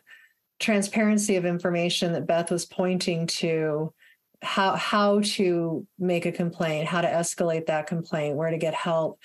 transparency 0.59 1.35
of 1.37 1.45
information 1.45 2.13
that 2.13 2.27
Beth 2.27 2.51
was 2.51 2.65
pointing 2.65 3.25
to 3.27 3.93
how 4.41 4.75
how 4.75 5.21
to 5.21 5.85
make 5.97 6.25
a 6.25 6.31
complaint, 6.31 6.87
how 6.87 7.01
to 7.01 7.07
escalate 7.07 7.65
that 7.67 7.87
complaint, 7.87 8.35
where 8.35 8.49
to 8.51 8.57
get 8.57 8.73
help. 8.73 9.19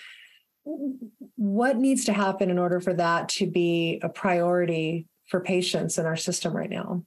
What 1.37 1.77
needs 1.77 2.07
to 2.07 2.13
happen 2.13 2.51
in 2.51 2.59
order 2.59 2.81
for 2.81 2.95
that 2.95 3.29
to 3.31 3.47
be 3.47 4.01
a 4.03 4.09
priority 4.09 5.07
for 5.29 5.41
patients 5.41 5.99
in 5.99 6.07
our 6.07 6.17
system 6.17 6.57
right 6.57 6.71
now? 6.71 7.05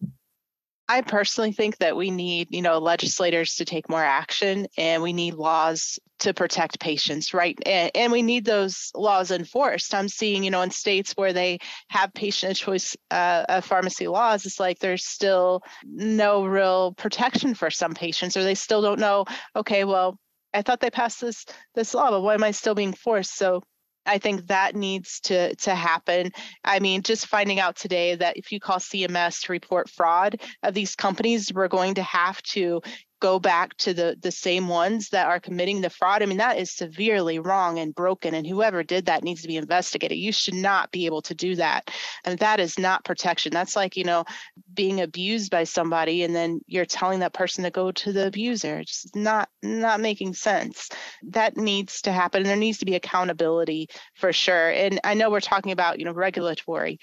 I 0.89 1.01
personally 1.01 1.51
think 1.51 1.77
that 1.79 1.97
we 1.97 2.11
need, 2.11 2.47
you 2.51 2.61
know, 2.61 2.77
legislators 2.77 3.55
to 3.55 3.65
take 3.65 3.89
more 3.89 4.03
action 4.03 4.67
and 4.77 5.03
we 5.03 5.11
need 5.11 5.33
laws 5.33 5.99
to 6.19 6.33
protect 6.33 6.79
patients, 6.79 7.33
right? 7.33 7.57
And, 7.65 7.91
and 7.93 8.11
we 8.11 8.21
need 8.21 8.45
those 8.45 8.91
laws 8.95 9.29
enforced. 9.31 9.93
I'm 9.93 10.07
seeing, 10.07 10.43
you 10.43 10.51
know, 10.51 10.61
in 10.61 10.71
states 10.71 11.13
where 11.15 11.33
they 11.33 11.59
have 11.89 12.13
patient 12.13 12.55
choice 12.55 12.95
uh, 13.11 13.61
pharmacy 13.61 14.07
laws, 14.07 14.45
it's 14.45 14.59
like 14.59 14.79
there's 14.79 15.05
still 15.05 15.61
no 15.85 16.45
real 16.45 16.93
protection 16.93 17.53
for 17.53 17.69
some 17.69 17.93
patients, 17.93 18.37
or 18.37 18.43
they 18.43 18.55
still 18.55 18.81
don't 18.81 18.99
know, 18.99 19.25
okay, 19.55 19.83
well, 19.83 20.17
I 20.53 20.61
thought 20.61 20.79
they 20.79 20.89
passed 20.89 21.21
this 21.21 21.45
this 21.75 21.93
law, 21.93 22.09
but 22.09 22.21
why 22.21 22.33
am 22.33 22.43
I 22.43 22.51
still 22.51 22.73
being 22.73 22.93
forced? 22.93 23.35
So 23.35 23.61
I 24.07 24.17
think 24.17 24.47
that 24.47 24.75
needs 24.75 25.19
to 25.21 25.55
to 25.55 25.75
happen. 25.75 26.31
I 26.63 26.79
mean, 26.79 27.03
just 27.03 27.27
finding 27.27 27.59
out 27.59 27.75
today 27.75 28.15
that 28.15 28.37
if 28.37 28.51
you 28.51 28.59
call 28.59 28.77
CMS 28.77 29.45
to 29.45 29.51
report 29.51 29.89
fraud 29.89 30.41
of 30.63 30.73
these 30.73 30.95
companies, 30.95 31.51
we're 31.53 31.67
going 31.67 31.95
to 31.95 32.03
have 32.03 32.41
to 32.43 32.81
go 33.19 33.39
back 33.39 33.75
to 33.77 33.93
the 33.93 34.17
the 34.21 34.31
same 34.31 34.67
ones 34.67 35.09
that 35.09 35.27
are 35.27 35.39
committing 35.39 35.81
the 35.81 35.89
fraud. 35.89 36.21
I 36.21 36.25
mean 36.25 36.37
that 36.37 36.57
is 36.57 36.71
severely 36.71 37.39
wrong 37.39 37.79
and 37.79 37.95
broken 37.95 38.33
and 38.33 38.45
whoever 38.45 38.83
did 38.83 39.05
that 39.05 39.23
needs 39.23 39.41
to 39.41 39.47
be 39.47 39.57
investigated. 39.57 40.17
You 40.17 40.31
should 40.31 40.53
not 40.53 40.91
be 40.91 41.05
able 41.05 41.21
to 41.23 41.33
do 41.33 41.55
that 41.55 41.89
and 42.23 42.37
that 42.39 42.59
is 42.59 42.77
not 42.77 43.05
protection. 43.05 43.51
That's 43.51 43.75
like 43.75 43.97
you 43.97 44.03
know 44.03 44.25
being 44.73 45.01
abused 45.01 45.51
by 45.51 45.63
somebody 45.63 46.23
and 46.23 46.35
then 46.35 46.61
you're 46.67 46.85
telling 46.85 47.19
that 47.19 47.33
person 47.33 47.63
to 47.63 47.71
go 47.71 47.91
to 47.91 48.13
the 48.13 48.27
abuser. 48.27 48.79
It's 48.79 49.07
not 49.15 49.49
not 49.63 49.99
making 49.99 50.33
sense. 50.33 50.89
That 51.23 51.57
needs 51.57 52.01
to 52.03 52.11
happen 52.11 52.41
and 52.41 52.49
there 52.49 52.55
needs 52.55 52.79
to 52.79 52.85
be 52.85 52.95
accountability 52.95 53.87
for 54.15 54.31
sure. 54.31 54.69
And 54.69 54.99
i 55.03 55.13
know 55.13 55.29
we're 55.29 55.39
talking 55.39 55.71
about 55.71 55.99
you 55.99 56.05
know 56.05 56.13
regulatory. 56.13 56.99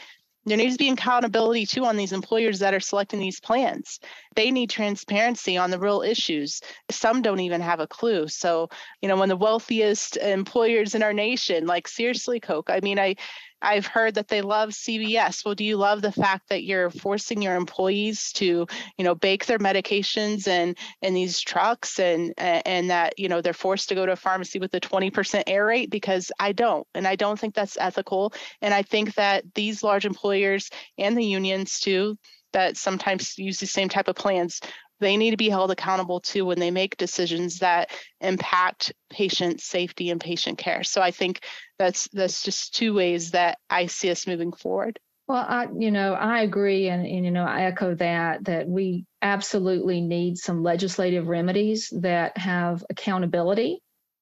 There 0.46 0.56
needs 0.58 0.74
to 0.74 0.78
be 0.78 0.90
accountability 0.90 1.66
too 1.66 1.84
on 1.86 1.96
these 1.96 2.12
employers 2.12 2.58
that 2.58 2.74
are 2.74 2.80
selecting 2.80 3.18
these 3.18 3.40
plans. 3.40 3.98
They 4.34 4.50
need 4.50 4.70
transparency 4.70 5.56
on 5.56 5.70
the 5.70 5.78
real 5.78 6.02
issues. 6.02 6.60
Some 6.90 7.22
don't 7.22 7.40
even 7.40 7.60
have 7.60 7.80
a 7.80 7.86
clue. 7.86 8.28
So, 8.28 8.68
you 9.00 9.08
know, 9.08 9.16
when 9.16 9.28
the 9.28 9.36
wealthiest 9.36 10.16
employers 10.16 10.94
in 10.94 11.02
our 11.02 11.12
nation, 11.12 11.66
like 11.66 11.88
seriously, 11.88 12.40
Coke, 12.40 12.70
I 12.70 12.80
mean, 12.80 12.98
I 12.98 13.16
I've 13.64 13.86
heard 13.86 14.14
that 14.14 14.28
they 14.28 14.42
love 14.42 14.70
CVS. 14.70 15.44
Well, 15.44 15.54
do 15.54 15.64
you 15.64 15.76
love 15.76 16.02
the 16.02 16.12
fact 16.12 16.50
that 16.50 16.64
you're 16.64 16.90
forcing 16.90 17.40
your 17.40 17.56
employees 17.56 18.30
to, 18.34 18.66
you 18.98 19.04
know, 19.04 19.14
bake 19.14 19.46
their 19.46 19.58
medications 19.58 20.46
and 20.46 20.76
in 21.00 21.14
these 21.14 21.40
trucks 21.40 21.98
and 21.98 22.34
and 22.36 22.90
that, 22.90 23.18
you 23.18 23.28
know, 23.28 23.40
they're 23.40 23.54
forced 23.54 23.88
to 23.88 23.94
go 23.94 24.04
to 24.04 24.12
a 24.12 24.16
pharmacy 24.16 24.58
with 24.58 24.74
a 24.74 24.80
20% 24.80 25.44
error 25.46 25.66
rate? 25.66 25.90
Because 25.90 26.30
I 26.38 26.52
don't. 26.52 26.86
And 26.94 27.08
I 27.08 27.16
don't 27.16 27.38
think 27.38 27.54
that's 27.54 27.78
ethical. 27.80 28.34
And 28.60 28.74
I 28.74 28.82
think 28.82 29.14
that 29.14 29.44
these 29.54 29.82
large 29.82 30.04
employers 30.04 30.68
and 30.98 31.16
the 31.16 31.24
unions 31.24 31.80
too, 31.80 32.18
that 32.54 32.76
sometimes 32.76 33.38
use 33.38 33.60
the 33.60 33.66
same 33.66 33.88
type 33.88 34.08
of 34.08 34.16
plans 34.16 34.60
they 35.00 35.16
need 35.16 35.32
to 35.32 35.36
be 35.36 35.48
held 35.48 35.70
accountable 35.70 36.20
too 36.20 36.44
when 36.44 36.58
they 36.58 36.70
make 36.70 36.96
decisions 36.96 37.58
that 37.58 37.90
impact 38.20 38.92
patient 39.10 39.60
safety 39.60 40.10
and 40.10 40.20
patient 40.20 40.58
care. 40.58 40.84
So 40.84 41.02
I 41.02 41.10
think 41.10 41.44
that's 41.78 42.08
that's 42.12 42.42
just 42.42 42.74
two 42.74 42.94
ways 42.94 43.32
that 43.32 43.58
I 43.68 43.86
see 43.86 44.10
us 44.10 44.26
moving 44.26 44.52
forward. 44.52 44.98
Well, 45.26 45.44
I, 45.48 45.68
you 45.78 45.90
know, 45.90 46.12
I 46.12 46.42
agree, 46.42 46.88
and, 46.88 47.06
and 47.06 47.24
you 47.24 47.30
know, 47.30 47.44
I 47.44 47.62
echo 47.62 47.94
that 47.94 48.44
that 48.44 48.68
we 48.68 49.06
absolutely 49.22 50.00
need 50.00 50.36
some 50.36 50.62
legislative 50.62 51.28
remedies 51.28 51.92
that 52.00 52.36
have 52.36 52.84
accountability. 52.90 53.80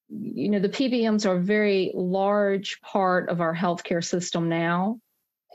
You 0.08 0.50
know, 0.50 0.60
the 0.60 0.68
PBMs 0.68 1.26
are 1.26 1.36
a 1.36 1.42
very 1.42 1.90
large 1.94 2.80
part 2.82 3.30
of 3.30 3.40
our 3.40 3.54
healthcare 3.54 4.04
system 4.04 4.48
now, 4.48 5.00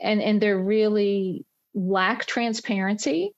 and 0.02 0.20
and 0.20 0.40
they're 0.40 0.62
really 0.62 1.46
lack 1.78 2.26
transparency 2.26 3.32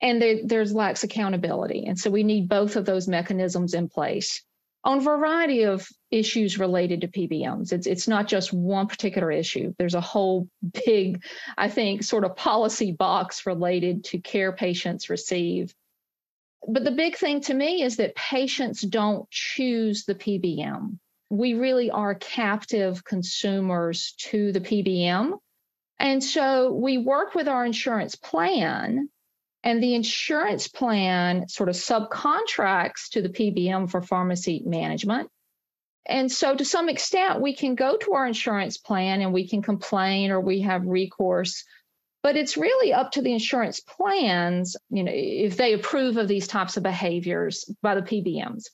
and 0.00 0.20
there, 0.22 0.38
there's 0.44 0.72
lacks 0.72 1.04
accountability. 1.04 1.84
And 1.86 1.98
so 1.98 2.10
we 2.10 2.22
need 2.22 2.48
both 2.48 2.76
of 2.76 2.84
those 2.84 3.08
mechanisms 3.08 3.74
in 3.74 3.88
place 3.88 4.42
on 4.84 4.98
a 4.98 5.02
variety 5.02 5.64
of 5.64 5.88
issues 6.10 6.58
related 6.58 7.00
to 7.00 7.08
PBMs. 7.08 7.72
It's 7.72 7.86
it's 7.86 8.08
not 8.08 8.28
just 8.28 8.52
one 8.52 8.86
particular 8.86 9.30
issue. 9.30 9.74
There's 9.78 9.94
a 9.94 10.00
whole 10.00 10.48
big, 10.84 11.24
I 11.56 11.68
think, 11.68 12.04
sort 12.04 12.24
of 12.24 12.36
policy 12.36 12.92
box 12.92 13.44
related 13.44 14.04
to 14.04 14.18
care 14.18 14.52
patients 14.52 15.10
receive. 15.10 15.74
But 16.66 16.84
the 16.84 16.90
big 16.92 17.16
thing 17.16 17.40
to 17.42 17.54
me 17.54 17.82
is 17.82 17.96
that 17.96 18.14
patients 18.14 18.82
don't 18.82 19.28
choose 19.30 20.04
the 20.04 20.14
PBM. 20.14 20.98
We 21.30 21.54
really 21.54 21.90
are 21.90 22.14
captive 22.14 23.04
consumers 23.04 24.14
to 24.18 24.52
the 24.52 24.60
PBM. 24.60 25.38
And 25.98 26.22
so 26.22 26.72
we 26.72 26.98
work 26.98 27.34
with 27.34 27.48
our 27.48 27.64
insurance 27.64 28.14
plan 28.14 29.08
and 29.64 29.82
the 29.82 29.94
insurance 29.94 30.68
plan 30.68 31.48
sort 31.48 31.68
of 31.68 31.74
subcontracts 31.74 33.10
to 33.10 33.22
the 33.22 33.28
PBM 33.28 33.90
for 33.90 34.00
pharmacy 34.00 34.62
management. 34.64 35.28
And 36.06 36.32
so, 36.32 36.54
to 36.54 36.64
some 36.64 36.88
extent, 36.88 37.42
we 37.42 37.54
can 37.54 37.74
go 37.74 37.98
to 37.98 38.14
our 38.14 38.26
insurance 38.26 38.78
plan 38.78 39.20
and 39.20 39.32
we 39.32 39.46
can 39.46 39.60
complain 39.60 40.30
or 40.30 40.40
we 40.40 40.62
have 40.62 40.86
recourse. 40.86 41.64
But 42.22 42.36
it's 42.36 42.56
really 42.56 42.92
up 42.92 43.12
to 43.12 43.22
the 43.22 43.32
insurance 43.32 43.80
plans, 43.80 44.76
you 44.90 45.04
know, 45.04 45.12
if 45.14 45.56
they 45.56 45.74
approve 45.74 46.16
of 46.16 46.26
these 46.26 46.48
types 46.48 46.76
of 46.76 46.82
behaviors 46.82 47.64
by 47.82 47.94
the 47.94 48.02
PBMs. 48.02 48.64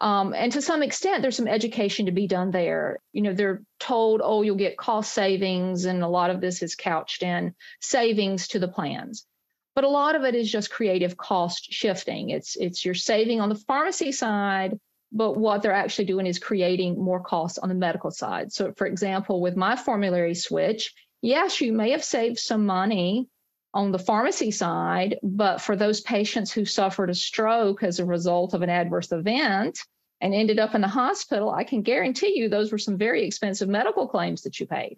Um, 0.00 0.34
and 0.34 0.52
to 0.52 0.60
some 0.60 0.82
extent, 0.82 1.22
there's 1.22 1.36
some 1.36 1.48
education 1.48 2.06
to 2.06 2.12
be 2.12 2.26
done 2.26 2.50
there. 2.50 2.98
You 3.12 3.22
know, 3.22 3.32
they're 3.32 3.62
told, 3.78 4.20
oh, 4.22 4.42
you'll 4.42 4.56
get 4.56 4.76
cost 4.76 5.12
savings, 5.12 5.84
and 5.84 6.02
a 6.02 6.08
lot 6.08 6.30
of 6.30 6.40
this 6.40 6.62
is 6.62 6.74
couched 6.74 7.22
in 7.22 7.54
savings 7.80 8.48
to 8.48 8.58
the 8.58 8.68
plans 8.68 9.26
but 9.74 9.84
a 9.84 9.88
lot 9.88 10.14
of 10.14 10.22
it 10.22 10.34
is 10.34 10.50
just 10.50 10.70
creative 10.70 11.16
cost 11.16 11.72
shifting. 11.72 12.30
It's 12.30 12.56
it's 12.56 12.84
you're 12.84 12.94
saving 12.94 13.40
on 13.40 13.48
the 13.48 13.54
pharmacy 13.56 14.12
side, 14.12 14.78
but 15.12 15.36
what 15.36 15.62
they're 15.62 15.72
actually 15.72 16.06
doing 16.06 16.26
is 16.26 16.38
creating 16.38 17.02
more 17.02 17.20
costs 17.20 17.58
on 17.58 17.68
the 17.68 17.74
medical 17.74 18.10
side. 18.10 18.52
So, 18.52 18.72
for 18.76 18.86
example, 18.86 19.40
with 19.40 19.56
my 19.56 19.76
formulary 19.76 20.34
switch, 20.34 20.94
yes, 21.22 21.60
you 21.60 21.72
may 21.72 21.90
have 21.90 22.04
saved 22.04 22.38
some 22.38 22.66
money 22.66 23.28
on 23.74 23.90
the 23.90 23.98
pharmacy 23.98 24.52
side, 24.52 25.18
but 25.22 25.60
for 25.60 25.74
those 25.74 26.00
patients 26.00 26.52
who 26.52 26.64
suffered 26.64 27.10
a 27.10 27.14
stroke 27.14 27.82
as 27.82 27.98
a 27.98 28.04
result 28.04 28.54
of 28.54 28.62
an 28.62 28.70
adverse 28.70 29.10
event 29.10 29.80
and 30.20 30.32
ended 30.32 30.60
up 30.60 30.76
in 30.76 30.80
the 30.80 30.88
hospital, 30.88 31.50
I 31.50 31.64
can 31.64 31.82
guarantee 31.82 32.38
you 32.38 32.48
those 32.48 32.70
were 32.70 32.78
some 32.78 32.96
very 32.96 33.26
expensive 33.26 33.68
medical 33.68 34.06
claims 34.06 34.42
that 34.42 34.60
you 34.60 34.66
paid. 34.66 34.96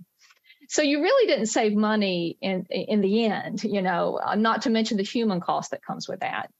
So 0.68 0.82
you 0.82 1.00
really 1.00 1.26
didn't 1.26 1.46
save 1.46 1.74
money 1.74 2.36
in 2.40 2.66
in 2.68 3.00
the 3.00 3.24
end, 3.24 3.64
you 3.64 3.82
know, 3.82 4.20
uh, 4.22 4.34
not 4.34 4.62
to 4.62 4.70
mention 4.70 4.96
the 4.96 5.04
human 5.04 5.40
cost 5.40 5.70
that 5.70 5.84
comes 5.84 6.06
with 6.08 6.20
that. 6.20 6.50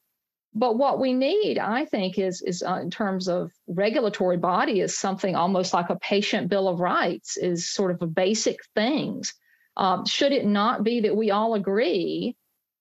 But 0.55 0.79
what 0.79 0.99
we 0.99 1.13
need, 1.13 1.59
I 1.59 1.85
think, 1.85 2.19
is 2.19 2.41
is 2.41 2.63
uh, 2.63 2.79
in 2.81 2.91
terms 2.91 3.29
of 3.29 3.53
regulatory 3.67 4.39
body 4.39 4.81
is 4.81 4.97
something 4.97 5.37
almost 5.37 5.75
like 5.75 5.91
a 5.91 5.99
patient 5.99 6.49
bill 6.49 6.69
of 6.69 6.81
rights, 6.81 7.37
is 7.37 7.69
sort 7.69 7.91
of 7.91 8.01
a 8.01 8.07
basic 8.07 8.59
things 8.75 9.35
um, 9.77 10.07
should 10.07 10.33
it 10.33 10.47
not 10.47 10.83
be 10.83 11.01
that 11.01 11.17
we 11.17 11.31
all 11.31 11.55
agree 11.55 12.37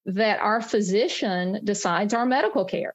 that 0.05 0.39
our 0.39 0.61
physician 0.61 1.59
decides 1.63 2.13
our 2.13 2.25
medical 2.25 2.65
care? 2.65 2.93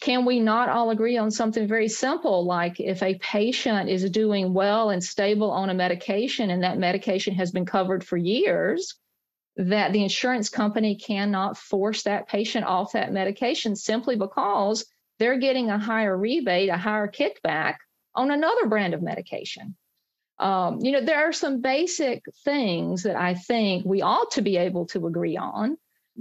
Can 0.00 0.24
we 0.24 0.38
not 0.38 0.68
all 0.68 0.90
agree 0.90 1.16
on 1.16 1.32
something 1.32 1.66
very 1.66 1.88
simple, 1.88 2.44
like 2.44 2.78
if 2.78 3.02
a 3.02 3.18
patient 3.18 3.88
is 3.88 4.08
doing 4.10 4.54
well 4.54 4.90
and 4.90 5.02
stable 5.02 5.50
on 5.50 5.70
a 5.70 5.74
medication 5.74 6.50
and 6.50 6.62
that 6.62 6.78
medication 6.78 7.34
has 7.34 7.50
been 7.50 7.66
covered 7.66 8.04
for 8.04 8.16
years, 8.16 8.94
that 9.56 9.92
the 9.92 10.02
insurance 10.02 10.48
company 10.48 10.94
cannot 10.94 11.58
force 11.58 12.04
that 12.04 12.28
patient 12.28 12.64
off 12.64 12.92
that 12.92 13.12
medication 13.12 13.74
simply 13.74 14.14
because 14.14 14.86
they're 15.18 15.38
getting 15.38 15.68
a 15.68 15.78
higher 15.78 16.16
rebate, 16.16 16.68
a 16.68 16.76
higher 16.76 17.08
kickback 17.08 17.74
on 18.14 18.30
another 18.30 18.66
brand 18.66 18.94
of 18.94 19.02
medication 19.02 19.74
um, 20.42 20.80
you 20.80 20.90
know, 20.90 21.00
there 21.00 21.28
are 21.28 21.32
some 21.32 21.60
basic 21.60 22.24
things 22.44 23.04
that 23.04 23.14
I 23.14 23.34
think 23.34 23.86
we 23.86 24.02
ought 24.02 24.32
to 24.32 24.42
be 24.42 24.56
able 24.56 24.86
to 24.86 25.06
agree 25.06 25.36
on 25.36 25.78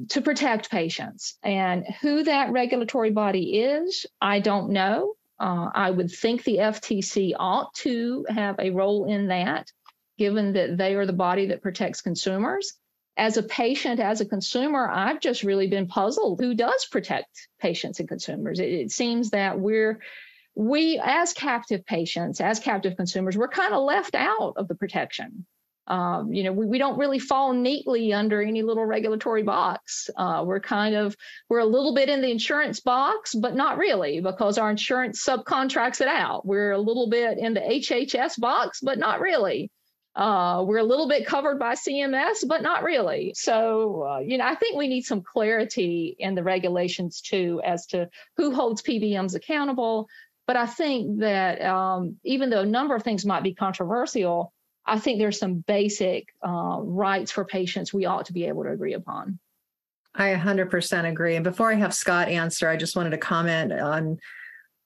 to 0.09 0.21
protect 0.21 0.69
patients. 0.69 1.39
And 1.41 1.85
who 2.01 2.23
that 2.23 2.51
regulatory 2.51 3.09
body 3.09 3.59
is, 3.61 4.05
I 4.21 4.39
don't 4.39 4.69
know. 4.69 5.15
Uh, 5.39 5.69
I 5.73 5.89
would 5.89 6.11
think 6.11 6.43
the 6.43 6.57
FTC 6.57 7.33
ought 7.37 7.73
to 7.77 8.27
have 8.29 8.57
a 8.59 8.69
role 8.69 9.05
in 9.05 9.27
that, 9.29 9.71
given 10.19 10.53
that 10.53 10.77
they 10.77 10.93
are 10.93 11.07
the 11.07 11.13
body 11.13 11.47
that 11.47 11.63
protects 11.63 12.01
consumers. 12.01 12.73
As 13.17 13.37
a 13.37 13.43
patient, 13.43 13.99
as 13.99 14.21
a 14.21 14.25
consumer, 14.25 14.87
I've 14.87 15.19
just 15.19 15.41
really 15.41 15.67
been 15.67 15.87
puzzled 15.87 16.39
who 16.39 16.53
does 16.53 16.85
protect 16.85 17.47
patients 17.59 17.99
and 17.99 18.07
consumers. 18.07 18.59
It, 18.59 18.69
it 18.69 18.91
seems 18.91 19.31
that 19.31 19.59
we're 19.59 19.99
we, 20.55 20.99
as 21.03 21.33
captive 21.33 21.85
patients, 21.85 22.41
as 22.41 22.59
captive 22.59 22.95
consumers, 22.97 23.37
we're 23.37 23.47
kind 23.47 23.73
of 23.73 23.83
left 23.83 24.15
out 24.15 24.53
of 24.57 24.67
the 24.67 24.75
protection. 24.75 25.45
Um, 25.87 26.31
you 26.31 26.43
know, 26.43 26.53
we, 26.53 26.67
we 26.67 26.77
don't 26.77 26.97
really 26.97 27.19
fall 27.19 27.53
neatly 27.53 28.13
under 28.13 28.41
any 28.41 28.61
little 28.61 28.85
regulatory 28.85 29.43
box. 29.43 30.09
Uh, 30.15 30.43
we're 30.45 30.59
kind 30.59 30.95
of, 30.95 31.15
we're 31.49 31.59
a 31.59 31.65
little 31.65 31.93
bit 31.93 32.07
in 32.07 32.21
the 32.21 32.31
insurance 32.31 32.79
box, 32.79 33.33
but 33.33 33.55
not 33.55 33.77
really 33.77 34.21
because 34.21 34.57
our 34.57 34.69
insurance 34.69 35.23
subcontracts 35.25 35.99
it 35.99 36.07
out. 36.07 36.45
We're 36.45 36.71
a 36.71 36.79
little 36.79 37.09
bit 37.09 37.37
in 37.39 37.53
the 37.53 37.61
HHS 37.61 38.39
box, 38.39 38.79
but 38.81 38.99
not 38.99 39.19
really. 39.19 39.71
Uh, 40.13 40.63
we're 40.67 40.77
a 40.77 40.83
little 40.83 41.07
bit 41.07 41.25
covered 41.25 41.57
by 41.57 41.73
CMS, 41.73 42.45
but 42.45 42.61
not 42.61 42.83
really. 42.83 43.33
So, 43.35 44.03
uh, 44.03 44.19
you 44.19 44.37
know, 44.37 44.45
I 44.45 44.55
think 44.55 44.77
we 44.77 44.89
need 44.89 45.03
some 45.03 45.21
clarity 45.21 46.15
in 46.19 46.35
the 46.35 46.43
regulations 46.43 47.21
too 47.21 47.61
as 47.63 47.85
to 47.87 48.09
who 48.35 48.53
holds 48.53 48.81
PBMs 48.81 49.35
accountable, 49.35 50.09
but 50.47 50.55
I 50.55 50.65
think 50.65 51.19
that 51.19 51.61
um, 51.61 52.17
even 52.23 52.49
though 52.49 52.61
a 52.61 52.65
number 52.65 52.95
of 52.95 53.03
things 53.03 53.25
might 53.25 53.43
be 53.43 53.53
controversial, 53.53 54.53
I 54.85 54.99
think 54.99 55.19
there's 55.19 55.39
some 55.39 55.63
basic 55.67 56.33
uh, 56.45 56.79
rights 56.81 57.31
for 57.31 57.45
patients 57.45 57.93
we 57.93 58.05
ought 58.05 58.25
to 58.25 58.33
be 58.33 58.45
able 58.45 58.63
to 58.63 58.71
agree 58.71 58.93
upon. 58.93 59.39
I 60.15 60.33
100% 60.33 61.09
agree. 61.09 61.35
And 61.35 61.43
before 61.43 61.71
I 61.71 61.75
have 61.75 61.93
Scott 61.93 62.27
answer, 62.27 62.67
I 62.67 62.75
just 62.75 62.95
wanted 62.95 63.11
to 63.11 63.17
comment 63.17 63.71
on 63.71 64.17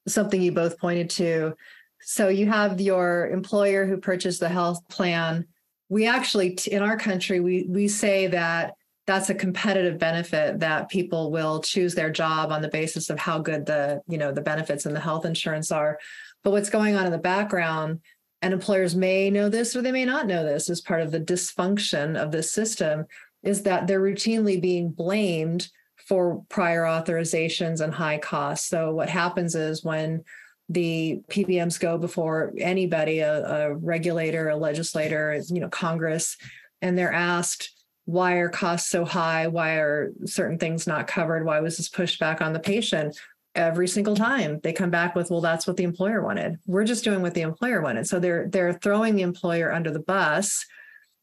something 0.08 0.42
you 0.42 0.52
both 0.52 0.78
pointed 0.78 1.10
to. 1.12 1.56
So 2.02 2.28
you 2.28 2.46
have 2.48 2.80
your 2.80 3.30
employer 3.30 3.86
who 3.88 3.98
purchased 3.98 4.40
the 4.40 4.50
health 4.50 4.88
plan. 4.90 5.48
We 5.90 6.06
actually, 6.06 6.58
in 6.68 6.84
our 6.84 6.98
country, 6.98 7.40
we 7.40 7.66
we 7.68 7.88
say 7.88 8.28
that 8.28 8.76
that's 9.08 9.30
a 9.30 9.36
competitive 9.36 10.00
benefit 10.00 10.60
that 10.60 10.90
people 10.90 11.32
will 11.32 11.62
choose 11.62 11.94
their 11.94 12.10
job 12.10 12.52
on 12.52 12.62
the 12.62 12.70
basis 12.70 13.10
of 13.10 13.20
how 13.20 13.40
good 13.40 13.66
the 13.66 14.02
you 14.08 14.18
know 14.18 14.32
the 14.32 14.42
benefits 14.42 14.86
and 14.86 14.96
the 14.96 15.00
health 15.00 15.26
insurance 15.26 15.72
are. 15.72 16.00
But 16.44 16.52
what's 16.52 16.70
going 16.70 16.96
on 16.96 17.06
in 17.06 17.12
the 17.12 17.18
background 17.18 18.02
and 18.42 18.54
employers 18.54 18.96
may 18.96 19.30
know 19.30 19.50
this 19.50 19.76
or 19.76 19.82
they 19.82 19.92
may 19.92 20.06
not 20.06 20.28
know 20.28 20.44
this 20.44 20.70
as 20.70 20.82
part 20.82 21.02
of 21.02 21.12
the 21.12 21.20
dysfunction 21.20 22.16
of 22.22 22.32
this 22.32 22.52
system 22.52 23.06
is 23.44 23.64
that 23.64 23.88
they're 23.88 24.02
routinely 24.02 24.62
being 24.62 24.90
blamed 24.90 25.70
for 26.08 26.44
prior 26.50 26.84
authorizations 26.84 27.82
and 27.82 27.94
high 27.94 28.18
costs. 28.18 28.70
So 28.70 28.94
what 28.94 29.10
happens 29.10 29.56
is 29.56 29.84
when 29.84 30.24
the 30.70 31.22
PBMs 31.30 31.80
go 31.80 31.98
before 31.98 32.54
anybody, 32.58 33.20
a, 33.20 33.44
a 33.44 33.76
regulator, 33.76 34.50
a 34.50 34.56
legislator, 34.56 35.40
you 35.48 35.60
know, 35.60 35.70
Congress, 35.70 36.38
and 36.82 36.98
they're 36.98 37.14
asked, 37.14 37.72
why 38.06 38.36
are 38.36 38.50
costs 38.50 38.90
so 38.90 39.04
high? 39.04 39.48
Why 39.48 39.76
are 39.76 40.12
certain 40.26 40.60
things 40.60 40.88
not 40.88 41.08
covered? 41.08 41.46
Why 41.46 41.60
was 41.60 41.78
this 41.78 41.90
pushed 41.90 42.20
back 42.20 42.40
on 42.40 42.54
the 42.54 42.60
patient? 42.60 43.20
Every 43.56 43.88
single 43.88 44.16
time 44.16 44.60
they 44.64 44.74
come 44.74 44.92
back 44.92 45.16
with, 45.16 45.32
well, 45.32 45.42
that's 45.42 45.66
what 45.66 45.78
the 45.78 45.84
employer 45.84 46.22
wanted. 46.22 46.60
We're 46.68 46.84
just 46.84 47.04
doing 47.04 47.22
what 47.22 47.34
the 47.34 47.42
employer 47.42 47.82
wanted. 47.82 48.08
So 48.08 48.20
they're 48.20 48.48
they're 48.48 48.74
throwing 48.74 49.16
the 49.16 49.24
employer 49.24 49.72
under 49.72 49.92
the 49.92 50.00
bus 50.00 50.66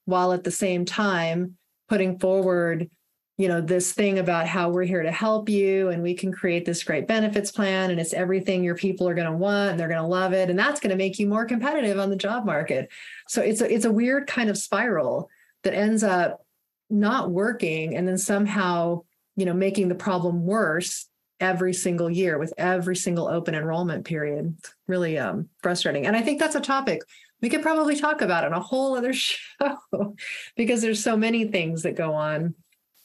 while 0.07 0.33
at 0.33 0.43
the 0.43 0.51
same 0.51 0.85
time 0.85 1.57
putting 1.89 2.18
forward 2.18 2.91
you 3.39 3.49
know 3.49 3.61
this 3.61 3.93
thing 3.93 4.18
about 4.18 4.47
how 4.47 4.68
we're 4.68 4.85
here 4.85 5.03
to 5.03 5.11
help 5.11 5.49
you 5.49 5.89
and 5.89 6.03
we 6.03 6.14
can 6.14 6.30
create 6.30 6.64
this 6.64 6.85
great 6.85 7.09
benefits 7.09 7.51
plan 7.51 7.91
and 7.91 7.99
it's 7.99 8.12
everything 8.12 8.62
your 8.62 8.74
people 8.74 9.09
are 9.09 9.14
going 9.14 9.30
to 9.30 9.37
want 9.37 9.70
and 9.70 9.80
they're 9.80 9.89
going 9.89 10.01
to 10.01 10.07
love 10.07 10.33
it 10.33 10.51
and 10.51 10.59
that's 10.59 10.80
going 10.80 10.91
to 10.91 10.97
make 10.97 11.18
you 11.18 11.26
more 11.26 11.47
competitive 11.47 11.99
on 11.99 12.11
the 12.11 12.16
job 12.16 12.45
market 12.45 12.91
so 13.26 13.41
it's 13.41 13.61
a, 13.61 13.72
it's 13.72 13.87
a 13.87 13.91
weird 13.91 14.26
kind 14.26 14.51
of 14.51 14.59
spiral 14.59 15.30
that 15.64 15.74
ends 15.74 16.05
up 16.05 16.45
not 16.93 17.30
working 17.30 17.97
and 17.97 18.07
then 18.07 18.18
somehow 18.18 19.01
you 19.36 19.47
know 19.47 19.55
making 19.55 19.88
the 19.88 19.95
problem 19.95 20.45
worse 20.45 21.09
every 21.40 21.74
single 21.74 22.09
year 22.09 22.38
with 22.38 22.55
every 22.57 22.95
single 22.95 23.26
open 23.26 23.55
enrollment 23.55 24.05
period. 24.05 24.57
Really 24.86 25.18
um, 25.18 25.49
frustrating. 25.62 26.07
And 26.07 26.16
i 26.16 26.22
think 26.22 26.38
that's 26.38 26.55
a 26.55 26.61
topic 26.61 27.03
we 27.43 27.49
could 27.49 27.61
probably 27.61 27.97
talk 27.97 28.22
about 28.22 28.45
on 28.45 28.53
a 28.53 28.61
whole 28.61 28.97
other 28.97 29.12
show 29.12 30.14
because 30.57 30.80
there's 30.80 31.03
so 31.03 31.16
many 31.16 31.45
things 31.47 31.82
that 31.82 31.97
go 31.97 32.14
on 32.14 32.55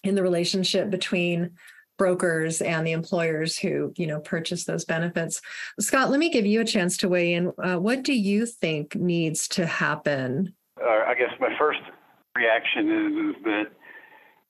in 0.03 0.15
the 0.15 0.23
relationship 0.23 0.89
between 0.89 1.51
brokers 1.97 2.61
and 2.61 2.85
the 2.85 2.91
employers 2.91 3.57
who 3.57 3.91
you 3.97 4.05
know 4.05 4.19
purchase 4.19 4.65
those 4.65 4.85
benefits. 4.85 5.41
Scott 5.79 6.11
let 6.11 6.19
me 6.19 6.29
give 6.29 6.45
you 6.45 6.61
a 6.61 6.65
chance 6.65 6.95
to 6.97 7.09
weigh 7.09 7.33
in. 7.33 7.51
Uh, 7.57 7.77
what 7.77 8.03
do 8.03 8.13
you 8.13 8.45
think 8.45 8.95
needs 8.95 9.47
to 9.49 9.65
happen? 9.65 10.53
Uh, 10.79 11.03
i 11.07 11.15
guess 11.17 11.31
my 11.39 11.49
first 11.57 11.79
reaction 12.35 12.91
is, 12.91 13.35
is 13.35 13.43
that 13.43 13.65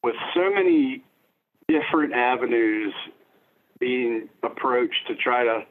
with 0.03 0.15
so 0.33 0.51
many 0.53 1.03
different 1.67 2.13
avenues 2.13 2.93
being 3.79 4.29
approached 4.43 5.07
to 5.07 5.15
try 5.15 5.43
to 5.43 5.61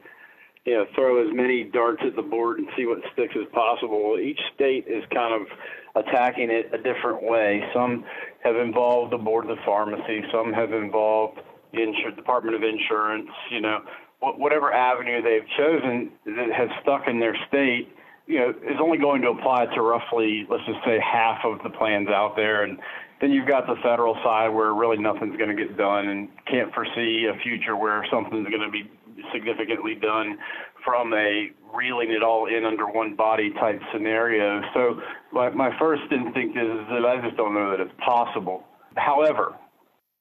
you 0.65 0.73
know 0.73 0.85
throw 0.95 1.25
as 1.25 1.33
many 1.33 1.63
darts 1.63 2.01
at 2.05 2.15
the 2.15 2.21
board 2.21 2.59
and 2.59 2.67
see 2.77 2.85
what 2.85 2.99
sticks 3.13 3.33
as 3.35 3.47
possible 3.53 4.17
each 4.21 4.39
state 4.53 4.85
is 4.87 5.03
kind 5.13 5.33
of 5.33 5.47
attacking 5.95 6.49
it 6.49 6.71
a 6.73 6.77
different 6.77 7.23
way 7.23 7.61
some 7.73 8.05
have 8.43 8.55
involved 8.55 9.11
the 9.11 9.17
board 9.17 9.49
of 9.49 9.57
pharmacy 9.65 10.21
some 10.31 10.53
have 10.53 10.71
involved 10.71 11.39
the 11.73 11.79
insur- 11.79 12.15
department 12.15 12.55
of 12.55 12.63
insurance 12.63 13.29
you 13.51 13.59
know 13.59 13.79
whatever 14.19 14.71
avenue 14.73 15.21
they've 15.21 15.47
chosen 15.57 16.11
that 16.25 16.51
has 16.55 16.69
stuck 16.81 17.07
in 17.07 17.19
their 17.19 17.35
state 17.47 17.89
you 18.27 18.39
know, 18.39 18.49
is 18.49 18.77
only 18.81 18.97
going 18.97 19.21
to 19.21 19.29
apply 19.29 19.65
to 19.73 19.81
roughly, 19.81 20.45
let's 20.49 20.65
just 20.65 20.83
say, 20.85 20.99
half 20.99 21.39
of 21.45 21.59
the 21.63 21.69
plans 21.69 22.09
out 22.09 22.35
there. 22.35 22.63
And 22.63 22.77
then 23.19 23.31
you've 23.31 23.47
got 23.47 23.65
the 23.65 23.75
federal 23.81 24.15
side 24.23 24.49
where 24.49 24.73
really 24.73 24.97
nothing's 24.97 25.37
going 25.37 25.55
to 25.55 25.55
get 25.55 25.77
done 25.77 26.07
and 26.07 26.29
can't 26.49 26.73
foresee 26.73 27.25
a 27.25 27.37
future 27.41 27.75
where 27.75 28.05
something's 28.11 28.47
going 28.47 28.61
to 28.61 28.71
be 28.71 28.89
significantly 29.33 29.95
done 29.95 30.37
from 30.85 31.13
a 31.13 31.49
reeling 31.73 32.11
it 32.11 32.23
all 32.23 32.45
in 32.45 32.63
under 32.63 32.85
one 32.85 33.15
body 33.15 33.51
type 33.59 33.81
scenario. 33.91 34.61
So 34.73 35.01
my, 35.31 35.49
my 35.49 35.77
first 35.79 36.03
instinct 36.11 36.57
is 36.57 36.87
that 36.89 37.05
I 37.05 37.21
just 37.21 37.35
don't 37.37 37.53
know 37.53 37.71
that 37.71 37.79
it's 37.79 37.93
possible. 38.05 38.63
However, 38.95 39.55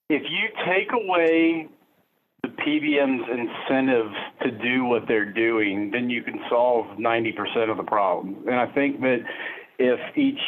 if 0.08 0.22
you 0.22 0.48
take 0.66 0.92
away 0.92 1.68
the 2.42 2.48
PBM's 2.48 3.28
incentives 3.28 4.14
to 4.42 4.50
do 4.50 4.84
what 4.84 5.02
they're 5.08 5.32
doing, 5.32 5.90
then 5.90 6.08
you 6.08 6.22
can 6.22 6.40
solve 6.48 6.86
90% 6.98 7.70
of 7.70 7.76
the 7.76 7.82
problem. 7.82 8.44
And 8.46 8.56
I 8.56 8.66
think 8.72 9.00
that 9.00 9.18
if 9.78 10.16
each 10.16 10.40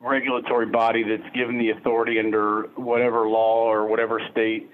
regulatory 0.00 0.66
body 0.66 1.04
that's 1.04 1.34
given 1.34 1.58
the 1.58 1.70
authority 1.70 2.18
under 2.18 2.62
whatever 2.76 3.28
law 3.28 3.64
or 3.64 3.86
whatever 3.86 4.20
state, 4.30 4.70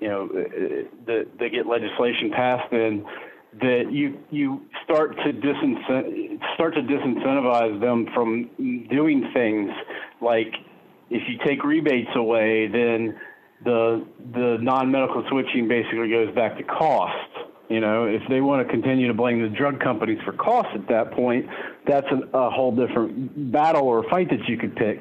you 0.00 0.08
know, 0.08 0.28
uh, 0.34 0.38
uh, 0.38 0.82
that 1.06 1.26
they 1.38 1.50
get 1.50 1.66
legislation 1.66 2.30
passed 2.34 2.72
in, 2.72 3.04
that 3.60 3.92
you 3.92 4.18
you 4.30 4.62
start 4.82 5.16
to 5.24 5.32
disincent 5.32 6.40
start 6.54 6.74
to 6.74 6.80
disincentivize 6.80 7.80
them 7.80 8.08
from 8.12 8.50
doing 8.90 9.30
things 9.32 9.70
like 10.20 10.52
if 11.10 11.22
you 11.28 11.38
take 11.46 11.62
rebates 11.62 12.10
away, 12.16 12.66
then 12.66 13.18
the 13.64 14.04
the 14.32 14.58
non-medical 14.60 15.24
switching 15.30 15.68
basically 15.68 16.08
goes 16.08 16.34
back 16.34 16.56
to 16.56 16.64
cost. 16.64 17.53
You 17.68 17.80
know, 17.80 18.04
if 18.04 18.22
they 18.28 18.40
want 18.40 18.66
to 18.66 18.70
continue 18.70 19.08
to 19.08 19.14
blame 19.14 19.40
the 19.40 19.48
drug 19.48 19.80
companies 19.80 20.18
for 20.24 20.32
costs 20.32 20.72
at 20.74 20.86
that 20.88 21.12
point, 21.12 21.46
that's 21.86 22.06
a, 22.10 22.36
a 22.36 22.50
whole 22.50 22.74
different 22.74 23.52
battle 23.52 23.86
or 23.86 24.08
fight 24.10 24.28
that 24.30 24.46
you 24.48 24.58
could 24.58 24.76
pick. 24.76 25.00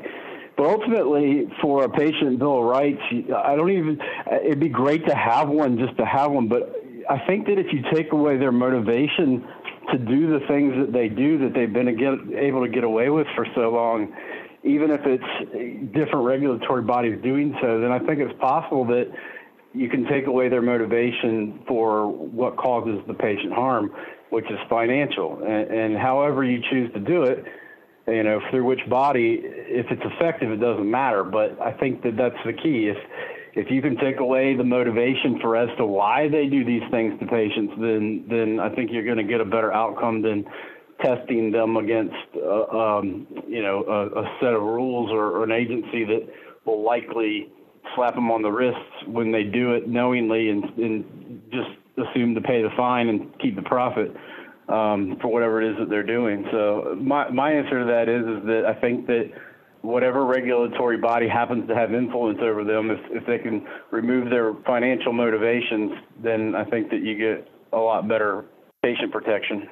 But 0.55 0.67
ultimately, 0.67 1.47
for 1.61 1.83
a 1.83 1.89
patient 1.89 2.39
bill 2.39 2.59
of 2.59 2.65
rights, 2.65 3.01
I 3.35 3.55
don't 3.55 3.71
even. 3.71 3.99
It'd 4.45 4.59
be 4.59 4.69
great 4.69 5.05
to 5.07 5.15
have 5.15 5.49
one, 5.49 5.77
just 5.77 5.97
to 5.97 6.05
have 6.05 6.31
one. 6.31 6.47
But 6.47 6.75
I 7.09 7.19
think 7.25 7.47
that 7.47 7.57
if 7.57 7.73
you 7.73 7.83
take 7.91 8.11
away 8.11 8.37
their 8.37 8.51
motivation 8.51 9.45
to 9.91 9.97
do 9.97 10.39
the 10.39 10.45
things 10.47 10.73
that 10.77 10.93
they 10.93 11.09
do 11.09 11.37
that 11.39 11.53
they've 11.53 11.73
been 11.73 11.89
able 12.37 12.63
to 12.63 12.69
get 12.71 12.83
away 12.83 13.09
with 13.09 13.27
for 13.35 13.45
so 13.55 13.71
long, 13.71 14.13
even 14.63 14.91
if 14.91 15.01
it's 15.05 15.91
different 15.91 16.25
regulatory 16.25 16.83
bodies 16.83 17.19
doing 17.21 17.55
so, 17.61 17.81
then 17.81 17.91
I 17.91 17.99
think 17.99 18.19
it's 18.19 18.39
possible 18.39 18.85
that 18.85 19.11
you 19.73 19.89
can 19.89 20.05
take 20.07 20.27
away 20.27 20.49
their 20.49 20.61
motivation 20.61 21.63
for 21.67 22.07
what 22.07 22.57
causes 22.57 22.99
the 23.07 23.13
patient 23.13 23.53
harm, 23.53 23.91
which 24.29 24.45
is 24.45 24.59
financial. 24.69 25.43
And, 25.43 25.71
and 25.71 25.97
however 25.97 26.43
you 26.43 26.61
choose 26.69 26.91
to 26.93 26.99
do 26.99 27.23
it, 27.23 27.43
you 28.07 28.23
know, 28.23 28.39
through 28.51 28.65
which 28.65 28.81
body, 28.89 29.39
if 29.43 29.87
it's 29.89 30.01
effective, 30.03 30.51
it 30.51 30.57
doesn't 30.57 30.89
matter. 30.89 31.23
But 31.23 31.59
I 31.61 31.71
think 31.71 32.03
that 32.03 32.17
that's 32.17 32.35
the 32.45 32.53
key. 32.53 32.89
If 32.89 32.97
if 33.55 33.69
you 33.69 33.81
can 33.83 33.95
take 33.97 34.19
away 34.19 34.55
the 34.55 34.63
motivation 34.63 35.39
for 35.39 35.55
as 35.55 35.69
to 35.77 35.85
why 35.85 36.27
they 36.27 36.47
do 36.47 36.65
these 36.65 36.81
things 36.91 37.17
to 37.19 37.25
patients, 37.27 37.73
then 37.79 38.25
then 38.29 38.59
I 38.59 38.73
think 38.75 38.91
you're 38.91 39.05
going 39.05 39.17
to 39.17 39.23
get 39.23 39.41
a 39.41 39.45
better 39.45 39.71
outcome 39.71 40.21
than 40.21 40.45
testing 41.01 41.51
them 41.51 41.77
against 41.77 42.15
uh, 42.35 42.65
um, 42.65 43.27
you 43.47 43.61
know 43.61 43.83
a, 43.83 44.21
a, 44.21 44.37
set 44.39 44.53
of 44.53 44.61
rules 44.61 45.11
or, 45.11 45.37
or, 45.37 45.43
an 45.43 45.51
agency 45.51 46.05
that 46.05 46.27
will 46.65 46.83
likely 46.83 47.49
slap 47.95 48.15
them 48.15 48.31
on 48.31 48.41
the 48.41 48.51
wrists 48.51 48.79
when 49.07 49.31
they 49.31 49.43
do 49.43 49.73
it 49.73 49.87
knowingly 49.87 50.49
and, 50.49 50.63
and 50.77 51.41
just 51.51 51.69
assume 51.97 52.35
to 52.35 52.41
pay 52.41 52.61
the 52.61 52.69
fine 52.75 53.09
and 53.09 53.39
keep 53.39 53.55
the 53.55 53.61
profit 53.61 54.15
um, 54.69 55.17
for 55.21 55.27
whatever 55.27 55.61
it 55.61 55.71
is 55.71 55.77
that 55.79 55.89
they're 55.89 56.05
doing. 56.05 56.45
So 56.51 56.95
my 56.99 57.29
my 57.29 57.51
answer 57.51 57.79
to 57.79 57.85
that 57.85 58.09
is 58.09 58.23
is 58.25 58.45
that 58.47 58.65
I 58.65 58.79
think 58.79 59.07
that 59.07 59.31
whatever 59.81 60.25
regulatory 60.25 60.97
body 60.97 61.27
happens 61.27 61.67
to 61.67 61.75
have 61.75 61.93
influence 61.93 62.39
over 62.41 62.63
them, 62.63 62.89
if 62.89 62.99
if 63.11 63.25
they 63.27 63.37
can 63.37 63.67
remove 63.91 64.29
their 64.29 64.53
financial 64.65 65.13
motivations, 65.13 65.91
then 66.23 66.55
I 66.55 66.63
think 66.65 66.89
that 66.89 67.01
you 67.01 67.17
get 67.17 67.47
a 67.73 67.77
lot 67.77 68.07
better 68.07 68.45
patient 68.81 69.11
protection. 69.11 69.69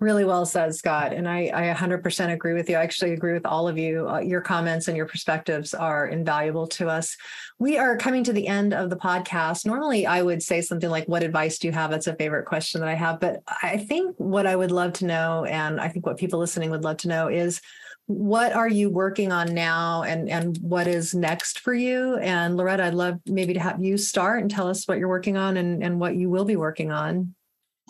Really 0.00 0.24
well 0.24 0.46
said, 0.46 0.76
Scott. 0.76 1.12
And 1.12 1.28
I, 1.28 1.50
I 1.52 1.74
100% 1.74 2.32
agree 2.32 2.54
with 2.54 2.70
you. 2.70 2.76
I 2.76 2.82
actually 2.82 3.14
agree 3.14 3.32
with 3.32 3.44
all 3.44 3.66
of 3.66 3.76
you. 3.76 4.08
Uh, 4.08 4.20
your 4.20 4.40
comments 4.40 4.86
and 4.86 4.96
your 4.96 5.06
perspectives 5.06 5.74
are 5.74 6.06
invaluable 6.06 6.68
to 6.68 6.88
us. 6.88 7.16
We 7.58 7.78
are 7.78 7.96
coming 7.96 8.22
to 8.24 8.32
the 8.32 8.46
end 8.46 8.72
of 8.72 8.90
the 8.90 8.96
podcast. 8.96 9.66
Normally, 9.66 10.06
I 10.06 10.22
would 10.22 10.40
say 10.40 10.60
something 10.60 10.88
like, 10.88 11.08
What 11.08 11.24
advice 11.24 11.58
do 11.58 11.66
you 11.66 11.72
have? 11.72 11.90
That's 11.90 12.06
a 12.06 12.14
favorite 12.14 12.46
question 12.46 12.80
that 12.80 12.88
I 12.88 12.94
have. 12.94 13.18
But 13.18 13.42
I 13.60 13.78
think 13.78 14.14
what 14.18 14.46
I 14.46 14.54
would 14.54 14.70
love 14.70 14.92
to 14.94 15.04
know, 15.04 15.44
and 15.44 15.80
I 15.80 15.88
think 15.88 16.06
what 16.06 16.16
people 16.16 16.38
listening 16.38 16.70
would 16.70 16.84
love 16.84 16.98
to 16.98 17.08
know, 17.08 17.26
is 17.26 17.60
what 18.06 18.52
are 18.52 18.68
you 18.68 18.88
working 18.88 19.32
on 19.32 19.52
now 19.52 20.02
and, 20.02 20.30
and 20.30 20.56
what 20.58 20.86
is 20.86 21.12
next 21.12 21.58
for 21.58 21.74
you? 21.74 22.16
And 22.18 22.56
Loretta, 22.56 22.84
I'd 22.84 22.94
love 22.94 23.18
maybe 23.26 23.52
to 23.54 23.60
have 23.60 23.82
you 23.82 23.98
start 23.98 24.40
and 24.40 24.50
tell 24.50 24.68
us 24.68 24.86
what 24.86 24.98
you're 24.98 25.08
working 25.08 25.36
on 25.36 25.56
and, 25.56 25.82
and 25.82 26.00
what 26.00 26.14
you 26.14 26.30
will 26.30 26.46
be 26.46 26.56
working 26.56 26.90
on. 26.90 27.34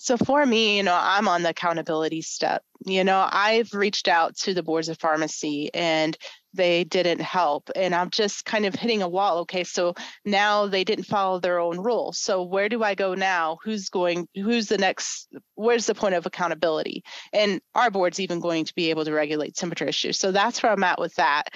So 0.01 0.17
for 0.17 0.45
me, 0.45 0.77
you 0.77 0.83
know, 0.83 0.99
I'm 0.99 1.29
on 1.29 1.43
the 1.43 1.51
accountability 1.51 2.23
step. 2.23 2.63
You 2.87 3.05
know, 3.05 3.29
I've 3.31 3.73
reached 3.75 4.09
out 4.09 4.37
to 4.39 4.55
the 4.55 4.63
boards 4.63 4.89
of 4.89 4.99
pharmacy 4.99 5.71
and 5.75 6.17
they 6.55 6.85
didn't 6.85 7.21
help. 7.21 7.71
And 7.77 7.95
I'm 7.95 8.11
just 8.11 8.45
kind 8.45 8.65
of 8.65 8.75
hitting 8.75 9.03
a 9.03 9.09
wall. 9.09 9.39
Okay, 9.39 9.65
so 9.65 9.95
now 10.25 10.67
they 10.67 10.85
didn't 10.85 11.05
follow 11.05 11.41
their 11.41 11.59
own 11.59 11.79
rules. 11.79 12.19
So 12.19 12.43
where 12.43 12.69
do 12.69 12.83
I 12.83 12.95
go 12.95 13.15
now? 13.15 13.59
Who's 13.65 13.89
going, 13.89 14.29
who's 14.35 14.69
the 14.69 14.79
next, 14.79 15.29
where's 15.57 15.87
the 15.87 15.95
point 15.95 16.15
of 16.15 16.27
accountability? 16.27 17.03
And 17.33 17.61
our 17.75 17.91
board's 17.91 18.21
even 18.21 18.41
going 18.41 18.65
to 18.67 18.75
be 18.75 18.91
able 18.91 19.05
to 19.05 19.13
regulate 19.13 19.57
temperature 19.57 19.87
issues. 19.87 20.19
So 20.19 20.33
that's 20.33 20.63
where 20.63 20.73
I'm 20.73 20.85
at 20.85 21.01
with 21.01 21.15
that 21.17 21.49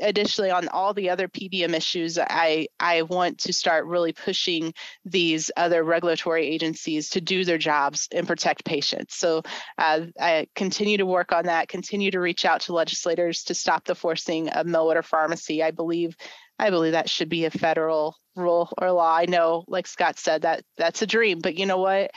additionally 0.00 0.50
on 0.50 0.68
all 0.68 0.94
the 0.94 1.10
other 1.10 1.28
PBM 1.28 1.74
issues, 1.74 2.18
I 2.18 2.68
I 2.78 3.02
want 3.02 3.38
to 3.40 3.52
start 3.52 3.86
really 3.86 4.12
pushing 4.12 4.74
these 5.04 5.50
other 5.56 5.84
regulatory 5.84 6.46
agencies 6.46 7.10
to 7.10 7.20
do 7.20 7.44
their 7.44 7.58
jobs 7.58 8.08
and 8.12 8.26
protect 8.26 8.64
patients. 8.64 9.14
So 9.16 9.42
uh, 9.78 10.06
I 10.20 10.48
continue 10.54 10.98
to 10.98 11.06
work 11.06 11.32
on 11.32 11.46
that. 11.46 11.68
Continue 11.68 12.10
to 12.10 12.20
reach 12.20 12.44
out 12.44 12.62
to 12.62 12.72
legislators 12.72 13.44
to 13.44 13.54
stop 13.54 13.84
the 13.84 13.94
forcing 13.94 14.48
of 14.50 14.66
order 14.74 15.02
pharmacy. 15.02 15.62
I 15.62 15.70
believe 15.70 16.16
I 16.58 16.70
believe 16.70 16.92
that 16.92 17.08
should 17.08 17.28
be 17.28 17.44
a 17.44 17.50
federal 17.50 18.16
rule 18.36 18.72
or 18.78 18.92
law. 18.92 19.16
I 19.16 19.26
know, 19.26 19.64
like 19.66 19.86
Scott 19.86 20.18
said, 20.18 20.42
that 20.42 20.64
that's 20.76 21.02
a 21.02 21.06
dream, 21.06 21.38
but 21.40 21.56
you 21.56 21.66
know 21.66 21.78
what? 21.78 22.10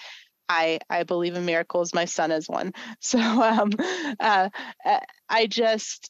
I 0.50 0.80
I 0.90 1.04
believe 1.04 1.36
in 1.36 1.46
miracles. 1.46 1.94
My 1.94 2.06
son 2.06 2.32
is 2.32 2.50
one. 2.50 2.74
So 3.00 3.20
um, 3.20 3.72
uh, 4.20 4.50
I 5.30 5.48
just 5.48 6.10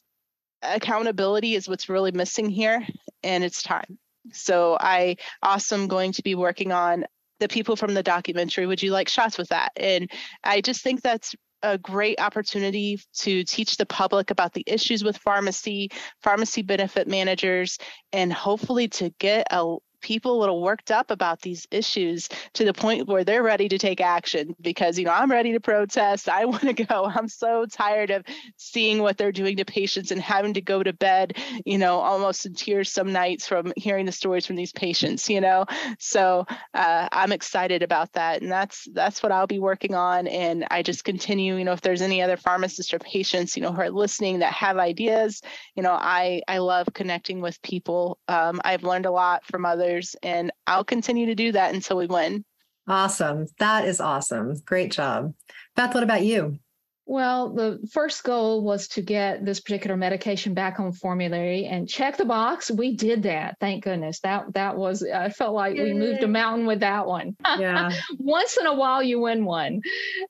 accountability 0.64 1.54
is 1.54 1.68
what's 1.68 1.88
really 1.88 2.12
missing 2.12 2.50
here, 2.50 2.86
and 3.22 3.44
it's 3.44 3.62
time. 3.62 3.98
So 4.32 4.76
I 4.80 5.16
also 5.42 5.76
am 5.76 5.88
going 5.88 6.12
to 6.12 6.22
be 6.22 6.34
working 6.34 6.72
on 6.72 7.04
the 7.40 7.48
people 7.48 7.76
from 7.76 7.94
the 7.94 8.02
documentary. 8.02 8.66
Would 8.66 8.82
you 8.82 8.90
like 8.90 9.08
shots 9.08 9.36
with 9.36 9.48
that? 9.48 9.72
And 9.76 10.10
I 10.42 10.60
just 10.60 10.82
think 10.82 11.02
that's 11.02 11.34
a 11.62 11.78
great 11.78 12.20
opportunity 12.20 13.00
to 13.14 13.42
teach 13.44 13.76
the 13.76 13.86
public 13.86 14.30
about 14.30 14.52
the 14.52 14.64
issues 14.66 15.02
with 15.02 15.16
pharmacy, 15.16 15.90
pharmacy 16.22 16.62
benefit 16.62 17.08
managers, 17.08 17.78
and 18.12 18.32
hopefully 18.32 18.88
to 18.88 19.10
get 19.18 19.46
a 19.50 19.76
people 20.04 20.36
a 20.36 20.40
little 20.40 20.60
worked 20.60 20.90
up 20.90 21.10
about 21.10 21.40
these 21.40 21.66
issues 21.70 22.28
to 22.52 22.64
the 22.64 22.74
point 22.74 23.08
where 23.08 23.24
they're 23.24 23.42
ready 23.42 23.68
to 23.68 23.78
take 23.78 24.00
action 24.00 24.54
because 24.60 24.98
you 24.98 25.06
know 25.06 25.12
I'm 25.12 25.30
ready 25.30 25.52
to 25.52 25.60
protest. 25.60 26.28
I 26.28 26.44
want 26.54 26.62
to 26.62 26.72
go. 26.74 27.06
I'm 27.06 27.26
so 27.26 27.64
tired 27.66 28.10
of 28.10 28.24
seeing 28.56 29.00
what 29.00 29.16
they're 29.16 29.32
doing 29.32 29.56
to 29.56 29.64
patients 29.64 30.10
and 30.10 30.20
having 30.20 30.54
to 30.54 30.60
go 30.60 30.82
to 30.82 30.92
bed, 30.92 31.36
you 31.64 31.78
know, 31.78 31.98
almost 32.00 32.44
in 32.44 32.54
tears 32.54 32.92
some 32.92 33.12
nights 33.12 33.48
from 33.48 33.72
hearing 33.76 34.04
the 34.04 34.12
stories 34.12 34.46
from 34.46 34.56
these 34.56 34.72
patients, 34.72 35.28
you 35.30 35.40
know. 35.40 35.64
So 35.98 36.46
uh, 36.74 37.08
I'm 37.10 37.32
excited 37.32 37.82
about 37.82 38.12
that, 38.12 38.42
and 38.42 38.52
that's 38.52 38.86
that's 38.92 39.22
what 39.22 39.32
I'll 39.32 39.46
be 39.46 39.58
working 39.58 39.94
on. 39.94 40.26
And 40.26 40.66
I 40.70 40.82
just 40.82 41.04
continue, 41.04 41.56
you 41.56 41.64
know, 41.64 41.72
if 41.72 41.80
there's 41.80 42.02
any 42.02 42.20
other 42.20 42.36
pharmacists 42.36 42.92
or 42.92 42.98
patients, 42.98 43.56
you 43.56 43.62
know, 43.62 43.72
who 43.72 43.80
are 43.80 43.90
listening 43.90 44.40
that 44.40 44.52
have 44.52 44.76
ideas, 44.76 45.40
you 45.74 45.82
know, 45.82 45.92
I 45.92 46.42
I 46.46 46.58
love 46.58 46.88
connecting 46.92 47.40
with 47.40 47.62
people. 47.62 48.18
Um, 48.28 48.60
I've 48.64 48.82
learned 48.82 49.06
a 49.06 49.10
lot 49.10 49.46
from 49.46 49.64
others 49.64 49.93
others. 49.94 50.16
And 50.22 50.52
I'll 50.66 50.84
continue 50.84 51.26
to 51.26 51.34
do 51.34 51.52
that 51.52 51.74
until 51.74 51.96
we 51.96 52.06
win. 52.06 52.44
Awesome. 52.86 53.46
That 53.58 53.86
is 53.86 54.00
awesome. 54.00 54.54
Great 54.66 54.92
job. 54.92 55.34
Beth, 55.74 55.94
what 55.94 56.02
about 56.02 56.24
you? 56.24 56.58
Well, 57.06 57.52
the 57.52 57.86
first 57.92 58.24
goal 58.24 58.62
was 58.62 58.88
to 58.88 59.02
get 59.02 59.44
this 59.44 59.60
particular 59.60 59.94
medication 59.94 60.54
back 60.54 60.80
on 60.80 60.90
formulary 60.92 61.66
and 61.66 61.86
check 61.86 62.16
the 62.16 62.24
box. 62.24 62.70
We 62.70 62.96
did 62.96 63.24
that. 63.24 63.56
Thank 63.60 63.84
goodness. 63.84 64.20
That 64.20 64.54
that 64.54 64.76
was 64.76 65.04
I 65.04 65.28
felt 65.28 65.54
like 65.54 65.76
Yay. 65.76 65.84
we 65.84 65.92
moved 65.92 66.22
a 66.22 66.28
mountain 66.28 66.66
with 66.66 66.80
that 66.80 67.06
one. 67.06 67.36
Yeah. 67.58 67.90
Once 68.18 68.56
in 68.56 68.64
a 68.64 68.74
while 68.74 69.02
you 69.02 69.20
win 69.20 69.44
one. 69.44 69.82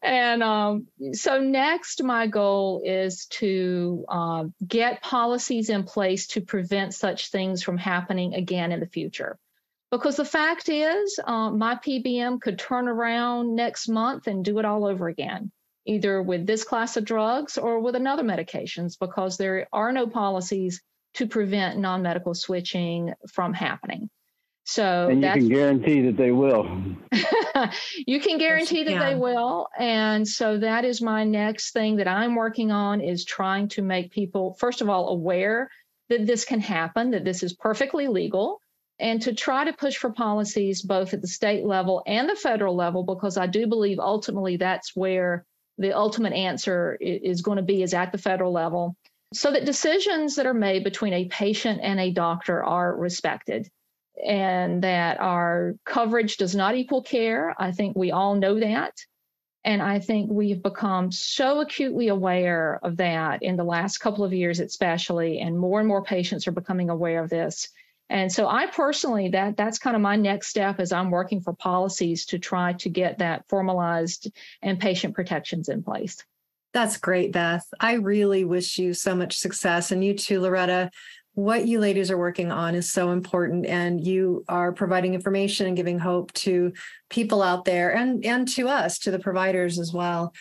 And 0.02 0.42
um, 0.42 0.88
so 1.12 1.40
next 1.40 2.02
my 2.02 2.26
goal 2.26 2.82
is 2.84 3.26
to 3.26 4.04
uh, 4.08 4.44
get 4.66 5.00
policies 5.00 5.70
in 5.70 5.84
place 5.84 6.26
to 6.28 6.40
prevent 6.40 6.92
such 6.92 7.30
things 7.30 7.62
from 7.62 7.78
happening 7.78 8.34
again 8.34 8.72
in 8.72 8.80
the 8.80 8.86
future. 8.86 9.38
Because 9.94 10.16
the 10.16 10.24
fact 10.24 10.68
is, 10.68 11.20
uh, 11.24 11.52
my 11.52 11.76
PBM 11.76 12.40
could 12.40 12.58
turn 12.58 12.88
around 12.88 13.54
next 13.54 13.88
month 13.88 14.26
and 14.26 14.44
do 14.44 14.58
it 14.58 14.64
all 14.64 14.84
over 14.84 15.06
again, 15.06 15.52
either 15.86 16.20
with 16.20 16.48
this 16.48 16.64
class 16.64 16.96
of 16.96 17.04
drugs 17.04 17.56
or 17.56 17.78
with 17.78 17.94
another 17.94 18.24
medications, 18.24 18.98
because 18.98 19.36
there 19.36 19.68
are 19.72 19.92
no 19.92 20.08
policies 20.08 20.82
to 21.14 21.28
prevent 21.28 21.78
non 21.78 22.02
medical 22.02 22.34
switching 22.34 23.14
from 23.32 23.54
happening. 23.54 24.10
So 24.64 25.10
and 25.10 25.22
you 25.22 25.30
can 25.30 25.48
guarantee 25.48 26.00
that 26.06 26.16
they 26.16 26.32
will. 26.32 26.66
you 28.04 28.18
can 28.18 28.38
guarantee 28.38 28.78
yes, 28.78 28.88
you 28.88 28.94
that 28.96 29.00
can. 29.00 29.12
they 29.12 29.14
will. 29.14 29.68
And 29.78 30.26
so 30.26 30.58
that 30.58 30.84
is 30.84 31.02
my 31.02 31.22
next 31.22 31.70
thing 31.70 31.98
that 31.98 32.08
I'm 32.08 32.34
working 32.34 32.72
on 32.72 33.00
is 33.00 33.24
trying 33.24 33.68
to 33.68 33.82
make 33.82 34.10
people, 34.10 34.56
first 34.58 34.80
of 34.80 34.88
all, 34.88 35.10
aware 35.10 35.70
that 36.08 36.26
this 36.26 36.44
can 36.44 36.58
happen, 36.58 37.12
that 37.12 37.24
this 37.24 37.44
is 37.44 37.52
perfectly 37.52 38.08
legal, 38.08 38.60
and 38.98 39.20
to 39.22 39.34
try 39.34 39.64
to 39.64 39.72
push 39.72 39.96
for 39.96 40.10
policies 40.10 40.82
both 40.82 41.14
at 41.14 41.20
the 41.20 41.26
state 41.26 41.64
level 41.64 42.02
and 42.06 42.28
the 42.28 42.36
federal 42.36 42.76
level, 42.76 43.02
because 43.02 43.36
I 43.36 43.46
do 43.46 43.66
believe 43.66 43.98
ultimately 43.98 44.56
that's 44.56 44.94
where 44.94 45.44
the 45.78 45.96
ultimate 45.96 46.32
answer 46.32 46.96
is 47.00 47.42
going 47.42 47.56
to 47.56 47.62
be 47.62 47.82
is 47.82 47.94
at 47.94 48.12
the 48.12 48.18
federal 48.18 48.52
level, 48.52 48.96
so 49.32 49.50
that 49.50 49.64
decisions 49.64 50.36
that 50.36 50.46
are 50.46 50.54
made 50.54 50.84
between 50.84 51.12
a 51.12 51.24
patient 51.24 51.80
and 51.82 51.98
a 51.98 52.12
doctor 52.12 52.62
are 52.62 52.96
respected 52.96 53.68
and 54.24 54.84
that 54.84 55.18
our 55.20 55.74
coverage 55.84 56.36
does 56.36 56.54
not 56.54 56.76
equal 56.76 57.02
care. 57.02 57.52
I 57.58 57.72
think 57.72 57.96
we 57.96 58.12
all 58.12 58.36
know 58.36 58.60
that. 58.60 58.92
And 59.64 59.82
I 59.82 59.98
think 59.98 60.30
we've 60.30 60.62
become 60.62 61.10
so 61.10 61.60
acutely 61.60 62.08
aware 62.08 62.78
of 62.82 62.98
that 62.98 63.42
in 63.42 63.56
the 63.56 63.64
last 63.64 63.98
couple 63.98 64.22
of 64.22 64.32
years, 64.32 64.60
especially, 64.60 65.40
and 65.40 65.58
more 65.58 65.80
and 65.80 65.88
more 65.88 66.04
patients 66.04 66.46
are 66.46 66.52
becoming 66.52 66.90
aware 66.90 67.24
of 67.24 67.30
this. 67.30 67.70
And 68.10 68.30
so 68.30 68.46
I 68.46 68.66
personally, 68.66 69.28
that 69.30 69.56
that's 69.56 69.78
kind 69.78 69.96
of 69.96 70.02
my 70.02 70.16
next 70.16 70.48
step 70.48 70.78
as 70.78 70.92
I'm 70.92 71.10
working 71.10 71.40
for 71.40 71.52
policies 71.52 72.26
to 72.26 72.38
try 72.38 72.74
to 72.74 72.88
get 72.88 73.18
that 73.18 73.44
formalized 73.48 74.30
and 74.62 74.78
patient 74.78 75.14
protections 75.14 75.68
in 75.68 75.82
place. 75.82 76.22
That's 76.72 76.96
great, 76.96 77.32
Beth. 77.32 77.66
I 77.80 77.94
really 77.94 78.44
wish 78.44 78.78
you 78.78 78.94
so 78.94 79.14
much 79.14 79.38
success. 79.38 79.90
And 79.90 80.04
you 80.04 80.14
too, 80.14 80.40
Loretta 80.40 80.90
what 81.34 81.66
you 81.66 81.80
ladies 81.80 82.10
are 82.10 82.18
working 82.18 82.52
on 82.52 82.74
is 82.74 82.88
so 82.88 83.10
important 83.10 83.66
and 83.66 84.04
you 84.04 84.44
are 84.48 84.72
providing 84.72 85.14
information 85.14 85.66
and 85.66 85.76
giving 85.76 85.98
hope 85.98 86.32
to 86.32 86.72
people 87.10 87.42
out 87.42 87.64
there 87.64 87.94
and 87.94 88.24
and 88.24 88.46
to 88.48 88.68
us 88.68 88.98
to 89.00 89.10
the 89.10 89.18
providers 89.18 89.78
as 89.78 89.92
well 89.92 90.32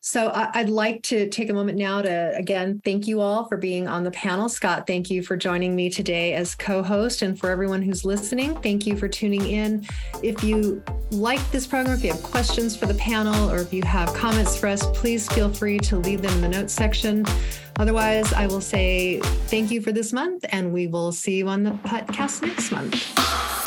so 0.00 0.30
i'd 0.54 0.68
like 0.68 1.02
to 1.02 1.28
take 1.28 1.50
a 1.50 1.52
moment 1.52 1.76
now 1.76 2.00
to 2.00 2.32
again 2.36 2.80
thank 2.84 3.06
you 3.06 3.20
all 3.20 3.44
for 3.46 3.56
being 3.56 3.88
on 3.88 4.04
the 4.04 4.10
panel. 4.10 4.48
Scott 4.48 4.86
thank 4.86 5.10
you 5.10 5.22
for 5.22 5.36
joining 5.36 5.74
me 5.74 5.90
today 5.90 6.34
as 6.34 6.54
co-host. 6.54 7.22
And 7.22 7.38
for 7.38 7.50
everyone 7.50 7.82
who's 7.82 8.04
listening 8.04 8.54
thank 8.62 8.86
you 8.86 8.96
for 8.96 9.08
tuning 9.08 9.46
in. 9.46 9.86
If 10.22 10.42
you 10.42 10.82
like 11.10 11.40
this 11.50 11.66
program 11.66 11.96
if 11.96 12.04
you 12.04 12.12
have 12.12 12.22
questions 12.22 12.76
for 12.76 12.86
the 12.86 12.94
panel 12.94 13.50
or 13.50 13.58
if 13.58 13.72
you 13.72 13.82
have 13.84 14.12
comments 14.14 14.56
for 14.56 14.68
us 14.68 14.86
please 14.98 15.28
feel 15.32 15.52
free 15.52 15.78
to 15.80 15.96
leave 15.98 16.22
them 16.22 16.32
in 16.34 16.40
the 16.40 16.48
notes 16.48 16.72
section. 16.72 17.24
Otherwise, 17.78 18.32
I 18.32 18.46
will 18.46 18.62
say 18.62 19.20
thank 19.48 19.70
you 19.70 19.82
for 19.82 19.92
this 19.92 20.12
month 20.12 20.44
and 20.48 20.72
we 20.72 20.86
will 20.86 21.12
see 21.12 21.36
you 21.36 21.48
on 21.48 21.62
the 21.62 21.72
podcast 21.72 22.42
next 22.42 22.70
month. 22.70 23.65